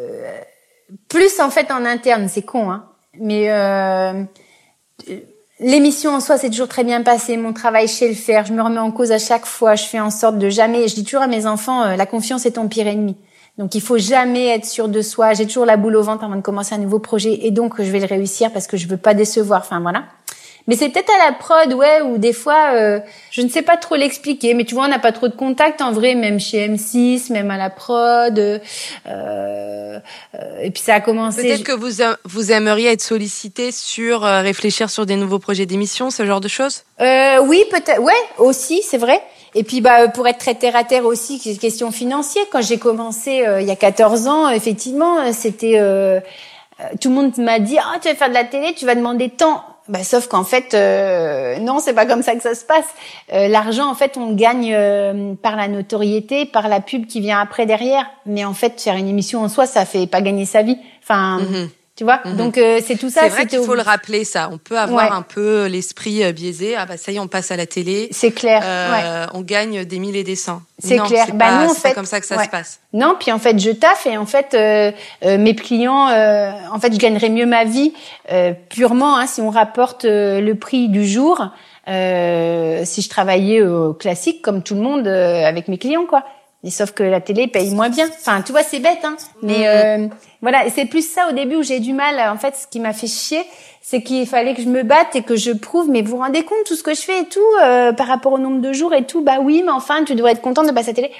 plus 1.09 1.39
en 1.39 1.49
fait 1.49 1.71
en 1.71 1.85
interne, 1.85 2.27
c'est 2.27 2.41
con, 2.41 2.71
hein. 2.71 2.85
Mais 3.19 3.51
euh, 3.51 4.23
l'émission 5.59 6.15
en 6.15 6.19
soi, 6.19 6.37
c'est 6.37 6.49
toujours 6.49 6.67
très 6.67 6.83
bien 6.83 7.03
passé. 7.03 7.37
Mon 7.37 7.53
travail, 7.53 7.87
chez 7.87 8.07
le 8.07 8.15
faire. 8.15 8.45
Je 8.45 8.53
me 8.53 8.61
remets 8.61 8.79
en 8.79 8.91
cause 8.91 9.11
à 9.11 9.19
chaque 9.19 9.45
fois. 9.45 9.75
Je 9.75 9.83
fais 9.83 9.99
en 9.99 10.09
sorte 10.09 10.37
de 10.37 10.49
jamais. 10.49 10.87
Je 10.87 10.95
dis 10.95 11.03
toujours 11.03 11.21
à 11.21 11.27
mes 11.27 11.45
enfants, 11.45 11.83
euh, 11.83 11.95
la 11.95 12.05
confiance 12.05 12.45
est 12.45 12.51
ton 12.51 12.67
pire 12.67 12.87
ennemi. 12.87 13.15
Donc 13.59 13.75
il 13.75 13.81
faut 13.81 13.99
jamais 13.99 14.47
être 14.47 14.65
sûr 14.65 14.87
de 14.87 15.01
soi. 15.01 15.33
J'ai 15.33 15.45
toujours 15.45 15.65
la 15.65 15.77
boule 15.77 15.95
au 15.95 16.01
ventre 16.01 16.23
avant 16.23 16.35
de 16.35 16.41
commencer 16.41 16.73
un 16.73 16.79
nouveau 16.79 16.97
projet 16.97 17.45
et 17.45 17.51
donc 17.51 17.79
je 17.79 17.91
vais 17.91 17.99
le 17.99 18.07
réussir 18.07 18.51
parce 18.51 18.65
que 18.65 18.77
je 18.77 18.87
veux 18.87 18.97
pas 18.97 19.13
décevoir. 19.13 19.61
Enfin 19.61 19.79
voilà. 19.79 20.05
Mais 20.67 20.75
c'est 20.75 20.89
peut-être 20.89 21.11
à 21.21 21.25
la 21.25 21.33
prod, 21.33 21.73
ouais, 21.73 22.01
ou 22.01 22.17
des 22.17 22.31
fois, 22.31 22.71
euh, 22.73 22.99
je 23.31 23.41
ne 23.41 23.49
sais 23.49 23.63
pas 23.63 23.75
trop 23.75 23.95
l'expliquer. 23.95 24.53
Mais 24.53 24.63
tu 24.63 24.75
vois, 24.75 24.85
on 24.85 24.89
n'a 24.89 24.99
pas 24.99 25.11
trop 25.11 25.27
de 25.27 25.35
contact 25.35 25.81
en 25.81 25.91
vrai, 25.91 26.15
même 26.15 26.39
chez 26.39 26.67
M6, 26.67 27.31
même 27.33 27.51
à 27.51 27.57
la 27.57 27.69
prod. 27.69 28.39
Euh, 28.39 28.59
euh, 29.05 29.99
et 30.61 30.71
puis 30.71 30.81
ça 30.81 30.95
a 30.95 31.01
commencé. 31.01 31.41
Peut-être 31.41 31.63
que 31.63 31.73
vous 31.73 32.01
vous 32.23 32.51
aimeriez 32.51 32.91
être 32.91 33.01
sollicité 33.01 33.71
sur 33.71 34.25
euh, 34.25 34.41
réfléchir 34.41 34.89
sur 34.89 35.05
des 35.05 35.17
nouveaux 35.17 35.39
projets 35.39 35.65
d'émission, 35.65 36.09
ce 36.09 36.25
genre 36.25 36.41
de 36.41 36.47
choses? 36.47 36.83
Euh, 37.01 37.39
oui, 37.45 37.63
peut-être. 37.69 38.01
Ouais, 38.01 38.13
aussi, 38.37 38.81
c'est 38.83 38.97
vrai. 38.97 39.21
Et 39.55 39.63
puis 39.63 39.81
bah 39.81 40.07
pour 40.07 40.27
être 40.27 40.39
très 40.39 40.55
terre 40.55 40.75
à 40.75 40.83
terre 40.83 41.05
aussi, 41.05 41.39
question 41.59 41.91
financière. 41.91 42.43
Quand 42.51 42.61
j'ai 42.61 42.79
commencé 42.79 43.45
il 43.59 43.67
y 43.67 43.69
a 43.69 43.75
14 43.75 44.27
ans, 44.27 44.49
effectivement, 44.49 45.31
c'était 45.31 45.79
tout 46.99 47.09
le 47.09 47.15
monde 47.15 47.37
m'a 47.37 47.59
dit 47.59 47.77
ah 47.77 47.99
tu 48.01 48.09
vas 48.09 48.15
faire 48.15 48.29
de 48.29 48.33
la 48.33 48.45
télé, 48.45 48.73
tu 48.73 48.87
vas 48.87 48.95
demander 48.95 49.29
tant. 49.29 49.63
Bah, 49.89 50.03
sauf 50.03 50.27
qu'en 50.27 50.45
fait, 50.45 50.73
euh, 50.73 51.57
non, 51.59 51.79
c'est 51.79 51.93
pas 51.93 52.05
comme 52.05 52.21
ça 52.21 52.35
que 52.35 52.41
ça 52.41 52.55
se 52.55 52.63
passe. 52.63 52.85
Euh, 53.33 53.49
L'argent, 53.49 53.89
en 53.89 53.95
fait, 53.95 54.15
on 54.15 54.33
gagne 54.33 54.73
euh, 54.73 55.33
par 55.41 55.57
la 55.57 55.67
notoriété, 55.67 56.45
par 56.45 56.69
la 56.69 56.79
pub 56.79 57.05
qui 57.05 57.19
vient 57.19 57.39
après 57.39 57.65
derrière. 57.65 58.09
Mais 58.25 58.45
en 58.45 58.53
fait, 58.53 58.79
faire 58.79 58.95
une 58.95 59.09
émission 59.09 59.41
en 59.41 59.49
soi, 59.49 59.65
ça 59.65 59.85
fait 59.85 60.07
pas 60.07 60.21
gagner 60.21 60.45
sa 60.45 60.61
vie. 60.61 60.77
Enfin, 61.01 61.41
mm-hmm. 61.41 61.69
Tu 61.95 62.03
vois? 62.03 62.21
Mhm. 62.25 62.37
Donc 62.37 62.57
euh, 62.57 62.79
c'est 62.83 62.97
tout 62.97 63.11
ça. 63.11 63.21
C'est 63.23 63.29
vrai 63.29 63.45
qu'il 63.45 63.59
faut 63.59 63.75
le 63.75 63.83
rappeler 63.83 64.23
ça. 64.23 64.49
On 64.51 64.57
peut 64.57 64.79
avoir 64.79 65.13
un 65.13 65.21
peu 65.21 65.67
l'esprit 65.67 66.23
euh, 66.23 66.31
biaisé. 66.31 66.75
Ah 66.75 66.87
bah 66.87 66.97
ça 66.97 67.11
y 67.11 67.17
est, 67.17 67.19
on 67.19 67.27
passe 67.27 67.51
à 67.51 67.55
la 67.55 67.67
télé. 67.67 68.07
C'est 68.11 68.31
clair. 68.31 68.63
Euh, 68.65 69.27
On 69.33 69.41
gagne 69.41 69.85
des 69.85 69.99
mille 69.99 70.15
et 70.15 70.23
des 70.23 70.35
cents. 70.35 70.63
C'est 70.79 70.97
clair. 70.97 71.27
Bah 71.33 71.45
pas, 71.45 71.65
non, 71.65 71.71
en 71.71 71.73
fait, 71.75 71.93
comme 71.93 72.05
ça 72.05 72.19
que 72.19 72.25
ça 72.25 72.43
se 72.43 72.49
passe. 72.49 72.79
Non, 72.93 73.15
puis 73.19 73.31
en 73.31 73.37
fait 73.37 73.59
je 73.59 73.69
taffe 73.69 74.07
et 74.07 74.17
en 74.17 74.25
fait 74.25 74.55
euh, 74.55 74.91
mes 75.37 75.55
clients, 75.55 76.07
en 76.07 76.79
fait 76.79 76.93
je 76.93 76.97
gagnerais 76.97 77.29
mieux 77.29 77.45
ma 77.45 77.63
vie 77.63 77.93
purement 78.69 79.17
hein, 79.17 79.27
si 79.27 79.41
on 79.41 79.51
rapporte 79.51 80.05
le 80.05 80.53
prix 80.53 80.89
du 80.89 81.07
jour. 81.07 81.47
si 81.85 83.01
je 83.01 83.09
travaillais 83.09 83.61
au 83.61 83.93
classique 83.93 84.41
comme 84.41 84.63
tout 84.63 84.73
le 84.73 84.81
monde 84.81 85.07
avec 85.07 85.67
mes 85.67 85.77
clients 85.77 86.05
quoi. 86.05 86.23
Et 86.65 86.69
sauf 86.69 86.91
que 86.91 87.03
la 87.03 87.19
télé 87.19 87.47
paye 87.47 87.71
moins 87.71 87.89
bien. 87.89 88.07
Enfin, 88.07 88.41
tu 88.41 88.53
vois, 88.53 88.63
c'est 88.63 88.79
bête, 88.79 89.03
hein. 89.03 89.17
Mais 89.41 89.59
mhm. 89.59 89.63
euh, 89.65 90.07
voilà, 90.41 90.63
c'est 90.73 90.85
plus 90.85 91.05
ça 91.07 91.27
au 91.29 91.33
début 91.33 91.57
où 91.57 91.63
j'ai 91.63 91.79
du 91.81 91.91
mal. 91.91 92.17
En 92.29 92.37
fait, 92.37 92.55
ce 92.55 92.67
qui 92.67 92.79
m'a 92.79 92.93
fait 92.93 93.07
chier, 93.07 93.43
c'est 93.81 94.01
qu'il 94.01 94.25
fallait 94.25 94.53
que 94.53 94.61
je 94.61 94.69
me 94.69 94.83
batte 94.83 95.15
et 95.15 95.23
que 95.23 95.35
je 95.35 95.51
prouve. 95.51 95.89
Mais 95.89 96.01
vous 96.01 96.11
vous 96.11 96.17
rendez 96.17 96.43
compte 96.43 96.63
tout 96.65 96.75
ce 96.75 96.83
que 96.83 96.93
je 96.93 97.01
fais 97.01 97.19
et 97.19 97.25
tout 97.25 97.41
euh, 97.61 97.91
par 97.91 98.07
rapport 98.07 98.31
au 98.31 98.39
nombre 98.39 98.61
de 98.61 98.71
jours 98.71 98.93
et 98.93 99.03
tout. 99.03 99.21
Bah 99.21 99.39
oui, 99.41 99.61
mais 99.65 99.71
enfin, 99.71 100.05
tu 100.05 100.15
devrais 100.15 100.31
être 100.31 100.41
contente 100.41 100.67
de 100.67 100.71
passer 100.71 100.89
à 100.89 100.91
la 100.91 100.95
télé. 100.95 101.11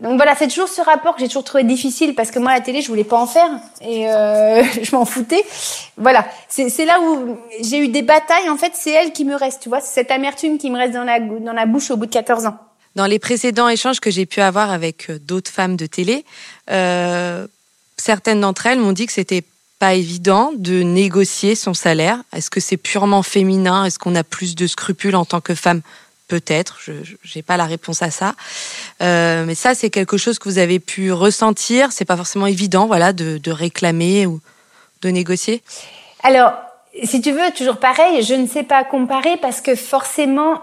Donc 0.00 0.16
voilà, 0.16 0.34
c'est 0.34 0.48
toujours 0.48 0.68
ce 0.68 0.80
rapport 0.80 1.14
que 1.14 1.20
j'ai 1.20 1.28
toujours 1.28 1.44
trouvé 1.44 1.62
difficile 1.62 2.14
parce 2.14 2.30
que 2.30 2.38
moi 2.38 2.54
la 2.54 2.62
télé 2.62 2.80
je 2.80 2.88
voulais 2.88 3.04
pas 3.04 3.18
en 3.18 3.26
faire 3.26 3.50
et 3.82 4.10
euh, 4.10 4.62
je 4.82 4.96
m'en 4.96 5.04
foutais. 5.04 5.44
Voilà, 5.98 6.26
c'est 6.48 6.86
là 6.86 7.00
où 7.00 7.36
j'ai 7.62 7.78
eu 7.78 7.88
des 7.88 8.00
batailles. 8.00 8.48
En 8.48 8.56
fait, 8.56 8.72
c'est 8.74 8.92
elle 8.92 9.12
qui 9.12 9.26
me 9.26 9.34
reste, 9.34 9.62
tu 9.62 9.68
vois, 9.68 9.80
c'est 9.80 10.00
cette 10.00 10.10
amertume 10.10 10.56
qui 10.56 10.70
me 10.70 10.78
reste 10.78 10.94
dans 10.94 11.04
la 11.04 11.20
dans 11.20 11.52
la 11.52 11.66
bouche 11.66 11.90
au 11.90 11.96
bout 11.96 12.06
de 12.06 12.12
14 12.12 12.46
ans. 12.46 12.56
Dans 12.96 13.06
les 13.06 13.18
précédents 13.18 13.68
échanges 13.68 14.00
que 14.00 14.10
j'ai 14.10 14.26
pu 14.26 14.40
avoir 14.40 14.70
avec 14.70 15.10
euh, 15.10 15.18
d'autres 15.18 15.50
femmes 15.50 15.76
de 15.76 15.86
télé, 15.86 16.24
euh, 16.70 17.46
certaines 17.96 18.40
d'entre 18.40 18.66
elles 18.66 18.80
m'ont 18.80 18.92
dit 18.92 19.06
que 19.06 19.12
c'était 19.12 19.44
pas 19.78 19.94
évident 19.94 20.52
de 20.56 20.82
négocier 20.82 21.54
son 21.54 21.72
salaire. 21.72 22.18
Est-ce 22.34 22.50
que 22.50 22.60
c'est 22.60 22.76
purement 22.76 23.22
féminin? 23.22 23.84
Est-ce 23.84 23.98
qu'on 23.98 24.14
a 24.14 24.24
plus 24.24 24.54
de 24.54 24.66
scrupules 24.66 25.16
en 25.16 25.24
tant 25.24 25.40
que 25.40 25.54
femme? 25.54 25.80
Peut-être, 26.28 26.78
je 26.84 26.92
n'ai 27.34 27.42
pas 27.42 27.56
la 27.56 27.64
réponse 27.64 28.02
à 28.02 28.10
ça. 28.10 28.34
Euh, 29.02 29.44
mais 29.46 29.56
ça, 29.56 29.74
c'est 29.74 29.90
quelque 29.90 30.16
chose 30.16 30.38
que 30.38 30.48
vous 30.48 30.58
avez 30.58 30.78
pu 30.78 31.10
ressentir. 31.10 31.90
C'est 31.90 32.04
pas 32.04 32.16
forcément 32.16 32.46
évident, 32.46 32.86
voilà, 32.86 33.12
de, 33.12 33.38
de 33.38 33.50
réclamer 33.50 34.26
ou 34.26 34.40
de 35.02 35.08
négocier. 35.08 35.62
Alors, 36.22 36.52
si 37.02 37.20
tu 37.20 37.32
veux, 37.32 37.50
toujours 37.56 37.78
pareil, 37.78 38.22
je 38.22 38.34
ne 38.34 38.46
sais 38.46 38.62
pas 38.62 38.84
comparer 38.84 39.38
parce 39.38 39.60
que 39.60 39.74
forcément, 39.74 40.62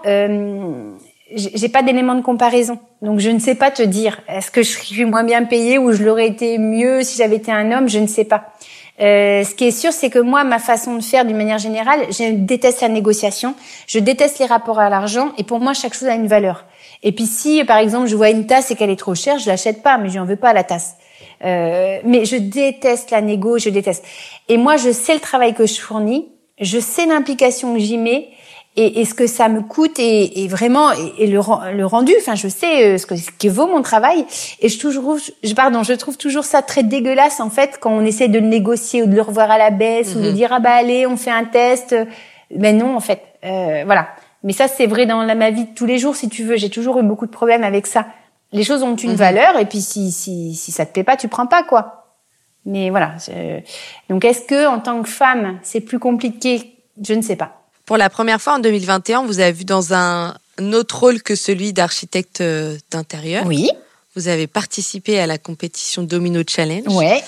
j'ai 1.34 1.68
pas 1.68 1.82
d'éléments 1.82 2.14
de 2.14 2.22
comparaison. 2.22 2.78
Donc 3.02 3.20
je 3.20 3.30
ne 3.30 3.38
sais 3.38 3.54
pas 3.54 3.70
te 3.70 3.82
dire 3.82 4.20
est-ce 4.28 4.50
que 4.50 4.62
je 4.62 4.78
suis 4.78 5.04
moins 5.04 5.24
bien 5.24 5.44
payée 5.44 5.78
ou 5.78 5.92
je 5.92 6.02
l'aurais 6.02 6.26
été 6.26 6.58
mieux 6.58 7.02
si 7.02 7.18
j'avais 7.18 7.36
été 7.36 7.52
un 7.52 7.70
homme, 7.72 7.88
je 7.88 7.98
ne 7.98 8.06
sais 8.06 8.24
pas. 8.24 8.52
Euh, 9.00 9.44
ce 9.44 9.54
qui 9.54 9.64
est 9.68 9.70
sûr, 9.70 9.92
c'est 9.92 10.10
que 10.10 10.18
moi, 10.18 10.42
ma 10.42 10.58
façon 10.58 10.96
de 10.96 11.02
faire 11.02 11.24
d'une 11.24 11.36
manière 11.36 11.58
générale, 11.58 12.06
je 12.10 12.32
déteste 12.32 12.80
la 12.80 12.88
négociation, 12.88 13.54
je 13.86 14.00
déteste 14.00 14.40
les 14.40 14.46
rapports 14.46 14.80
à 14.80 14.90
l'argent, 14.90 15.32
et 15.38 15.44
pour 15.44 15.60
moi, 15.60 15.72
chaque 15.72 15.94
chose 15.94 16.08
a 16.08 16.14
une 16.14 16.26
valeur. 16.26 16.64
Et 17.04 17.12
puis 17.12 17.26
si, 17.26 17.62
par 17.64 17.78
exemple, 17.78 18.08
je 18.08 18.16
vois 18.16 18.30
une 18.30 18.46
tasse 18.46 18.72
et 18.72 18.74
qu'elle 18.74 18.90
est 18.90 18.96
trop 18.96 19.14
chère, 19.14 19.38
je 19.38 19.48
l'achète 19.48 19.82
pas, 19.82 19.98
mais 19.98 20.08
je 20.08 20.18
n'en 20.18 20.24
veux 20.24 20.36
pas 20.36 20.52
la 20.52 20.64
tasse. 20.64 20.96
Euh, 21.44 21.98
mais 22.04 22.24
je 22.24 22.36
déteste 22.36 23.12
la 23.12 23.20
négo, 23.20 23.58
je 23.58 23.70
déteste. 23.70 24.04
Et 24.48 24.56
moi, 24.56 24.76
je 24.76 24.90
sais 24.90 25.14
le 25.14 25.20
travail 25.20 25.54
que 25.54 25.66
je 25.66 25.80
fournis, 25.80 26.26
je 26.60 26.80
sais 26.80 27.06
l'implication 27.06 27.74
que 27.74 27.78
j'y 27.78 27.98
mets, 27.98 28.30
et, 28.78 29.00
et 29.00 29.04
ce 29.04 29.12
que 29.12 29.26
ça 29.26 29.48
me 29.48 29.60
coûte 29.60 29.98
et, 29.98 30.44
et 30.44 30.48
vraiment 30.48 30.92
et, 30.92 31.26
le, 31.26 31.40
le 31.72 31.86
rendu. 31.86 32.12
Enfin, 32.20 32.36
je 32.36 32.46
sais 32.46 32.94
euh, 32.94 32.98
ce 32.98 33.06
que, 33.06 33.16
ce 33.16 33.30
que 33.32 33.48
vaut 33.48 33.66
mon 33.66 33.82
travail 33.82 34.24
et 34.60 34.68
je 34.68 34.78
trouve, 34.78 35.20
je, 35.42 35.54
pardon, 35.54 35.82
je 35.82 35.94
trouve 35.94 36.16
toujours 36.16 36.44
ça 36.44 36.62
très 36.62 36.84
dégueulasse 36.84 37.40
en 37.40 37.50
fait 37.50 37.78
quand 37.80 37.90
on 37.90 38.04
essaie 38.04 38.28
de 38.28 38.38
le 38.38 38.46
négocier 38.46 39.02
ou 39.02 39.06
de 39.06 39.16
le 39.16 39.22
revoir 39.22 39.50
à 39.50 39.58
la 39.58 39.70
baisse 39.70 40.14
ou 40.14 40.20
de 40.20 40.28
mhm. 40.28 40.34
dire 40.34 40.52
ah 40.52 40.60
bah 40.60 40.74
allez, 40.74 41.06
on 41.06 41.16
fait 41.16 41.32
un 41.32 41.44
test. 41.44 41.96
Mais 42.56 42.72
non, 42.72 42.96
en 42.96 43.00
fait, 43.00 43.20
euh, 43.44 43.82
voilà. 43.84 44.08
Mais 44.44 44.52
ça, 44.52 44.68
c'est 44.68 44.86
vrai 44.86 45.06
dans 45.06 45.22
la, 45.24 45.34
ma 45.34 45.50
vie 45.50 45.64
de 45.64 45.74
tous 45.74 45.84
les 45.84 45.98
jours, 45.98 46.14
si 46.14 46.28
tu 46.28 46.44
veux. 46.44 46.56
J'ai 46.56 46.70
toujours 46.70 47.00
eu 47.00 47.02
beaucoup 47.02 47.26
de 47.26 47.32
problèmes 47.32 47.64
avec 47.64 47.86
ça. 47.86 48.06
Les 48.52 48.62
choses 48.62 48.84
ont 48.84 48.94
une 48.94 49.10
mhm. 49.10 49.16
valeur 49.16 49.58
et 49.58 49.66
puis 49.66 49.80
si, 49.80 50.12
si, 50.12 50.54
si 50.54 50.70
ça 50.70 50.86
te 50.86 50.92
plaît 50.92 51.04
pas, 51.04 51.16
tu 51.16 51.26
prends 51.26 51.48
pas 51.48 51.64
quoi. 51.64 52.14
Mais 52.64 52.90
voilà. 52.90 53.14
Donc 54.08 54.24
est-ce 54.24 54.42
que 54.42 54.68
en 54.68 54.78
tant 54.78 55.02
que 55.02 55.08
femme, 55.08 55.58
c'est 55.62 55.80
plus 55.80 55.98
compliqué? 55.98 56.76
Je 57.02 57.14
ne 57.14 57.22
sais 57.22 57.36
pas. 57.36 57.57
Pour 57.88 57.96
la 57.96 58.10
première 58.10 58.38
fois 58.38 58.56
en 58.56 58.58
2021, 58.58 59.24
vous 59.24 59.40
avez 59.40 59.50
vu 59.50 59.64
dans 59.64 59.94
un 59.94 60.34
autre 60.74 60.98
rôle 60.98 61.22
que 61.22 61.34
celui 61.34 61.72
d'architecte 61.72 62.42
euh, 62.42 62.76
d'intérieur. 62.90 63.46
Oui. 63.46 63.70
Vous 64.14 64.28
avez 64.28 64.46
participé 64.46 65.18
à 65.18 65.26
la 65.26 65.38
compétition 65.38 66.02
Domino 66.02 66.42
Challenge. 66.46 66.86
Ouais. 66.88 67.24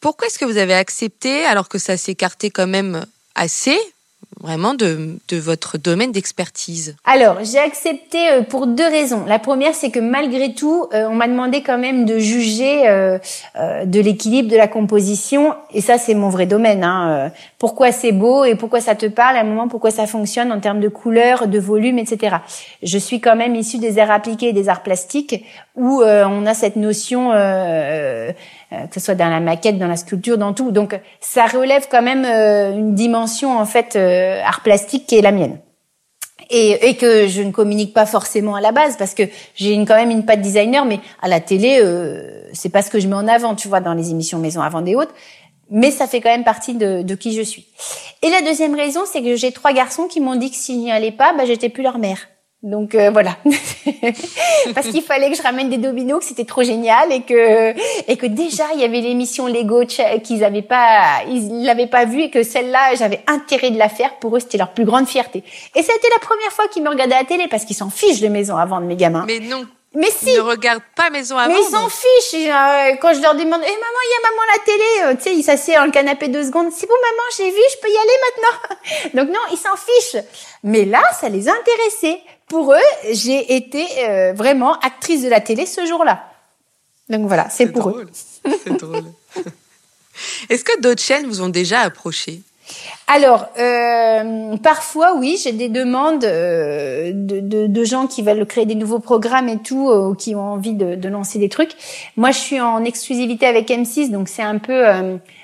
Pourquoi 0.00 0.28
est-ce 0.28 0.38
que 0.38 0.46
vous 0.46 0.56
avez 0.56 0.72
accepté 0.72 1.44
alors 1.44 1.68
que 1.68 1.76
ça 1.76 1.98
s'écartait 1.98 2.48
quand 2.48 2.66
même 2.66 3.04
assez 3.34 3.78
vraiment 4.42 4.74
de, 4.74 5.18
de 5.28 5.36
votre 5.36 5.78
domaine 5.78 6.12
d'expertise 6.12 6.96
Alors, 7.04 7.38
j'ai 7.44 7.58
accepté 7.58 8.18
euh, 8.28 8.42
pour 8.42 8.66
deux 8.66 8.86
raisons. 8.86 9.24
La 9.26 9.38
première, 9.38 9.74
c'est 9.74 9.90
que 9.90 10.00
malgré 10.00 10.52
tout, 10.52 10.88
euh, 10.92 11.06
on 11.08 11.14
m'a 11.14 11.28
demandé 11.28 11.62
quand 11.62 11.78
même 11.78 12.04
de 12.04 12.18
juger 12.18 12.88
euh, 12.88 13.18
de 13.84 14.00
l'équilibre 14.00 14.50
de 14.50 14.56
la 14.56 14.66
composition, 14.66 15.54
et 15.72 15.80
ça, 15.80 15.96
c'est 15.96 16.14
mon 16.14 16.28
vrai 16.28 16.46
domaine. 16.46 16.82
Hein. 16.82 17.30
Pourquoi 17.58 17.92
c'est 17.92 18.12
beau 18.12 18.44
et 18.44 18.56
pourquoi 18.56 18.80
ça 18.80 18.94
te 18.94 19.06
parle, 19.06 19.36
à 19.36 19.40
un 19.40 19.44
moment, 19.44 19.68
pourquoi 19.68 19.90
ça 19.90 20.06
fonctionne 20.06 20.50
en 20.50 20.58
termes 20.58 20.80
de 20.80 20.88
couleur, 20.88 21.46
de 21.46 21.58
volume, 21.58 21.98
etc. 21.98 22.36
Je 22.82 22.98
suis 22.98 23.20
quand 23.20 23.36
même 23.36 23.54
issue 23.54 23.78
des 23.78 23.98
arts 23.98 24.10
appliqués 24.10 24.48
et 24.48 24.52
des 24.52 24.68
arts 24.68 24.82
plastiques, 24.82 25.44
où 25.76 26.02
on 26.02 26.46
a 26.46 26.54
cette 26.54 26.76
notion 26.76 27.30
que 27.30 28.94
ce 28.94 29.00
soit 29.00 29.14
dans 29.14 29.28
la 29.28 29.40
maquette, 29.40 29.78
dans 29.78 29.86
la 29.86 29.96
sculpture, 29.96 30.38
dans 30.38 30.52
tout. 30.52 30.70
Donc 30.70 30.98
ça 31.20 31.46
relève 31.46 31.86
quand 31.90 32.02
même 32.02 32.24
une 32.24 32.94
dimension 32.94 33.58
en 33.58 33.64
fait 33.64 33.96
art 34.44 34.62
plastique 34.62 35.06
qui 35.06 35.16
est 35.16 35.22
la 35.22 35.32
mienne. 35.32 35.58
Et, 36.50 36.88
et, 36.88 36.96
que 36.96 37.28
je 37.28 37.40
ne 37.40 37.50
communique 37.50 37.94
pas 37.94 38.04
forcément 38.04 38.54
à 38.54 38.60
la 38.60 38.72
base 38.72 38.96
parce 38.98 39.14
que 39.14 39.22
j'ai 39.54 39.74
quand 39.86 39.94
même 39.94 40.10
une 40.10 40.26
patte 40.26 40.42
designer, 40.42 40.84
mais 40.84 41.00
à 41.22 41.28
la 41.28 41.40
télé, 41.40 41.78
euh, 41.80 42.42
c'est 42.52 42.68
pas 42.68 42.82
ce 42.82 42.90
que 42.90 43.00
je 43.00 43.08
mets 43.08 43.14
en 43.14 43.26
avant, 43.26 43.54
tu 43.54 43.68
vois, 43.68 43.80
dans 43.80 43.94
les 43.94 44.10
émissions 44.10 44.38
Maison 44.38 44.60
avant 44.60 44.82
des 44.82 44.94
Hautes. 44.94 45.14
Mais 45.70 45.90
ça 45.90 46.06
fait 46.06 46.20
quand 46.20 46.28
même 46.28 46.44
partie 46.44 46.74
de, 46.74 47.00
de 47.02 47.14
qui 47.14 47.32
je 47.32 47.40
suis. 47.40 47.68
Et 48.22 48.28
la 48.28 48.42
deuxième 48.42 48.74
raison, 48.74 49.00
c'est 49.06 49.22
que 49.22 49.36
j'ai 49.36 49.52
trois 49.52 49.72
garçons 49.72 50.08
qui 50.08 50.20
m'ont 50.20 50.34
dit 50.34 50.50
que 50.50 50.56
s'ils 50.56 50.78
n'y 50.80 50.92
allaient 50.92 51.12
pas, 51.12 51.32
bah, 51.32 51.46
j'étais 51.46 51.70
plus 51.70 51.82
leur 51.82 51.98
mère. 51.98 52.18
Donc 52.62 52.94
euh, 52.94 53.10
voilà, 53.10 53.36
parce 54.74 54.86
qu'il 54.86 55.02
fallait 55.02 55.30
que 55.30 55.36
je 55.36 55.42
ramène 55.42 55.68
des 55.68 55.78
dominos, 55.78 56.20
que 56.20 56.24
c'était 56.24 56.44
trop 56.44 56.62
génial 56.62 57.10
et 57.10 57.22
que 57.22 57.74
et 58.08 58.16
que 58.16 58.26
déjà 58.26 58.62
il 58.74 58.80
y 58.80 58.84
avait 58.84 59.00
l'émission 59.00 59.48
Lego 59.48 59.84
qu'ils 59.84 60.44
avaient 60.44 60.62
pas 60.62 61.24
ils 61.28 61.64
l'avaient 61.64 61.88
pas 61.88 62.04
vue 62.04 62.22
et 62.22 62.30
que 62.30 62.44
celle-là 62.44 62.94
j'avais 62.94 63.20
intérêt 63.26 63.72
de 63.72 63.78
la 63.78 63.88
faire 63.88 64.16
pour 64.20 64.36
eux 64.36 64.40
c'était 64.40 64.58
leur 64.58 64.70
plus 64.74 64.84
grande 64.84 65.08
fierté. 65.08 65.42
Et 65.74 65.82
ça 65.82 65.92
a 65.92 65.96
été 65.96 66.06
la 66.12 66.20
première 66.20 66.52
fois 66.52 66.68
qu'ils 66.68 66.84
me 66.84 66.88
regardaient 66.88 67.16
à 67.16 67.22
la 67.22 67.24
télé 67.24 67.48
parce 67.48 67.64
qu'ils 67.64 67.74
s'en 67.74 67.90
fichent 67.90 68.20
de 68.20 68.28
maison 68.28 68.56
avant 68.56 68.80
de 68.80 68.86
mes 68.86 68.96
gamins. 68.96 69.24
Mais 69.26 69.40
non. 69.40 69.66
Mais 69.94 70.10
si. 70.10 70.30
Ils 70.30 70.36
ne 70.36 70.40
regardent 70.40 70.82
pas 70.96 71.10
Maison 71.10 71.36
avant. 71.36 71.52
Mais 71.52 71.60
ils 71.60 71.70
s'en 71.70 71.88
fichent. 71.88 72.48
Euh, 72.48 72.96
quand 73.00 73.12
je 73.12 73.20
leur 73.20 73.34
demande, 73.34 73.60
eh 73.62 73.76
maman, 73.76 74.00
il 74.04 74.10
y 74.10 74.16
a 74.16 74.30
maman 74.30 74.42
à 74.42 74.56
la 74.56 74.64
télé, 74.64 74.84
euh, 75.04 75.16
tu 75.16 75.22
sais, 75.22 75.34
ils 75.34 75.42
s'assiedent 75.42 75.80
dans 75.80 75.86
le 75.86 75.90
canapé 75.90 76.28
deux 76.28 76.44
secondes. 76.44 76.72
C'est 76.72 76.86
bon 76.86 76.94
maman, 76.94 77.22
j'ai 77.36 77.50
vu, 77.50 77.62
je 77.72 77.78
peux 77.80 77.88
y 77.88 77.98
aller 77.98 78.18
maintenant. 78.24 79.22
Donc 79.22 79.34
non, 79.34 79.40
ils 79.52 79.58
s'en 79.58 79.76
fichent. 79.76 80.22
Mais 80.62 80.84
là, 80.84 81.02
ça 81.20 81.28
les 81.28 81.48
intéressait 81.48 82.20
pour 82.52 82.74
eux, 82.74 83.10
j'ai 83.10 83.56
été 83.56 83.86
euh, 84.06 84.34
vraiment 84.34 84.78
actrice 84.80 85.22
de 85.22 85.28
la 85.30 85.40
télé 85.40 85.64
ce 85.64 85.86
jour-là. 85.86 86.22
Donc 87.08 87.26
voilà, 87.26 87.48
c'est 87.48 87.68
pour 87.68 87.88
eux. 87.88 88.06
C'est 88.62 88.78
drôle. 88.78 89.04
Est-ce 90.50 90.62
que 90.62 90.78
d'autres 90.82 91.00
chaînes 91.00 91.26
vous 91.26 91.40
ont 91.40 91.48
déjà 91.48 91.80
approché? 91.80 92.42
Alors, 93.06 93.48
euh, 93.58 94.58
parfois, 94.58 95.14
oui, 95.16 95.40
j'ai 95.42 95.52
des 95.52 95.70
demandes 95.70 96.24
euh, 96.24 97.12
de, 97.14 97.66
de, 97.66 97.84
gens 97.84 98.06
qui 98.06 98.20
veulent 98.20 98.44
créer 98.44 98.66
des 98.66 98.74
nouveaux 98.74 99.00
programmes 99.00 99.48
et 99.48 99.58
tout, 99.58 99.90
ou 99.90 100.14
qui 100.14 100.34
ont 100.34 100.52
envie 100.52 100.74
de, 100.74 100.94
de, 100.94 101.08
lancer 101.08 101.38
des 101.38 101.48
trucs. 101.48 101.72
Moi, 102.18 102.32
je 102.32 102.38
suis 102.38 102.60
en 102.60 102.84
exclusivité 102.84 103.46
avec 103.46 103.70
M6, 103.70 104.10
donc 104.10 104.28
c'est 104.28 104.42
un 104.42 104.58
peu 104.58 104.84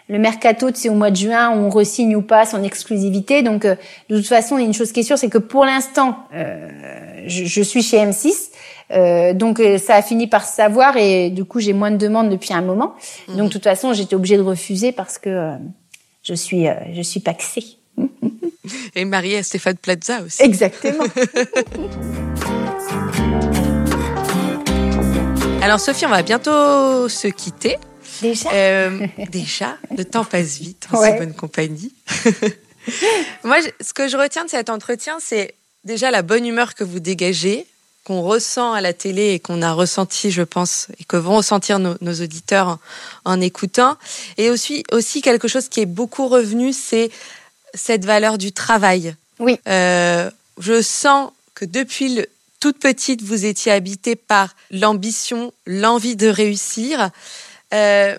le 0.08 0.18
mercato, 0.18 0.68
c'est 0.74 0.88
au 0.88 0.94
mois 0.94 1.10
de 1.10 1.16
juin, 1.16 1.50
on 1.50 1.68
resigne 1.68 2.16
ou 2.16 2.22
pas 2.22 2.46
son 2.46 2.62
exclusivité. 2.62 3.42
Donc, 3.42 3.66
de 3.66 3.76
toute 4.08 4.26
façon, 4.26 4.56
il 4.56 4.62
y 4.62 4.64
a 4.64 4.66
une 4.66 4.74
chose 4.74 4.92
qui 4.92 5.00
est 5.00 5.02
sûre, 5.02 5.18
c'est 5.18 5.28
que 5.28 5.38
pour 5.38 5.64
l'instant, 5.64 6.16
je, 7.26 7.62
suis 7.62 7.82
chez 7.82 7.98
M6. 7.98 8.50
Euh, 8.90 9.34
donc 9.34 9.60
euh, 9.60 9.76
ça 9.76 9.96
a 9.96 10.02
fini 10.02 10.26
par 10.28 10.46
se 10.46 10.54
savoir 10.54 10.96
et 10.96 11.28
du 11.28 11.44
coup 11.44 11.60
j'ai 11.60 11.74
moins 11.74 11.90
de 11.90 11.98
demandes 11.98 12.30
depuis 12.30 12.54
un 12.54 12.62
moment. 12.62 12.94
Mhm. 13.28 13.36
Donc 13.36 13.48
de 13.48 13.52
toute 13.52 13.64
façon 13.64 13.92
j'étais 13.92 14.14
obligée 14.14 14.38
de 14.38 14.42
refuser 14.42 14.92
parce 14.92 15.18
que 15.18 15.28
euh, 15.28 15.56
je 16.22 16.32
suis 16.34 16.66
je 16.94 17.02
suis 17.02 17.20
paxée. 17.20 17.64
Et 18.94 19.04
mariée 19.04 19.38
à 19.38 19.42
Stéphane 19.42 19.76
Plaza 19.76 20.22
aussi. 20.22 20.42
Exactement. 20.42 21.04
Alors 25.62 25.80
Sophie, 25.80 26.06
on 26.06 26.10
va 26.10 26.22
bientôt 26.22 27.08
se 27.08 27.28
quitter. 27.28 27.76
Déjà. 28.22 28.50
déjà, 29.30 29.78
le 29.96 30.04
temps 30.04 30.24
passe 30.24 30.58
vite 30.58 30.88
en 30.92 31.00
ouais. 31.00 31.18
bonne 31.18 31.34
compagnie. 31.34 31.92
Moi, 33.44 33.58
ce 33.80 33.92
que 33.92 34.08
je 34.08 34.16
retiens 34.16 34.44
de 34.44 34.50
cet 34.50 34.70
entretien, 34.70 35.18
c'est 35.20 35.54
déjà 35.84 36.10
la 36.10 36.22
bonne 36.22 36.46
humeur 36.46 36.74
que 36.74 36.84
vous 36.84 37.00
dégagez, 37.00 37.66
qu'on 38.04 38.22
ressent 38.22 38.72
à 38.72 38.80
la 38.80 38.92
télé 38.92 39.34
et 39.34 39.38
qu'on 39.38 39.60
a 39.62 39.72
ressenti, 39.72 40.30
je 40.30 40.42
pense, 40.42 40.88
et 40.98 41.04
que 41.04 41.16
vont 41.16 41.36
ressentir 41.36 41.78
nos, 41.78 41.96
auditeurs 42.00 42.78
en, 43.24 43.40
écoutant. 43.40 43.96
Et 44.38 44.50
aussi, 44.50 44.84
aussi 44.92 45.20
quelque 45.20 45.48
chose 45.48 45.68
qui 45.68 45.80
est 45.80 45.86
beaucoup 45.86 46.28
revenu, 46.28 46.72
c'est 46.72 47.10
cette 47.74 48.04
valeur 48.04 48.38
du 48.38 48.52
travail. 48.52 49.14
Oui. 49.38 49.58
Euh, 49.68 50.30
je 50.58 50.80
sens 50.80 51.30
que 51.54 51.64
depuis 51.64 52.14
le, 52.14 52.26
toute 52.60 52.78
petite, 52.78 53.22
vous 53.22 53.44
étiez 53.44 53.72
habitée 53.72 54.16
par 54.16 54.54
l'ambition, 54.70 55.52
l'envie 55.66 56.16
de 56.16 56.28
réussir. 56.28 57.10
Euh, 57.74 58.16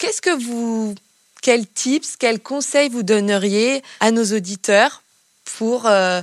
Qu'est-ce 0.00 0.22
que 0.22 0.30
vous, 0.30 0.94
quels 1.42 1.66
tips, 1.66 2.16
quels 2.16 2.40
conseils 2.40 2.88
vous 2.88 3.02
donneriez 3.02 3.82
à 4.00 4.12
nos 4.12 4.24
auditeurs 4.24 5.02
pour 5.58 5.86
euh, 5.86 6.22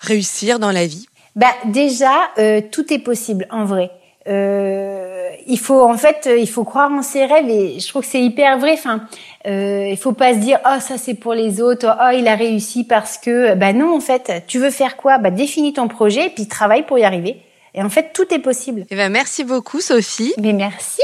réussir 0.00 0.58
dans 0.58 0.72
la 0.72 0.84
vie? 0.86 1.06
Bah 1.36 1.54
déjà, 1.66 2.12
euh, 2.38 2.60
tout 2.72 2.92
est 2.92 2.98
possible 2.98 3.46
en 3.52 3.66
vrai. 3.66 3.92
Euh, 4.26 5.30
il 5.46 5.60
faut 5.60 5.88
en 5.88 5.96
fait, 5.96 6.28
il 6.36 6.48
faut 6.48 6.64
croire 6.64 6.90
en 6.90 7.02
ses 7.02 7.24
rêves 7.24 7.48
et 7.48 7.78
je 7.78 7.86
trouve 7.86 8.02
que 8.02 8.08
c'est 8.08 8.20
hyper 8.20 8.58
vrai. 8.58 8.72
Enfin, 8.72 9.06
euh, 9.46 9.86
il 9.88 9.96
faut 9.96 10.12
pas 10.12 10.34
se 10.34 10.38
dire 10.40 10.58
oh 10.66 10.80
ça 10.80 10.98
c'est 10.98 11.14
pour 11.14 11.34
les 11.34 11.60
autres, 11.60 11.86
oh 11.86 12.10
il 12.12 12.26
a 12.26 12.34
réussi 12.34 12.82
parce 12.82 13.16
que 13.16 13.54
bah 13.54 13.72
non 13.72 13.94
en 13.94 14.00
fait, 14.00 14.42
tu 14.48 14.58
veux 14.58 14.70
faire 14.70 14.96
quoi? 14.96 15.18
Bah 15.18 15.30
définis 15.30 15.72
ton 15.72 15.86
projet 15.86 16.26
et 16.26 16.30
puis 16.30 16.48
travaille 16.48 16.84
pour 16.84 16.98
y 16.98 17.04
arriver. 17.04 17.36
Et 17.74 17.82
en 17.82 17.88
fait, 17.90 18.12
tout 18.12 18.34
est 18.34 18.40
possible. 18.40 18.86
Eh 18.90 18.96
ben 18.96 19.10
merci 19.10 19.44
beaucoup 19.44 19.80
Sophie. 19.80 20.34
Mais 20.38 20.52
merci. 20.52 21.00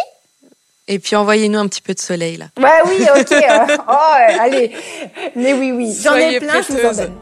Et 0.90 0.98
puis 0.98 1.16
envoyez-nous 1.16 1.58
un 1.58 1.68
petit 1.68 1.82
peu 1.82 1.92
de 1.92 2.00
soleil 2.00 2.38
là. 2.38 2.46
Bah 2.58 2.80
oui, 2.86 3.06
ok. 3.14 3.32
Euh, 3.32 3.76
oh, 3.88 4.40
allez. 4.40 4.72
Mais 5.36 5.52
oui, 5.52 5.70
oui. 5.70 5.94
J'en 6.02 6.14
ai 6.16 6.40
plein, 6.40 6.62
je 6.62 6.72
vous 6.72 6.86
en 6.86 6.92
donne. 6.92 7.14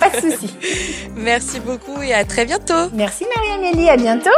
Pas 0.00 0.10
de 0.10 0.20
souci. 0.20 0.52
Merci 1.16 1.60
beaucoup 1.60 2.02
et 2.02 2.12
à 2.12 2.24
très 2.24 2.44
bientôt. 2.44 2.90
Merci 2.92 3.24
Marie-Amélie, 3.36 3.88
à 3.88 3.96
bientôt. 3.96 4.30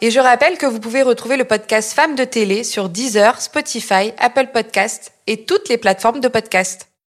Et 0.00 0.10
je 0.10 0.20
rappelle 0.20 0.56
que 0.56 0.66
vous 0.66 0.80
pouvez 0.80 1.02
retrouver 1.02 1.36
le 1.36 1.44
podcast 1.44 1.92
Femmes 1.92 2.14
de 2.14 2.24
télé 2.24 2.64
sur 2.64 2.88
Deezer, 2.88 3.40
Spotify, 3.40 4.12
Apple 4.18 4.48
Podcast 4.52 5.12
et 5.26 5.44
toutes 5.44 5.68
les 5.68 5.78
plateformes 5.78 6.20
de 6.20 6.28
podcast. 6.28 6.88